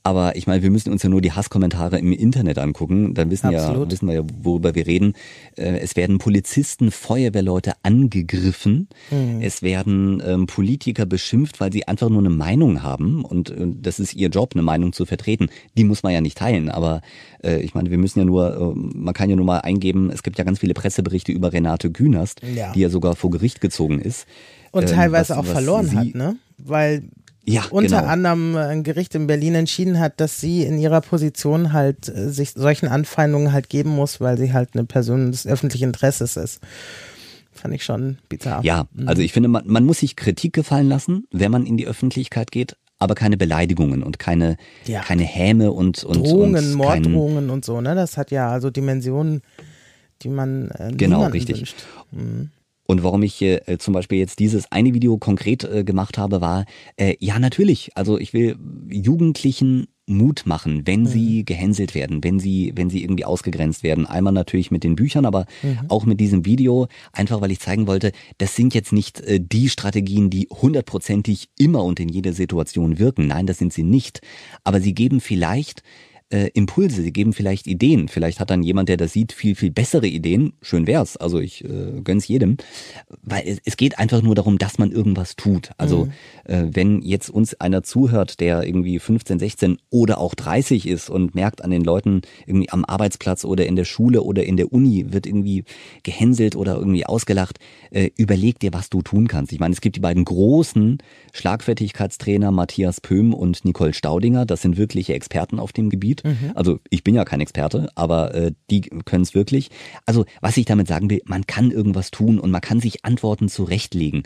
Aber 0.04 0.36
ich 0.36 0.46
meine, 0.46 0.62
wir 0.62 0.70
müssen 0.70 0.92
uns 0.92 1.02
ja 1.02 1.08
nur 1.08 1.20
die 1.20 1.32
Hasskommentare 1.32 1.98
im 1.98 2.12
Internet 2.12 2.58
angucken. 2.58 3.14
Dann 3.14 3.30
wissen, 3.30 3.50
ja, 3.52 3.88
wissen 3.88 4.08
wir 4.08 4.14
ja, 4.14 4.22
worüber 4.42 4.74
wir 4.74 4.86
reden. 4.86 5.14
Äh, 5.56 5.78
es 5.78 5.94
werden 5.94 6.18
Polizisten, 6.18 6.90
Feuerwehrleute 6.90 7.74
angegriffen. 7.82 8.88
Mhm. 9.10 9.40
Es 9.40 9.62
werden 9.62 10.20
ähm, 10.26 10.46
Politiker 10.46 11.06
beschimpft, 11.06 11.60
weil 11.60 11.72
sie 11.72 11.86
einfach 11.86 12.08
nur 12.08 12.18
eine 12.18 12.30
Meinung 12.30 12.82
haben. 12.82 13.24
Und 13.24 13.50
äh, 13.50 13.66
das 13.80 14.00
ist 14.00 14.14
ihr 14.14 14.28
Job, 14.28 14.54
eine 14.54 14.62
Meinung 14.62 14.92
zu 14.92 15.06
vertreten. 15.06 15.50
Die 15.76 15.84
muss 15.84 16.02
man 16.02 16.12
ja 16.12 16.20
nicht 16.20 16.38
teilen. 16.38 16.68
Aber 16.68 17.00
äh, 17.44 17.60
ich 17.60 17.74
meine, 17.74 17.90
wir 17.90 17.98
müssen 17.98 18.18
ja 18.18 18.24
nur, 18.24 18.74
man 18.74 19.14
kann 19.14 19.30
ja 19.30 19.36
nur 19.36 19.46
mal 19.46 19.60
eingeben, 19.60 20.10
es 20.10 20.24
gibt 20.24 20.36
ja 20.36 20.44
ganz 20.44 20.58
viele 20.58 20.74
Presseberichte 20.74 21.30
über 21.30 21.52
Renate 21.52 21.92
Künast, 21.92 22.40
ja. 22.54 22.72
die 22.72 22.80
ja 22.80 22.88
sogar 22.88 23.14
vor 23.14 23.30
Gericht 23.30 23.60
gezogen 23.60 24.00
ist. 24.00 24.26
Und 24.72 24.84
ähm, 24.84 24.96
teilweise 24.96 25.36
was, 25.36 25.38
auch 25.38 25.44
verloren 25.44 25.86
sie, 25.86 25.96
hat, 25.96 26.14
ne? 26.14 26.36
Weil 26.58 27.04
ja, 27.44 27.64
unter 27.70 28.00
genau. 28.00 28.10
anderem 28.10 28.56
ein 28.56 28.84
Gericht 28.84 29.14
in 29.14 29.26
Berlin 29.26 29.54
entschieden 29.54 29.98
hat, 29.98 30.20
dass 30.20 30.40
sie 30.40 30.62
in 30.62 30.78
ihrer 30.78 31.00
Position 31.00 31.72
halt 31.72 32.08
äh, 32.08 32.30
sich 32.30 32.52
solchen 32.52 32.86
Anfeindungen 32.88 33.52
halt 33.52 33.68
geben 33.68 33.90
muss, 33.90 34.20
weil 34.20 34.38
sie 34.38 34.52
halt 34.52 34.70
eine 34.74 34.84
Person 34.84 35.32
des 35.32 35.46
öffentlichen 35.46 35.86
Interesses 35.86 36.36
ist. 36.36 36.60
Fand 37.52 37.74
ich 37.74 37.84
schon 37.84 38.18
bizarr. 38.28 38.64
Ja, 38.64 38.86
mhm. 38.92 39.08
also 39.08 39.22
ich 39.22 39.32
finde, 39.32 39.48
man, 39.48 39.66
man 39.66 39.84
muss 39.84 39.98
sich 39.98 40.16
Kritik 40.16 40.52
gefallen 40.52 40.88
lassen, 40.88 41.26
wenn 41.32 41.50
man 41.50 41.66
in 41.66 41.76
die 41.76 41.86
Öffentlichkeit 41.86 42.50
geht, 42.52 42.76
aber 42.98 43.14
keine 43.14 43.36
Beleidigungen 43.36 44.02
und 44.04 44.18
keine, 44.20 44.56
ja. 44.86 45.00
keine 45.00 45.24
Häme 45.24 45.72
und, 45.72 46.04
und 46.04 46.24
Drohungen, 46.24 46.64
und 46.64 46.74
Morddrohungen 46.74 47.50
und 47.50 47.64
so, 47.64 47.80
ne? 47.80 47.96
Das 47.96 48.16
hat 48.16 48.30
ja 48.30 48.50
also 48.50 48.70
Dimensionen, 48.70 49.42
die 50.22 50.28
man 50.28 50.70
äh, 50.70 50.92
genau 50.96 51.26
richtig. 51.26 51.58
Wünscht. 51.58 51.76
Mhm. 52.12 52.50
Und 52.92 53.02
warum 53.02 53.22
ich 53.22 53.40
äh, 53.40 53.78
zum 53.78 53.94
Beispiel 53.94 54.18
jetzt 54.18 54.38
dieses 54.38 54.70
eine 54.70 54.92
Video 54.92 55.16
konkret 55.16 55.64
äh, 55.64 55.82
gemacht 55.82 56.18
habe, 56.18 56.42
war, 56.42 56.66
äh, 56.96 57.16
ja 57.20 57.38
natürlich, 57.38 57.90
also 57.94 58.18
ich 58.18 58.34
will 58.34 58.58
Jugendlichen 58.90 59.86
Mut 60.06 60.42
machen, 60.44 60.86
wenn 60.86 61.06
sie 61.06 61.38
mhm. 61.38 61.44
gehänselt 61.46 61.94
werden, 61.94 62.22
wenn 62.22 62.38
sie, 62.38 62.72
wenn 62.76 62.90
sie 62.90 63.02
irgendwie 63.02 63.24
ausgegrenzt 63.24 63.82
werden. 63.82 64.04
Einmal 64.04 64.34
natürlich 64.34 64.70
mit 64.70 64.84
den 64.84 64.94
Büchern, 64.94 65.24
aber 65.24 65.46
mhm. 65.62 65.78
auch 65.88 66.04
mit 66.04 66.20
diesem 66.20 66.44
Video, 66.44 66.86
einfach 67.14 67.40
weil 67.40 67.50
ich 67.50 67.60
zeigen 67.60 67.86
wollte, 67.86 68.12
das 68.36 68.56
sind 68.56 68.74
jetzt 68.74 68.92
nicht 68.92 69.22
äh, 69.22 69.40
die 69.40 69.70
Strategien, 69.70 70.28
die 70.28 70.48
hundertprozentig 70.50 71.48
immer 71.56 71.82
und 71.84 71.98
in 71.98 72.10
jeder 72.10 72.34
Situation 72.34 72.98
wirken. 72.98 73.26
Nein, 73.26 73.46
das 73.46 73.56
sind 73.56 73.72
sie 73.72 73.84
nicht. 73.84 74.20
Aber 74.64 74.82
sie 74.82 74.92
geben 74.92 75.22
vielleicht 75.22 75.82
äh, 76.32 76.50
Impulse, 76.54 77.02
sie 77.02 77.12
geben 77.12 77.32
vielleicht 77.32 77.66
Ideen. 77.66 78.08
Vielleicht 78.08 78.40
hat 78.40 78.50
dann 78.50 78.62
jemand, 78.62 78.88
der 78.88 78.96
das 78.96 79.12
sieht, 79.12 79.32
viel, 79.32 79.54
viel 79.54 79.70
bessere 79.70 80.06
Ideen. 80.06 80.54
Schön 80.62 80.86
wär's. 80.86 81.16
Also 81.16 81.38
ich 81.38 81.64
äh, 81.64 82.00
gönn's 82.02 82.26
jedem. 82.26 82.56
Weil 83.22 83.42
es, 83.46 83.58
es 83.64 83.76
geht 83.76 83.98
einfach 83.98 84.22
nur 84.22 84.34
darum, 84.34 84.58
dass 84.58 84.78
man 84.78 84.90
irgendwas 84.90 85.36
tut. 85.36 85.70
Also 85.76 86.06
mhm. 86.06 86.12
äh, 86.44 86.64
wenn 86.72 87.02
jetzt 87.02 87.28
uns 87.28 87.54
einer 87.54 87.82
zuhört, 87.82 88.40
der 88.40 88.64
irgendwie 88.64 88.98
15, 88.98 89.38
16 89.38 89.78
oder 89.90 90.18
auch 90.18 90.34
30 90.34 90.88
ist 90.88 91.10
und 91.10 91.34
merkt 91.34 91.62
an 91.62 91.70
den 91.70 91.84
Leuten 91.84 92.22
irgendwie 92.46 92.70
am 92.70 92.84
Arbeitsplatz 92.84 93.44
oder 93.44 93.66
in 93.66 93.76
der 93.76 93.84
Schule 93.84 94.22
oder 94.22 94.44
in 94.44 94.56
der 94.56 94.72
Uni 94.72 95.12
wird 95.12 95.26
irgendwie 95.26 95.64
gehänselt 96.02 96.56
oder 96.56 96.76
irgendwie 96.76 97.04
ausgelacht, 97.04 97.58
äh, 97.90 98.10
überleg 98.16 98.58
dir, 98.58 98.72
was 98.72 98.88
du 98.88 99.02
tun 99.02 99.28
kannst. 99.28 99.52
Ich 99.52 99.60
meine, 99.60 99.74
es 99.74 99.82
gibt 99.82 99.96
die 99.96 100.00
beiden 100.00 100.24
großen 100.24 100.98
Schlagfertigkeitstrainer 101.32 102.50
Matthias 102.50 103.00
Pöhm 103.00 103.34
und 103.34 103.64
Nicole 103.64 103.92
Staudinger. 103.92 104.46
Das 104.46 104.62
sind 104.62 104.78
wirkliche 104.78 105.12
Experten 105.12 105.58
auf 105.58 105.72
dem 105.72 105.90
Gebiet. 105.90 106.21
Mhm. 106.24 106.52
Also 106.54 106.78
ich 106.90 107.04
bin 107.04 107.14
ja 107.14 107.24
kein 107.24 107.40
Experte, 107.40 107.88
aber 107.94 108.34
äh, 108.34 108.52
die 108.70 108.80
können 108.80 109.22
es 109.22 109.34
wirklich. 109.34 109.70
Also 110.06 110.24
was 110.40 110.56
ich 110.56 110.64
damit 110.64 110.88
sagen 110.88 111.10
will, 111.10 111.20
man 111.24 111.46
kann 111.46 111.70
irgendwas 111.70 112.10
tun 112.10 112.38
und 112.38 112.50
man 112.50 112.60
kann 112.60 112.80
sich 112.80 113.04
Antworten 113.04 113.48
zurechtlegen. 113.48 114.22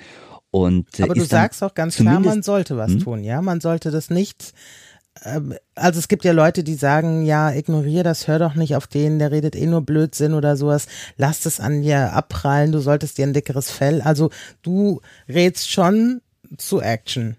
Und, 0.50 1.00
äh, 1.00 1.02
aber 1.02 1.14
du 1.14 1.24
sagst 1.24 1.62
auch 1.62 1.74
ganz 1.74 1.96
klar, 1.96 2.20
man 2.20 2.42
sollte 2.42 2.76
was 2.76 2.92
hm? 2.92 3.00
tun, 3.00 3.24
ja? 3.24 3.42
Man 3.42 3.60
sollte 3.60 3.90
das 3.90 4.10
nicht 4.10 4.54
ähm, 5.24 5.54
also 5.74 5.98
es 5.98 6.08
gibt 6.08 6.24
ja 6.24 6.32
Leute, 6.32 6.64
die 6.64 6.74
sagen, 6.74 7.24
ja, 7.24 7.50
ignoriere 7.50 8.04
das, 8.04 8.28
hör 8.28 8.38
doch 8.38 8.54
nicht 8.54 8.76
auf 8.76 8.86
den, 8.86 9.18
der 9.18 9.30
redet 9.30 9.56
eh 9.56 9.66
nur 9.66 9.82
Blödsinn 9.82 10.34
oder 10.34 10.56
sowas, 10.56 10.86
lass 11.16 11.46
es 11.46 11.60
an 11.60 11.82
dir 11.82 12.12
abprallen, 12.12 12.72
du 12.72 12.80
solltest 12.80 13.18
dir 13.18 13.26
ein 13.26 13.32
dickeres 13.32 13.70
Fell. 13.70 14.02
Also 14.02 14.30
du 14.62 15.00
rätst 15.28 15.70
schon 15.70 16.20
zu 16.58 16.80
Action. 16.80 17.36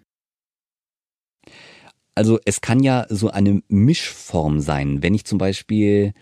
Also 2.18 2.40
es 2.46 2.62
kann 2.62 2.82
ja 2.82 3.06
so 3.10 3.30
eine 3.30 3.62
Mischform 3.68 4.60
sein. 4.60 5.04
Wenn 5.04 5.14
ich 5.14 5.26
zum 5.26 5.38
Beispiel 5.38 6.14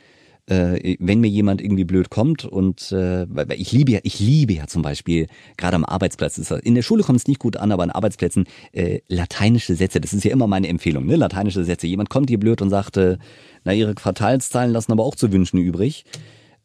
äh, 0.47 0.97
wenn 0.99 1.21
mir 1.21 1.29
jemand 1.29 1.61
irgendwie 1.61 1.85
blöd 1.85 2.09
kommt 2.09 2.45
und 2.45 2.91
äh, 2.91 3.25
ich 3.55 3.71
liebe 3.71 3.93
ja, 3.93 3.99
ich 4.03 4.19
liebe 4.19 4.53
ja 4.53 4.67
zum 4.67 4.81
Beispiel 4.81 5.27
gerade 5.57 5.75
am 5.75 5.85
Arbeitsplatz. 5.85 6.37
In 6.37 6.75
der 6.75 6.83
Schule 6.83 7.03
kommt 7.03 7.19
es 7.19 7.27
nicht 7.27 7.39
gut 7.39 7.57
an, 7.57 7.71
aber 7.71 7.83
an 7.83 7.89
Arbeitsplätzen 7.89 8.45
äh, 8.71 8.99
lateinische 9.07 9.73
Sätze. 9.73 9.99
Das 9.99 10.13
ist 10.13 10.23
ja 10.23 10.31
immer 10.31 10.47
meine 10.47 10.67
Empfehlung, 10.67 11.05
ne? 11.05 11.15
Lateinische 11.15 11.63
Sätze. 11.63 11.87
Jemand 11.87 12.09
kommt 12.09 12.29
dir 12.29 12.39
blöd 12.39 12.61
und 12.61 12.69
sagt, 12.69 12.97
äh, 12.97 13.17
na 13.63 13.73
ihre 13.73 13.95
Quartalszahlen 13.95 14.71
lassen 14.71 14.91
aber 14.91 15.03
auch 15.03 15.15
zu 15.15 15.31
wünschen 15.31 15.57
übrig 15.57 16.05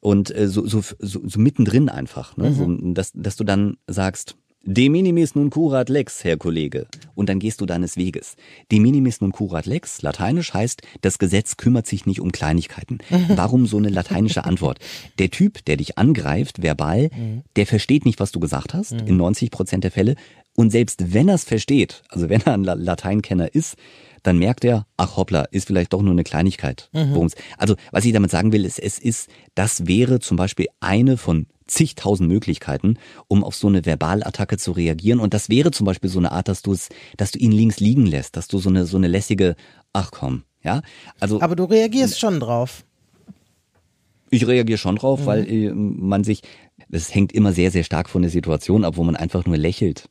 und 0.00 0.34
äh, 0.34 0.48
so, 0.48 0.66
so, 0.66 0.82
so, 0.98 1.20
so 1.24 1.40
mittendrin 1.40 1.88
einfach, 1.88 2.36
ne? 2.36 2.50
Mhm. 2.50 2.54
So, 2.54 2.92
dass, 2.92 3.12
dass 3.14 3.36
du 3.36 3.44
dann 3.44 3.76
sagst, 3.86 4.36
De 4.62 4.90
minimis 4.90 5.34
nun 5.34 5.48
curat 5.48 5.88
lex, 5.88 6.22
Herr 6.22 6.36
Kollege. 6.36 6.86
Und 7.14 7.30
dann 7.30 7.38
gehst 7.38 7.62
du 7.62 7.66
deines 7.66 7.96
Weges. 7.96 8.36
De 8.70 8.78
minimis 8.78 9.22
nun 9.22 9.32
curat 9.32 9.64
lex, 9.64 10.02
lateinisch 10.02 10.52
heißt, 10.52 10.82
das 11.00 11.18
Gesetz 11.18 11.56
kümmert 11.56 11.86
sich 11.86 12.04
nicht 12.04 12.20
um 12.20 12.30
Kleinigkeiten. 12.30 12.98
Warum 13.28 13.66
so 13.66 13.78
eine 13.78 13.88
lateinische 13.88 14.44
Antwort? 14.44 14.78
Der 15.18 15.30
Typ, 15.30 15.64
der 15.64 15.78
dich 15.78 15.96
angreift, 15.96 16.62
verbal, 16.62 17.10
der 17.56 17.66
versteht 17.66 18.04
nicht, 18.04 18.20
was 18.20 18.32
du 18.32 18.40
gesagt 18.40 18.74
hast, 18.74 18.92
in 18.92 19.16
90 19.16 19.50
Prozent 19.50 19.84
der 19.84 19.90
Fälle. 19.90 20.14
Und 20.54 20.70
selbst 20.70 21.14
wenn 21.14 21.28
er 21.28 21.36
es 21.36 21.44
versteht, 21.44 22.02
also 22.10 22.28
wenn 22.28 22.42
er 22.42 22.52
ein 22.52 22.64
Lateinkenner 22.64 23.54
ist, 23.54 23.76
dann 24.22 24.38
merkt 24.38 24.64
er, 24.64 24.86
ach 24.98 25.16
hoppla, 25.16 25.44
ist 25.50 25.68
vielleicht 25.68 25.94
doch 25.94 26.02
nur 26.02 26.12
eine 26.12 26.24
Kleinigkeit. 26.24 26.90
Mhm. 26.92 27.30
Also, 27.56 27.76
was 27.90 28.04
ich 28.04 28.12
damit 28.12 28.30
sagen 28.30 28.52
will, 28.52 28.66
ist, 28.66 28.78
es 28.78 28.98
ist, 28.98 29.30
das 29.54 29.86
wäre 29.86 30.20
zum 30.20 30.36
Beispiel 30.36 30.66
eine 30.80 31.16
von 31.16 31.46
zigtausend 31.70 32.28
Möglichkeiten, 32.28 32.98
um 33.28 33.44
auf 33.44 33.54
so 33.54 33.68
eine 33.68 33.84
Verbalattacke 33.84 34.58
zu 34.58 34.72
reagieren. 34.72 35.20
Und 35.20 35.34
das 35.34 35.48
wäre 35.48 35.70
zum 35.70 35.86
Beispiel 35.86 36.10
so 36.10 36.18
eine 36.18 36.32
Art, 36.32 36.48
dass 36.48 36.62
du 36.62 36.72
es, 36.72 36.88
dass 37.16 37.30
du 37.30 37.38
ihn 37.38 37.52
links 37.52 37.80
liegen 37.80 38.06
lässt, 38.06 38.36
dass 38.36 38.48
du 38.48 38.58
so 38.58 38.68
eine, 38.68 38.86
so 38.86 38.96
eine 38.96 39.08
lässige, 39.08 39.56
ach 39.92 40.10
komm, 40.10 40.44
ja. 40.62 40.82
Also. 41.18 41.40
Aber 41.40 41.56
du 41.56 41.64
reagierst 41.64 42.18
schon 42.20 42.40
drauf. 42.40 42.84
Ich 44.30 44.46
reagiere 44.46 44.78
schon 44.78 44.96
drauf, 44.96 45.20
mhm. 45.20 45.26
weil 45.26 45.50
äh, 45.50 45.72
man 45.72 46.24
sich, 46.24 46.42
das 46.88 47.14
hängt 47.14 47.32
immer 47.32 47.52
sehr, 47.52 47.70
sehr 47.70 47.84
stark 47.84 48.08
von 48.08 48.22
der 48.22 48.30
Situation 48.30 48.84
ab, 48.84 48.96
wo 48.96 49.04
man 49.04 49.16
einfach 49.16 49.44
nur 49.44 49.56
lächelt. 49.56 50.08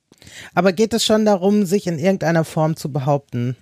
Aber 0.53 0.73
geht 0.73 0.93
es 0.93 1.05
schon 1.05 1.25
darum, 1.25 1.65
sich 1.65 1.87
in 1.87 1.97
irgendeiner 1.97 2.43
Form 2.43 2.75
zu 2.75 2.91
behaupten? 2.91 3.55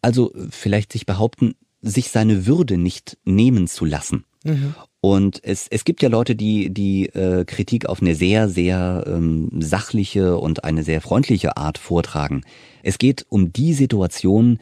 Also 0.00 0.32
vielleicht 0.50 0.92
sich 0.92 1.06
behaupten, 1.06 1.54
sich 1.82 2.10
seine 2.10 2.46
Würde 2.46 2.78
nicht 2.78 3.18
nehmen 3.24 3.66
zu 3.66 3.84
lassen. 3.84 4.24
Mhm. 4.44 4.74
Und 5.06 5.38
es, 5.44 5.68
es 5.68 5.84
gibt 5.84 6.02
ja 6.02 6.08
Leute, 6.08 6.34
die 6.34 6.68
die 6.74 7.06
äh, 7.10 7.44
Kritik 7.44 7.86
auf 7.86 8.02
eine 8.02 8.16
sehr, 8.16 8.48
sehr 8.48 9.04
ähm, 9.06 9.48
sachliche 9.60 10.36
und 10.36 10.64
eine 10.64 10.82
sehr 10.82 11.00
freundliche 11.00 11.56
Art 11.56 11.78
vortragen. 11.78 12.42
Es 12.82 12.98
geht 12.98 13.24
um 13.28 13.52
die 13.52 13.72
Situation, 13.72 14.58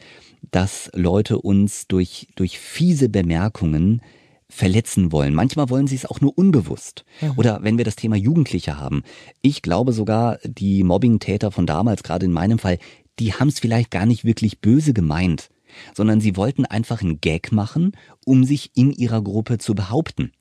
dass 0.51 0.91
Leute 0.93 1.39
uns 1.39 1.87
durch, 1.87 2.27
durch 2.35 2.59
fiese 2.59 3.09
Bemerkungen 3.09 4.03
verletzen 4.47 5.11
wollen. 5.11 5.33
Manchmal 5.33 5.71
wollen 5.71 5.87
sie 5.87 5.95
es 5.95 6.05
auch 6.05 6.21
nur 6.21 6.37
unbewusst. 6.37 7.05
Mhm. 7.21 7.31
Oder 7.37 7.63
wenn 7.63 7.79
wir 7.79 7.85
das 7.85 7.95
Thema 7.95 8.15
Jugendliche 8.15 8.77
haben. 8.77 9.01
Ich 9.41 9.63
glaube 9.63 9.93
sogar, 9.93 10.37
die 10.43 10.83
Mobbing-Täter 10.83 11.49
von 11.49 11.65
damals, 11.65 12.03
gerade 12.03 12.27
in 12.27 12.31
meinem 12.31 12.59
Fall, 12.59 12.77
die 13.17 13.33
haben 13.33 13.47
es 13.47 13.59
vielleicht 13.59 13.89
gar 13.89 14.05
nicht 14.05 14.25
wirklich 14.25 14.59
böse 14.59 14.93
gemeint 14.93 15.49
sondern 15.93 16.21
sie 16.21 16.35
wollten 16.35 16.65
einfach 16.65 17.01
einen 17.01 17.21
Gag 17.21 17.51
machen, 17.51 17.93
um 18.25 18.43
sich 18.43 18.71
in 18.75 18.91
ihrer 18.91 19.21
Gruppe 19.21 19.57
zu 19.57 19.75
behaupten. 19.75 20.31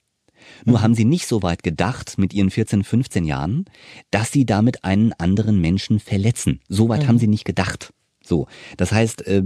Nur 0.64 0.79
mhm. 0.79 0.83
haben 0.83 0.94
sie 0.94 1.05
nicht 1.05 1.27
so 1.27 1.42
weit 1.42 1.62
gedacht 1.62 2.18
mit 2.18 2.35
ihren 2.35 2.51
14, 2.51 2.85
15 2.85 3.25
Jahren, 3.25 3.64
dass 4.11 4.33
sie 4.33 4.44
damit 4.47 4.85
einen 4.85 5.12
anderen 5.14 5.61
Menschen 5.61 6.01
verletzen. 6.01 6.61
So 6.68 6.88
weit 6.88 7.05
mhm. 7.05 7.09
haben 7.09 7.18
sie 7.18 7.29
nicht 7.29 7.44
gedacht. 7.44 7.92
So, 8.27 8.47
das 8.79 8.90
heißt, 8.90 9.27
äh, 9.27 9.42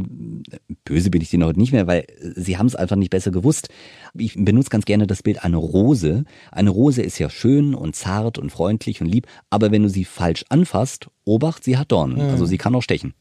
böse 0.85 1.11
bin 1.11 1.21
ich 1.21 1.31
denen 1.31 1.45
heute 1.45 1.59
nicht 1.59 1.73
mehr, 1.73 1.89
weil 1.89 2.07
sie 2.21 2.59
haben 2.59 2.67
es 2.67 2.77
einfach 2.77 2.95
nicht 2.95 3.11
besser 3.11 3.33
gewusst. 3.33 3.69
Ich 4.15 4.37
benutze 4.37 4.71
ganz 4.71 4.85
gerne 4.85 5.09
das 5.09 5.25
Bild 5.25 5.43
einer 5.45 5.59
Rose. 5.59 6.25
Eine 6.53 6.71
Rose 6.71 7.03
ist 7.03 7.19
ja 7.19 7.29
schön 7.29 7.75
und 7.75 7.97
zart 7.97 8.39
und 8.39 8.51
freundlich 8.51 9.01
und 9.01 9.09
lieb, 9.09 9.27
aber 9.51 9.73
wenn 9.73 9.83
du 9.83 9.89
sie 9.89 10.05
falsch 10.05 10.45
anfasst, 10.49 11.09
obacht, 11.25 11.65
sie 11.65 11.77
hat 11.77 11.91
Dornen. 11.91 12.25
Mhm. 12.25 12.31
Also 12.31 12.47
sie 12.47 12.59
kann 12.59 12.75
auch 12.77 12.83
stechen. 12.83 13.15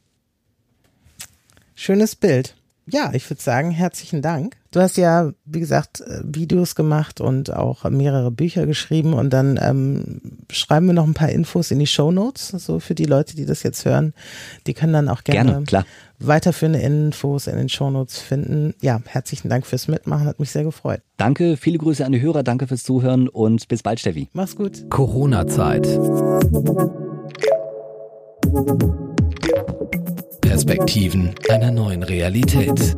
Schönes 1.79 2.15
Bild. 2.15 2.55
Ja, 2.89 3.11
ich 3.13 3.29
würde 3.29 3.39
sagen, 3.39 3.69
herzlichen 3.69 4.23
Dank. 4.23 4.55
Du 4.71 4.79
hast 4.79 4.97
ja, 4.97 5.31
wie 5.45 5.59
gesagt, 5.59 6.01
äh, 6.01 6.21
Videos 6.23 6.73
gemacht 6.73 7.21
und 7.21 7.53
auch 7.53 7.87
mehrere 7.87 8.31
Bücher 8.31 8.65
geschrieben 8.65 9.13
und 9.13 9.31
dann 9.31 9.59
ähm, 9.61 10.21
schreiben 10.49 10.87
wir 10.87 10.93
noch 10.93 11.05
ein 11.05 11.13
paar 11.13 11.29
Infos 11.29 11.69
in 11.69 11.77
die 11.77 11.85
Show 11.85 12.11
Notes, 12.11 12.47
so 12.47 12.79
für 12.79 12.95
die 12.95 13.05
Leute, 13.05 13.35
die 13.35 13.45
das 13.45 13.61
jetzt 13.61 13.85
hören. 13.85 14.15
Die 14.65 14.73
können 14.73 14.93
dann 14.93 15.07
auch 15.07 15.23
gerne, 15.23 15.51
gerne 15.51 15.65
klar. 15.65 15.85
weiterführende 16.17 16.79
Infos 16.79 17.45
in 17.45 17.57
den 17.57 17.69
Show 17.69 17.91
Notes 17.91 18.17
finden. 18.17 18.73
Ja, 18.81 18.99
herzlichen 19.05 19.49
Dank 19.49 19.67
fürs 19.67 19.87
Mitmachen, 19.87 20.25
hat 20.25 20.39
mich 20.39 20.49
sehr 20.49 20.63
gefreut. 20.63 21.01
Danke, 21.17 21.57
viele 21.57 21.77
Grüße 21.77 22.03
an 22.03 22.11
die 22.11 22.21
Hörer, 22.21 22.41
danke 22.41 22.65
fürs 22.65 22.83
Zuhören 22.83 23.29
und 23.29 23.67
bis 23.67 23.83
bald, 23.83 23.99
Steffi. 23.99 24.29
Mach's 24.33 24.55
gut. 24.55 24.89
Corona-Zeit. 24.89 25.87
Perspektiven 30.57 31.35
einer 31.49 31.69
neuen 31.69 32.01
Realität. 32.01 32.97